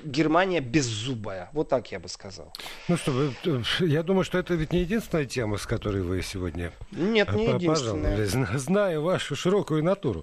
Германия 0.04 0.60
беззубая. 0.60 1.50
Вот 1.54 1.70
так 1.70 1.92
я 1.92 2.00
бы 2.00 2.08
сказал. 2.08 2.54
Ну 2.88 2.98
что, 2.98 3.32
э, 3.46 3.62
я 3.80 4.04
думаю, 4.04 4.24
что 4.24 4.38
это 4.38 4.54
ведь 4.54 4.72
не 4.72 4.82
единственная 4.82 5.26
тема, 5.26 5.58
с 5.58 5.66
которой 5.66 6.02
вы 6.02 6.22
сегодня 6.22 6.72
Нет, 6.92 7.32
не 7.34 7.48
единственная. 7.48 8.26
Знаю 8.58 9.02
вашу 9.02 9.36
широкую 9.36 9.84
натуру. 9.84 10.22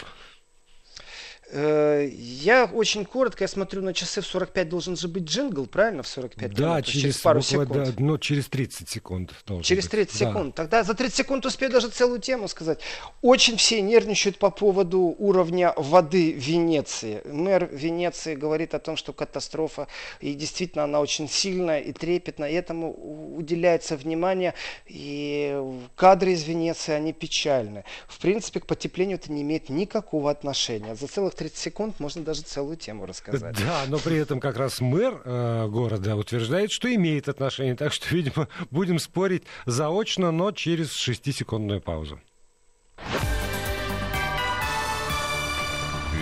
Э, 1.55 2.09
я 2.11 2.65
очень 2.65 3.05
коротко, 3.05 3.45
я 3.45 3.49
смотрю 3.49 3.83
на 3.83 3.93
часы, 3.93 4.23
в 4.23 4.27
45 4.27 4.69
должен 4.71 4.97
же 4.97 5.07
быть 5.07 5.25
джингл, 5.25 5.67
правильно, 5.67 6.03
в 6.03 6.09
45 6.09 6.55
Да, 6.55 6.81
через, 6.81 7.03
через 7.03 7.19
пару 7.19 7.41
буква, 7.41 7.65
секунд. 7.65 7.73
Да, 7.73 7.93
но 7.99 8.17
через 8.17 8.47
30 8.47 8.89
секунд. 8.89 9.35
Через 9.63 9.87
30 9.89 10.13
быть. 10.13 10.19
секунд. 10.19 10.55
Да. 10.55 10.63
Тогда 10.63 10.83
за 10.83 10.95
30 10.95 11.15
секунд 11.15 11.45
успею 11.45 11.71
даже 11.71 11.89
целую 11.89 12.21
тему 12.21 12.49
сказать. 12.49 12.81
Очень 13.21 13.59
все 13.59 13.83
нервничают 13.83 14.39
по 14.39 14.51
поводу 14.51 15.15
уровня 15.19 15.75
воды 15.77 16.33
в 16.33 16.39
Венеции. 16.39 17.21
Мэр 17.27 17.69
Венеции 17.71 18.35
говорит 18.35 18.75
о 18.75 18.79
том, 18.79 18.97
что 18.97 19.13
катастрофа, 19.13 19.89
и 20.21 20.33
действительно 20.33 20.85
она 20.85 21.01
очень 21.01 21.29
сильная 21.29 21.81
и 21.81 21.93
трепетная, 21.93 22.49
и 22.49 22.55
этому 22.55 23.37
уделяется 23.37 23.99
внимание, 23.99 24.55
и 24.87 25.61
кадры 25.97 26.33
из 26.33 26.45
Венеции, 26.45 26.93
они 26.93 27.13
печальны. 27.13 27.85
В 28.09 28.19
принципе, 28.21 28.61
к 28.61 28.67
потеплению 28.67 29.19
это 29.19 29.31
не 29.31 29.43
имеет 29.43 29.69
никакого 29.69 30.31
отношения. 30.31 30.95
За 30.95 31.07
целых 31.07 31.35
30 31.43 31.59
секунд 31.59 31.99
можно 31.99 32.23
даже 32.23 32.43
целую 32.43 32.77
тему 32.77 33.05
рассказать. 33.05 33.57
Да, 33.57 33.83
но 33.89 33.99
при 33.99 34.17
этом 34.17 34.39
как 34.39 34.57
раз 34.57 34.81
мэр 34.81 35.23
э, 35.25 35.67
города 35.69 36.15
утверждает, 36.15 36.71
что 36.71 36.93
имеет 36.95 37.29
отношение. 37.29 37.75
Так 37.75 37.93
что, 37.93 38.15
видимо, 38.15 38.47
будем 38.71 39.01
спорить 39.01 39.43
заочно, 39.67 40.31
но 40.31 40.53
через 40.53 40.91
6-секундную 40.91 41.81
паузу. 41.81 42.21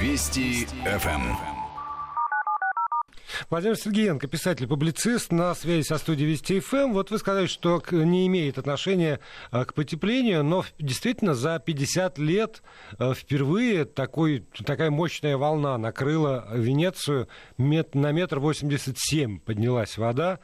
Вести 0.00 0.66
ФМ. 0.86 1.49
Владимир 3.48 3.76
Сергеенко, 3.76 4.26
писатель-публицист, 4.26 5.32
на 5.32 5.54
связи 5.54 5.86
со 5.86 5.96
студией 5.98 6.30
Вести 6.30 6.60
ФМ. 6.60 6.92
Вот 6.92 7.10
вы 7.10 7.18
сказали, 7.18 7.46
что 7.46 7.82
не 7.90 8.26
имеет 8.26 8.58
отношения 8.58 9.20
а, 9.50 9.64
к 9.64 9.74
потеплению, 9.74 10.44
но 10.44 10.64
действительно 10.78 11.34
за 11.34 11.58
50 11.58 12.18
лет 12.18 12.62
а, 12.98 13.14
впервые 13.14 13.84
такой, 13.84 14.44
такая 14.64 14.90
мощная 14.90 15.36
волна 15.36 15.78
накрыла 15.78 16.48
Венецию. 16.52 17.28
на 17.56 18.12
метр 18.12 18.38
восемьдесят 18.38 18.98
семь 18.98 19.38
поднялась 19.38 19.96
вода. 19.96 20.40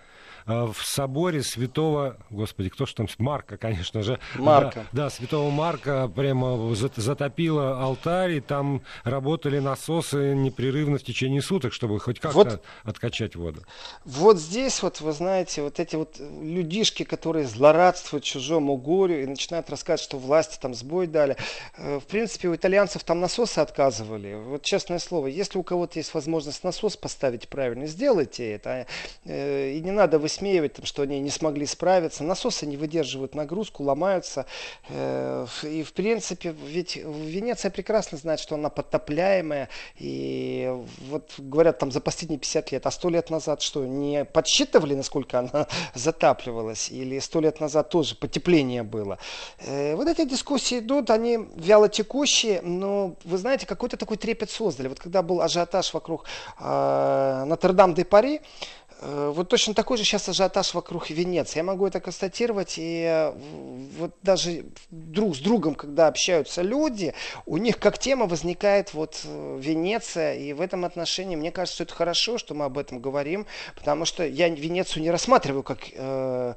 в 0.47 0.77
соборе 0.81 1.43
святого, 1.43 2.19
господи, 2.31 2.69
кто 2.69 2.87
ж 2.87 2.93
там, 2.95 3.09
Марка, 3.19 3.57
конечно 3.57 4.03
же. 4.03 4.21
Марка. 4.37 4.87
Да, 4.93 5.05
да 5.05 5.11
святого 5.11 5.51
Марка 5.51 6.09
прямо 6.09 6.73
затопило 6.75 7.83
алтарь, 7.83 8.35
и 8.35 8.41
там 8.41 8.83
работали 9.03 9.59
насосы 9.59 10.35
непрерывно 10.37 10.99
в 10.99 11.03
течение 11.03 11.43
суток, 11.43 11.73
чтобы 11.73 11.99
хоть 11.99 12.21
как-то 12.21 12.39
вот, 12.39 12.63
откачать 12.89 13.37
воду. 13.37 13.63
Вот 14.05 14.39
здесь 14.39 14.83
вот, 14.83 15.01
вы 15.01 15.13
знаете, 15.13 15.63
вот 15.63 15.81
эти 15.81 15.97
вот 15.97 16.19
людишки, 16.19 17.05
которые 17.05 17.47
злорадствуют 17.47 18.25
чужому 18.25 18.77
горю 18.77 19.23
и 19.23 19.27
начинают 19.27 19.71
рассказывать, 19.71 20.03
что 20.03 20.19
власти 20.19 20.59
там 20.61 20.75
сбой 20.75 21.07
дали. 21.07 21.37
Э, 21.77 21.99
в 21.99 22.05
принципе, 22.05 22.49
у 22.49 22.55
итальянцев 22.55 23.05
там 23.05 23.21
насосы 23.21 23.59
отказывали. 23.59 24.35
Вот 24.35 24.63
честное 24.63 24.99
слово, 24.99 25.29
если 25.29 25.59
у 25.59 25.63
кого-то 25.63 25.99
есть 25.99 26.15
возможность 26.15 26.65
насос 26.65 26.97
поставить 26.97 27.49
правильно, 27.49 27.87
сделайте 27.87 28.53
это. 28.53 28.87
Э, 29.25 29.73
и 29.73 29.81
не 29.81 29.91
надо 29.91 30.19
высмеивать, 30.19 30.75
там, 30.75 30.87
что 30.87 31.03
они 31.03 31.21
не 31.21 31.31
смогли 31.31 31.67
справиться. 31.67 32.25
Насосы 32.25 32.67
не 32.67 32.77
выдерживают 32.77 33.35
нагрузку, 33.35 33.83
ломаются. 33.83 34.47
Э, 34.89 35.47
и 35.63 35.83
в 35.83 35.93
принципе, 35.93 36.55
ведь 36.67 36.97
Венеция 36.97 37.71
прекрасно 37.71 38.19
знает, 38.19 38.41
что 38.41 38.55
она 38.55 38.71
подтопляемая. 38.71 39.69
И 39.99 40.73
вот 41.09 41.35
говорят 41.39 41.79
там 41.79 41.91
за 41.91 42.01
последние 42.01 42.39
50 42.39 42.73
лет, 42.73 42.76
а 42.85 42.91
100 42.91 43.11
лет 43.11 43.31
назад 43.31 43.63
что, 43.63 43.87
не 43.87 44.25
подсчитывали, 44.25 44.95
насколько 44.95 45.39
она 45.39 45.67
затапливалась? 45.95 46.91
Или 46.91 47.19
100 47.19 47.41
лет 47.41 47.61
назад 47.61 47.89
тоже 47.89 48.15
потепление 48.17 48.83
было? 48.83 49.19
Вот 49.67 50.09
эти 50.09 50.25
дискуссии 50.25 50.81
идут, 50.81 51.11
они 51.11 51.39
вяло 51.57 51.89
текущие, 51.89 52.61
но 52.63 53.15
вы 53.25 53.39
знаете, 53.39 53.67
какой-то 53.67 53.97
такой 53.97 54.17
трепет 54.17 54.51
создали. 54.51 54.89
Вот 54.89 54.99
когда 54.99 55.23
был 55.23 55.41
ажиотаж 55.41 55.95
вокруг 55.95 56.25
э, 56.59 57.45
Нотр-Дам-де-Пари, 57.47 58.41
Э, 58.86 58.86
вот 59.03 59.49
точно 59.49 59.75
такой 59.75 59.99
же 59.99 60.05
сейчас 60.05 60.29
ажиотаж 60.29 60.73
вокруг 60.73 61.11
Венеции. 61.11 61.59
Я 61.59 61.65
могу 61.65 61.87
это 61.87 62.01
констатировать. 62.01 62.75
И 62.79 63.03
э, 63.03 63.33
вот 63.99 64.15
даже 64.23 64.65
друг 64.91 65.37
с 65.37 65.39
другом, 65.41 65.75
когда 65.75 66.07
общаются 66.07 66.63
люди, 66.63 67.13
у 67.45 67.59
них 67.59 67.79
как 67.79 67.99
тема 67.99 68.27
возникает 68.27 68.95
вот 68.95 69.21
э, 69.25 69.59
Венеция. 69.61 70.37
И 70.37 70.53
в 70.55 70.63
этом 70.63 70.85
отношении 70.85 71.37
мне 71.37 71.51
кажется, 71.51 71.83
это 71.83 71.95
хорошо, 71.95 72.39
что 72.39 72.55
мы 72.55 72.65
об 72.65 72.79
этом 72.79 73.01
говорим. 73.01 73.47
Потому 73.75 74.07
что 74.07 74.27
я 74.27 74.49
Венецию 74.49 75.03
не 75.03 75.11
рассматриваю 75.11 75.63
как 75.63 75.81
э, 75.93 76.55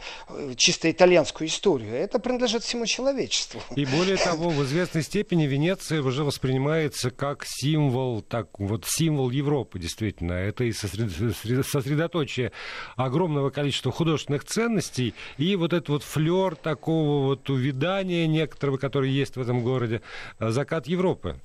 чисто 0.55 0.89
итальянскую 0.89 1.47
историю. 1.49 1.93
Это 1.93 2.19
принадлежит 2.19 2.63
всему 2.63 2.85
человечеству. 2.85 3.61
И 3.75 3.85
более 3.85 4.17
того, 4.17 4.49
в 4.49 4.63
известной 4.63 5.03
степени 5.03 5.45
Венеция 5.45 6.01
уже 6.01 6.23
воспринимается 6.23 7.11
как 7.11 7.43
символ, 7.45 8.21
так 8.21 8.59
вот 8.59 8.85
символ 8.87 9.29
Европы, 9.29 9.77
действительно. 9.77 10.33
Это 10.33 10.63
и 10.63 10.71
сосредоточено 10.71 12.28
средоточие 12.29 12.51
огромного 12.95 13.49
количества 13.49 13.91
художественных 13.91 14.45
ценностей 14.45 15.13
и 15.37 15.55
вот 15.55 15.73
этот 15.73 15.89
вот 15.89 16.03
флер 16.03 16.55
такого 16.55 17.25
вот 17.25 17.49
увядания 17.49 18.27
некоторого, 18.27 18.77
который 18.77 19.09
есть 19.09 19.35
в 19.35 19.41
этом 19.41 19.63
городе, 19.63 20.01
э, 20.39 20.49
закат 20.49 20.87
Европы. 20.87 21.39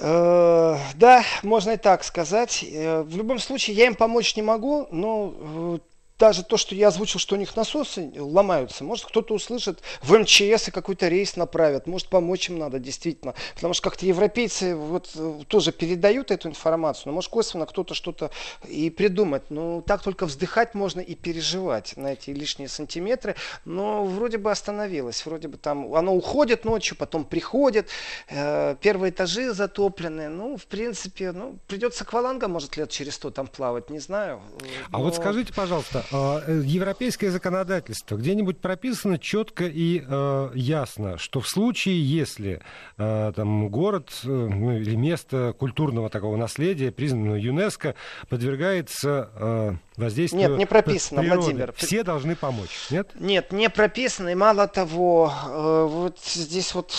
Э, 0.00 0.76
да, 0.94 1.22
можно 1.42 1.72
и 1.72 1.76
так 1.76 2.04
сказать. 2.04 2.64
Э, 2.64 3.02
в 3.02 3.16
любом 3.16 3.38
случае, 3.38 3.76
я 3.76 3.86
им 3.86 3.94
помочь 3.94 4.36
не 4.36 4.42
могу, 4.42 4.88
но 4.90 5.80
даже 6.18 6.42
то, 6.42 6.56
что 6.56 6.74
я 6.74 6.88
озвучил, 6.88 7.20
что 7.20 7.36
у 7.36 7.38
них 7.38 7.54
насосы 7.56 8.10
ломаются, 8.16 8.84
может 8.84 9.04
кто-то 9.06 9.34
услышит 9.34 9.80
в 10.02 10.16
МЧС 10.18 10.68
и 10.68 10.70
какой-то 10.70 11.08
рейс 11.08 11.36
направят, 11.36 11.86
может 11.86 12.08
помочь 12.08 12.50
им 12.50 12.58
надо 12.58 12.78
действительно, 12.78 13.34
потому 13.54 13.74
что 13.74 13.84
как-то 13.84 14.04
европейцы 14.04 14.74
вот 14.74 15.10
э, 15.14 15.40
тоже 15.46 15.72
передают 15.72 16.30
эту 16.30 16.48
информацию, 16.48 17.04
но 17.06 17.12
может 17.12 17.30
косвенно 17.30 17.66
кто-то 17.66 17.94
что-то 17.94 18.30
и 18.66 18.90
придумать, 18.90 19.44
ну 19.50 19.82
так 19.86 20.02
только 20.02 20.26
вздыхать 20.26 20.74
можно 20.74 21.00
и 21.00 21.14
переживать 21.14 21.96
на 21.96 22.12
эти 22.14 22.30
лишние 22.30 22.68
сантиметры, 22.68 23.36
но 23.64 24.04
вроде 24.04 24.38
бы 24.38 24.50
остановилось, 24.50 25.24
вроде 25.24 25.48
бы 25.48 25.56
там 25.56 25.94
оно 25.94 26.14
уходит 26.14 26.64
ночью, 26.64 26.96
потом 26.96 27.24
приходит, 27.24 27.88
э, 28.28 28.74
первые 28.80 29.10
этажи 29.10 29.52
затоплены, 29.52 30.28
ну 30.28 30.56
в 30.56 30.66
принципе, 30.66 31.30
ну 31.30 31.58
придется 31.68 32.02
акваланга 32.02 32.48
может 32.48 32.76
лет 32.76 32.90
через 32.90 33.14
сто 33.14 33.30
там 33.30 33.46
плавать, 33.46 33.90
не 33.90 34.00
знаю. 34.00 34.42
А 34.90 34.98
вот 34.98 35.14
скажите, 35.14 35.52
пожалуйста, 35.52 36.04
европейское 36.10 37.30
законодательство 37.30 38.16
где-нибудь 38.16 38.58
прописано 38.58 39.18
четко 39.18 39.64
и 39.66 40.02
э, 40.06 40.50
ясно, 40.54 41.18
что 41.18 41.40
в 41.40 41.48
случае, 41.48 42.02
если 42.02 42.60
э, 42.96 43.32
там 43.34 43.68
город 43.68 44.10
э, 44.24 44.28
ну, 44.28 44.76
или 44.76 44.94
место 44.94 45.54
культурного 45.58 46.08
такого 46.10 46.36
наследия, 46.36 46.90
признанного 46.90 47.36
ЮНЕСКО, 47.36 47.94
подвергается 48.28 49.30
э, 49.34 49.72
воздействию 49.96 50.50
Нет, 50.50 50.58
не 50.58 50.66
прописано, 50.66 51.20
природы, 51.20 51.40
Владимир. 51.42 51.74
Все 51.76 52.02
должны 52.02 52.36
помочь, 52.36 52.88
нет? 52.90 53.10
Нет, 53.18 53.52
не 53.52 53.68
прописано, 53.68 54.30
и 54.30 54.34
мало 54.34 54.68
того, 54.68 55.32
э, 55.46 55.86
вот 55.88 56.18
здесь 56.20 56.74
вот 56.74 56.94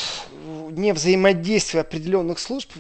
не 0.71 0.93
взаимодействие 0.93 1.81
определенных 1.81 2.39
служб 2.39 2.71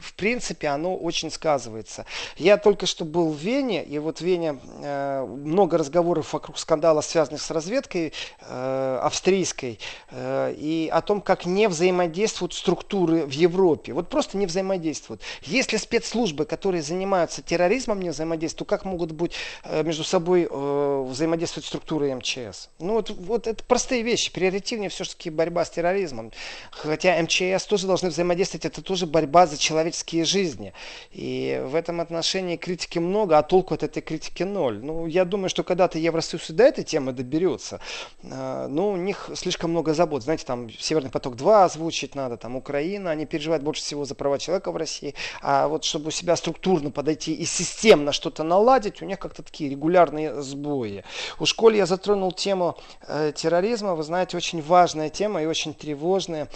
в 0.00 0.14
принципе, 0.14 0.68
оно 0.68 0.96
очень 0.96 1.30
сказывается. 1.30 2.06
Я 2.36 2.56
только 2.56 2.86
что 2.86 3.04
был 3.04 3.30
в 3.30 3.38
Вене, 3.38 3.84
и 3.84 3.98
вот 3.98 4.18
в 4.18 4.20
Вене 4.22 4.58
э, 4.82 5.24
много 5.26 5.78
разговоров 5.78 6.32
вокруг 6.32 6.58
скандала, 6.58 7.00
связанных 7.00 7.42
с 7.42 7.50
разведкой 7.50 8.12
э, 8.40 9.00
австрийской, 9.02 9.78
э, 10.10 10.54
и 10.56 10.88
о 10.92 11.00
том, 11.02 11.20
как 11.20 11.46
не 11.46 11.68
взаимодействуют 11.68 12.54
структуры 12.54 13.26
в 13.26 13.32
Европе. 13.32 13.92
Вот 13.92 14.08
просто 14.08 14.38
не 14.38 14.46
взаимодействуют. 14.46 15.22
Если 15.42 15.76
спецслужбы, 15.76 16.44
которые 16.44 16.82
занимаются 16.82 17.42
терроризмом, 17.42 18.00
не 18.00 18.10
взаимодействуют, 18.10 18.58
то 18.58 18.64
как 18.64 18.84
могут 18.84 19.12
быть 19.12 19.32
э, 19.64 19.82
между 19.82 20.04
собой 20.04 20.48
э, 20.50 21.04
взаимодействовать 21.08 21.66
структуры 21.66 22.14
МЧС? 22.14 22.70
Ну 22.78 22.94
вот, 22.94 23.10
вот 23.10 23.46
это 23.46 23.62
простые 23.64 24.02
вещи. 24.02 24.32
Приоритетнее 24.32 24.90
все-таки 24.90 25.30
борьба 25.30 25.64
с 25.64 25.70
терроризмом. 25.70 26.32
Хотя 26.70 27.20
МЧС 27.22 27.66
тоже 27.66 27.86
должны 27.86 28.10
взаимодействовать, 28.10 28.64
это 28.64 28.82
тоже 28.82 29.06
борьба 29.06 29.46
за 29.46 29.58
человека 29.58 29.87
человеческие 29.88 30.24
жизни. 30.24 30.72
И 31.10 31.62
в 31.64 31.74
этом 31.74 32.00
отношении 32.00 32.56
критики 32.56 32.98
много, 32.98 33.38
а 33.38 33.42
толку 33.42 33.74
от 33.74 33.82
этой 33.82 34.02
критики 34.02 34.42
ноль. 34.42 34.78
Ну, 34.82 35.06
я 35.06 35.24
думаю, 35.24 35.48
что 35.48 35.62
когда-то 35.62 35.98
Евросоюз 35.98 36.50
и 36.50 36.52
до 36.52 36.64
этой 36.64 36.84
темы 36.84 37.12
доберется. 37.12 37.80
А, 38.22 38.68
ну, 38.68 38.90
у 38.90 38.96
них 38.96 39.30
слишком 39.34 39.70
много 39.70 39.94
забот. 39.94 40.22
Знаете, 40.22 40.44
там 40.44 40.70
Северный 40.70 41.10
поток-2 41.10 41.64
озвучить 41.64 42.14
надо, 42.14 42.36
там 42.36 42.56
Украина, 42.56 43.10
они 43.10 43.26
переживают 43.26 43.62
больше 43.62 43.82
всего 43.82 44.04
за 44.04 44.14
права 44.14 44.38
человека 44.38 44.72
в 44.72 44.76
России. 44.76 45.14
А 45.42 45.68
вот 45.68 45.84
чтобы 45.84 46.08
у 46.08 46.10
себя 46.10 46.36
структурно 46.36 46.90
подойти 46.90 47.34
и 47.34 47.44
системно 47.44 48.12
что-то 48.12 48.42
наладить, 48.42 49.02
у 49.02 49.06
них 49.06 49.18
как-то 49.18 49.42
такие 49.42 49.70
регулярные 49.70 50.42
сбои. 50.42 51.04
У 51.40 51.46
школы 51.46 51.76
я 51.76 51.86
затронул 51.86 52.32
тему 52.32 52.76
э, 53.06 53.32
терроризма. 53.34 53.94
Вы 53.94 54.02
знаете, 54.02 54.36
очень 54.36 54.62
важная 54.62 55.08
тема 55.08 55.42
и 55.42 55.46
очень 55.46 55.74
тревожная 55.74 56.48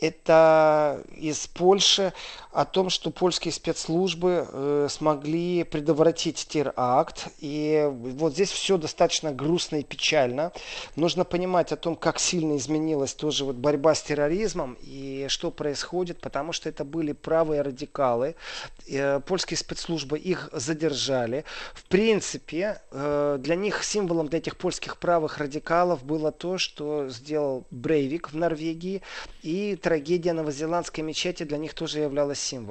это 0.00 1.02
из 1.16 1.46
Польши 1.46 2.12
о 2.52 2.64
том, 2.64 2.77
что 2.88 3.10
польские 3.10 3.52
спецслужбы 3.52 4.46
э, 4.48 4.86
смогли 4.88 5.64
предотвратить 5.64 6.46
теракт. 6.48 7.28
И 7.40 7.86
вот 7.90 8.32
здесь 8.34 8.50
все 8.50 8.78
достаточно 8.78 9.32
грустно 9.32 9.76
и 9.76 9.82
печально. 9.82 10.52
Нужно 10.96 11.24
понимать 11.24 11.72
о 11.72 11.76
том, 11.76 11.96
как 11.96 12.18
сильно 12.20 12.56
изменилась 12.56 13.14
тоже 13.14 13.44
вот 13.44 13.56
борьба 13.56 13.94
с 13.94 14.02
терроризмом 14.02 14.76
и 14.80 15.26
что 15.28 15.50
происходит, 15.50 16.20
потому 16.20 16.52
что 16.52 16.68
это 16.68 16.84
были 16.84 17.12
правые 17.12 17.62
радикалы. 17.62 18.36
Э, 18.88 19.20
польские 19.20 19.58
спецслужбы 19.58 20.18
их 20.18 20.48
задержали. 20.52 21.44
В 21.74 21.84
принципе, 21.84 22.80
э, 22.92 23.38
для 23.40 23.56
них 23.56 23.82
символом 23.82 24.28
для 24.28 24.38
этих 24.38 24.56
польских 24.56 24.98
правых 24.98 25.38
радикалов 25.38 26.04
было 26.04 26.30
то, 26.30 26.58
что 26.58 27.08
сделал 27.08 27.64
Брейвик 27.70 28.30
в 28.32 28.36
Норвегии 28.36 29.02
и 29.42 29.76
трагедия 29.76 30.32
новозеландской 30.32 31.02
мечети 31.02 31.42
для 31.42 31.58
них 31.58 31.74
тоже 31.74 32.00
являлась 32.00 32.38
символом. 32.40 32.67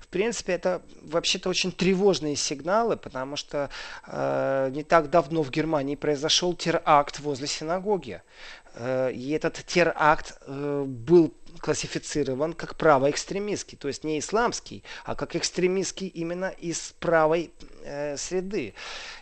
В 0.00 0.08
принципе, 0.08 0.52
это 0.52 0.82
вообще-то 1.02 1.48
очень 1.48 1.72
тревожные 1.72 2.36
сигналы, 2.36 2.96
потому 2.96 3.36
что 3.36 3.70
э, 4.06 4.70
не 4.72 4.82
так 4.82 5.10
давно 5.10 5.42
в 5.42 5.50
Германии 5.50 5.96
произошел 5.96 6.54
теракт 6.54 7.20
возле 7.20 7.46
синагоги. 7.46 8.22
Э, 8.74 9.10
и 9.12 9.30
этот 9.30 9.64
теракт 9.66 10.38
э, 10.46 10.84
был 10.86 11.32
классифицирован 11.58 12.52
как 12.52 12.76
правоэкстремистский, 12.76 13.76
то 13.78 13.88
есть 13.88 14.04
не 14.04 14.18
исламский, 14.18 14.82
а 15.04 15.14
как 15.14 15.36
экстремистский 15.36 16.08
именно 16.08 16.48
из 16.48 16.94
правой 17.00 17.50
э, 17.84 18.16
среды. 18.16 18.74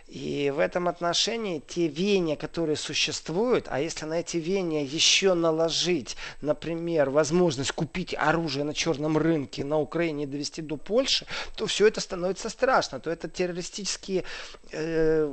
И 0.07 0.53
в 0.55 0.59
этом 0.59 0.87
отношении 0.87 1.59
те 1.59 1.89
веяния, 1.89 2.37
которые 2.37 2.77
существуют, 2.77 3.67
а 3.69 3.81
если 3.81 4.05
на 4.05 4.21
эти 4.21 4.37
веяния 4.37 4.85
еще 4.85 5.33
наложить, 5.33 6.15
например, 6.41 7.09
возможность 7.09 7.73
купить 7.73 8.15
оружие 8.17 8.63
на 8.63 8.73
черном 8.73 9.17
рынке 9.17 9.65
на 9.65 9.77
Украине 9.79 10.23
и 10.23 10.27
довести 10.27 10.61
до 10.61 10.77
Польши, 10.77 11.25
то 11.57 11.65
все 11.65 11.87
это 11.87 11.99
становится 11.99 12.47
страшно. 12.49 13.01
То 13.01 13.09
это 13.09 13.27
террористические 13.27 14.23
э, 14.71 15.29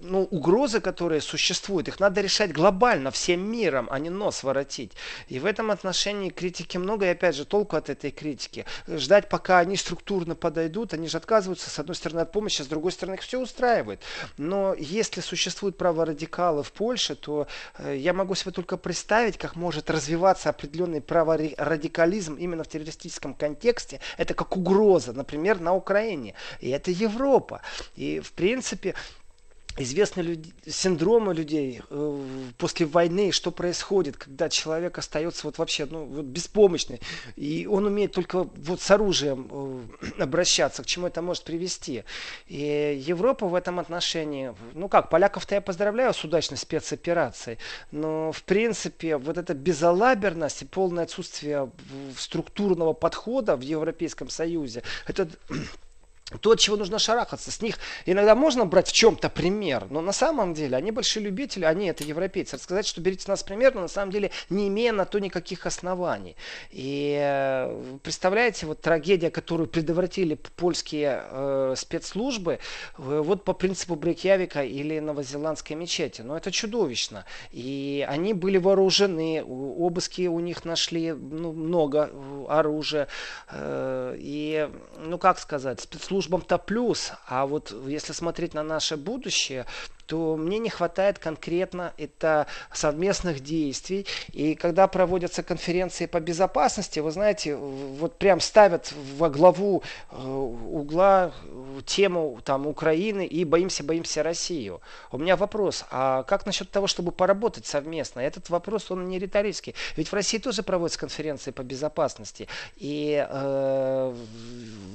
ну, 0.00 0.22
угрозы, 0.22 0.80
которые 0.80 1.20
существуют, 1.20 1.88
их 1.88 2.00
надо 2.00 2.22
решать 2.22 2.50
глобально, 2.50 3.10
всем 3.10 3.40
миром, 3.40 3.88
а 3.90 3.98
не 3.98 4.08
нос 4.08 4.42
воротить. 4.42 4.92
И 5.28 5.38
в 5.38 5.44
этом 5.44 5.70
отношении 5.70 6.30
критики 6.44 6.76
много, 6.76 7.06
и 7.06 7.08
опять 7.08 7.34
же, 7.34 7.46
толку 7.46 7.76
от 7.76 7.88
этой 7.88 8.10
критики. 8.10 8.66
Ждать, 8.86 9.30
пока 9.30 9.60
они 9.60 9.78
структурно 9.78 10.34
подойдут, 10.34 10.92
они 10.92 11.08
же 11.08 11.16
отказываются, 11.16 11.70
с 11.70 11.78
одной 11.78 11.96
стороны, 11.96 12.20
от 12.20 12.32
помощи, 12.32 12.60
с 12.60 12.66
другой 12.66 12.92
стороны, 12.92 13.14
их 13.14 13.22
все 13.22 13.40
устраивает. 13.40 14.02
Но 14.36 14.74
если 14.74 15.22
существуют 15.22 15.78
праворадикалы 15.78 16.62
в 16.62 16.70
Польше, 16.72 17.14
то 17.14 17.46
э, 17.78 17.96
я 17.96 18.12
могу 18.12 18.34
себе 18.34 18.52
только 18.52 18.76
представить, 18.76 19.38
как 19.38 19.56
может 19.56 19.88
развиваться 19.88 20.50
определенный 20.50 21.00
праворадикализм 21.00 22.34
именно 22.34 22.62
в 22.62 22.68
террористическом 22.68 23.32
контексте. 23.32 24.00
Это 24.18 24.34
как 24.34 24.54
угроза, 24.54 25.14
например, 25.14 25.60
на 25.60 25.74
Украине. 25.74 26.34
И 26.60 26.68
это 26.68 26.90
Европа. 26.90 27.62
И, 27.96 28.20
в 28.20 28.32
принципе, 28.32 28.94
известны 29.76 30.20
люди, 30.20 30.52
синдромы 30.66 31.34
людей 31.34 31.82
э, 31.90 32.18
после 32.58 32.86
войны, 32.86 33.32
что 33.32 33.50
происходит, 33.50 34.16
когда 34.16 34.48
человек 34.48 34.98
остается 34.98 35.46
вот 35.46 35.58
вообще 35.58 35.86
ну, 35.86 36.04
вот 36.04 36.24
беспомощный, 36.24 37.00
и 37.36 37.66
он 37.66 37.86
умеет 37.86 38.12
только 38.12 38.44
вот 38.44 38.80
с 38.80 38.90
оружием 38.90 39.48
э, 39.98 40.18
обращаться, 40.22 40.82
к 40.82 40.86
чему 40.86 41.08
это 41.08 41.22
может 41.22 41.44
привести. 41.44 42.04
И 42.46 43.02
Европа 43.04 43.46
в 43.46 43.54
этом 43.54 43.80
отношении, 43.80 44.54
ну 44.74 44.88
как, 44.88 45.10
поляков-то 45.10 45.56
я 45.56 45.60
поздравляю 45.60 46.14
с 46.14 46.22
удачной 46.22 46.58
спецоперацией, 46.58 47.58
но 47.90 48.30
в 48.32 48.42
принципе 48.44 49.16
вот 49.16 49.38
эта 49.38 49.54
безалаберность 49.54 50.62
и 50.62 50.66
полное 50.66 51.04
отсутствие 51.04 51.70
структурного 52.16 52.92
подхода 52.92 53.56
в 53.56 53.60
Европейском 53.60 54.28
Союзе, 54.28 54.82
это 55.06 55.28
то, 56.40 56.52
от 56.52 56.58
чего 56.58 56.76
нужно 56.76 56.98
шарахаться. 56.98 57.50
С 57.50 57.60
них 57.60 57.78
иногда 58.06 58.34
можно 58.34 58.64
брать 58.64 58.88
в 58.88 58.92
чем-то 58.92 59.28
пример, 59.28 59.86
но 59.90 60.00
на 60.00 60.12
самом 60.12 60.54
деле 60.54 60.76
они 60.76 60.90
большие 60.90 61.22
любители, 61.22 61.66
они 61.66 61.88
это 61.88 62.02
европейцы. 62.02 62.56
Рассказать, 62.56 62.86
что 62.86 63.02
берите 63.02 63.24
нас 63.28 63.42
пример, 63.42 63.74
но 63.74 63.82
на 63.82 63.88
самом 63.88 64.10
деле 64.10 64.30
не 64.48 64.68
имея 64.68 64.92
на 64.92 65.04
то 65.04 65.18
никаких 65.18 65.66
оснований. 65.66 66.34
И 66.70 67.18
э, 67.20 67.98
представляете, 68.02 68.64
вот 68.64 68.80
трагедия, 68.80 69.30
которую 69.30 69.68
предотвратили 69.68 70.34
польские 70.56 71.24
э, 71.30 71.74
спецслужбы, 71.76 72.58
э, 72.96 73.22
вот 73.22 73.44
по 73.44 73.52
принципу 73.52 73.94
Брейкьявика 73.94 74.64
или 74.64 75.00
новозеландской 75.00 75.76
мечети. 75.76 76.22
Но 76.22 76.38
это 76.38 76.50
чудовищно. 76.50 77.26
И 77.52 78.04
они 78.08 78.32
были 78.32 78.56
вооружены, 78.56 79.44
обыски 79.44 80.26
у 80.26 80.40
них 80.40 80.64
нашли 80.64 81.12
ну, 81.12 81.52
много 81.52 82.10
э, 82.10 82.44
оружия. 82.48 83.08
Э, 83.50 84.16
и, 84.18 84.70
ну 84.98 85.18
как 85.18 85.38
сказать, 85.38 85.80
спецслужбы 85.82 86.13
службам-то 86.14 86.58
плюс, 86.58 87.12
а 87.26 87.44
вот 87.44 87.74
если 87.88 88.12
смотреть 88.12 88.54
на 88.54 88.62
наше 88.62 88.96
будущее, 88.96 89.66
то 90.06 90.36
мне 90.36 90.58
не 90.58 90.70
хватает 90.70 91.18
конкретно 91.18 91.92
это 91.96 92.46
совместных 92.72 93.40
действий. 93.40 94.06
И 94.32 94.54
когда 94.54 94.86
проводятся 94.86 95.42
конференции 95.42 96.06
по 96.06 96.20
безопасности, 96.20 97.00
вы 97.00 97.10
знаете, 97.10 97.56
вот 97.56 98.18
прям 98.18 98.40
ставят 98.40 98.92
во 99.16 99.30
главу 99.30 99.82
э, 100.10 100.16
угла 100.16 101.32
тему 101.86 102.38
там 102.44 102.66
Украины 102.66 103.26
и 103.26 103.44
боимся, 103.44 103.84
боимся 103.84 104.22
Россию. 104.22 104.80
У 105.10 105.18
меня 105.18 105.36
вопрос, 105.36 105.84
а 105.90 106.22
как 106.24 106.46
насчет 106.46 106.70
того, 106.70 106.86
чтобы 106.86 107.12
поработать 107.12 107.66
совместно? 107.66 108.20
Этот 108.20 108.50
вопрос, 108.50 108.90
он 108.90 109.08
не 109.08 109.18
риторический. 109.18 109.74
Ведь 109.96 110.08
в 110.08 110.12
России 110.14 110.38
тоже 110.38 110.62
проводятся 110.62 111.00
конференции 111.00 111.50
по 111.50 111.62
безопасности. 111.62 112.48
И 112.76 113.26
э, 113.28 114.14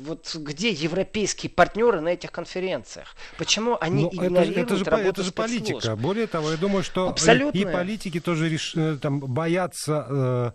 вот 0.06 0.36
где 0.36 0.70
европейские 0.70 1.50
партнеры 1.50 2.02
на 2.02 2.10
этих 2.10 2.32
конференциях? 2.32 3.16
Почему 3.38 3.78
они 3.80 4.04
Но 4.04 4.10
игнорируют 4.10 4.58
это, 4.58 4.76
это 4.76 4.76
же, 4.76 4.86
работу 5.00 5.22
Это 5.22 5.24
же 5.24 5.32
политика. 5.32 5.96
Более 5.96 6.28
того, 6.28 6.52
я 6.52 6.58
думаю, 6.58 6.84
что 6.84 7.10
Абсолютно. 7.10 7.58
и 7.58 7.66
политики 7.66 8.20
тоже 8.20 8.50
реш... 8.50 8.74
Э, 8.76 8.98
там, 9.02 9.20
боятся 9.20 10.06
э, 10.10 10.52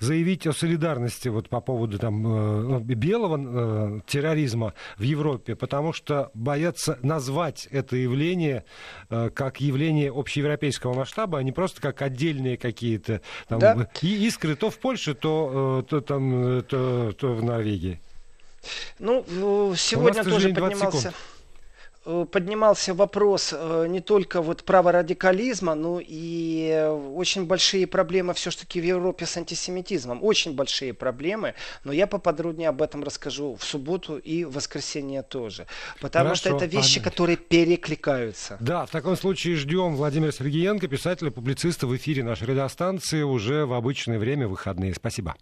заявить 0.00 0.46
о 0.46 0.52
солидарности 0.52 1.28
вот 1.28 1.48
по 1.48 1.60
поводу 1.60 1.98
там, 1.98 2.26
э, 2.26 2.60
ну, 2.62 2.78
белого 2.80 3.98
э, 3.98 4.00
терроризма 4.06 4.74
в 4.96 5.02
Европе, 5.02 5.54
потому 5.54 5.92
что 5.92 6.30
боятся 6.34 6.98
назвать 7.02 7.68
это 7.70 7.96
явление 7.96 8.64
э, 9.10 9.30
как 9.34 9.60
явление 9.60 10.12
общеевропейского 10.12 10.94
масштаба, 10.94 11.38
а 11.38 11.42
не 11.42 11.52
просто 11.52 11.80
как 11.80 12.02
отдельные 12.02 12.56
какие-то 12.56 13.20
там, 13.48 13.58
да. 13.58 13.88
искры 14.02 14.56
то 14.56 14.70
в 14.70 14.78
Польше, 14.78 15.14
то, 15.14 15.82
э, 15.86 15.88
то, 15.88 16.00
там, 16.00 16.62
то, 16.62 17.12
то 17.12 17.34
в 17.34 17.44
Норвегии. 17.44 18.00
Ну, 18.98 19.24
сегодня 19.76 20.24
тоже 20.24 20.52
поднимался 20.52 21.08
э, 21.08 21.37
поднимался 22.04 22.94
вопрос 22.94 23.54
э, 23.56 23.86
не 23.88 24.00
только 24.00 24.40
вот 24.40 24.64
праворадикализма, 24.64 25.74
но 25.74 26.00
и 26.02 26.90
очень 27.14 27.44
большие 27.44 27.86
проблемы 27.86 28.34
все-таки 28.34 28.80
в 28.80 28.84
Европе 28.84 29.26
с 29.26 29.36
антисемитизмом. 29.36 30.22
Очень 30.22 30.54
большие 30.54 30.94
проблемы, 30.94 31.54
но 31.84 31.92
я 31.92 32.06
поподробнее 32.06 32.68
об 32.68 32.82
этом 32.82 33.02
расскажу 33.02 33.56
в 33.56 33.64
субботу 33.64 34.16
и 34.16 34.44
в 34.44 34.52
воскресенье 34.52 35.22
тоже. 35.22 35.66
Потому 36.00 36.26
Хорошо. 36.26 36.40
что 36.40 36.56
это 36.56 36.66
вещи, 36.66 37.00
которые 37.00 37.36
перекликаются. 37.36 38.56
Да, 38.60 38.86
в 38.86 38.90
таком 38.90 39.16
случае 39.16 39.56
ждем 39.56 39.96
Владимира 39.96 40.32
Сергеенко, 40.32 40.88
писателя, 40.88 41.30
публициста 41.30 41.86
в 41.86 41.96
эфире 41.96 42.24
нашей 42.24 42.46
радиостанции 42.48 43.22
уже 43.22 43.66
в 43.66 43.72
обычное 43.72 44.18
время 44.18 44.48
выходные. 44.48 44.94
Спасибо. 44.94 45.36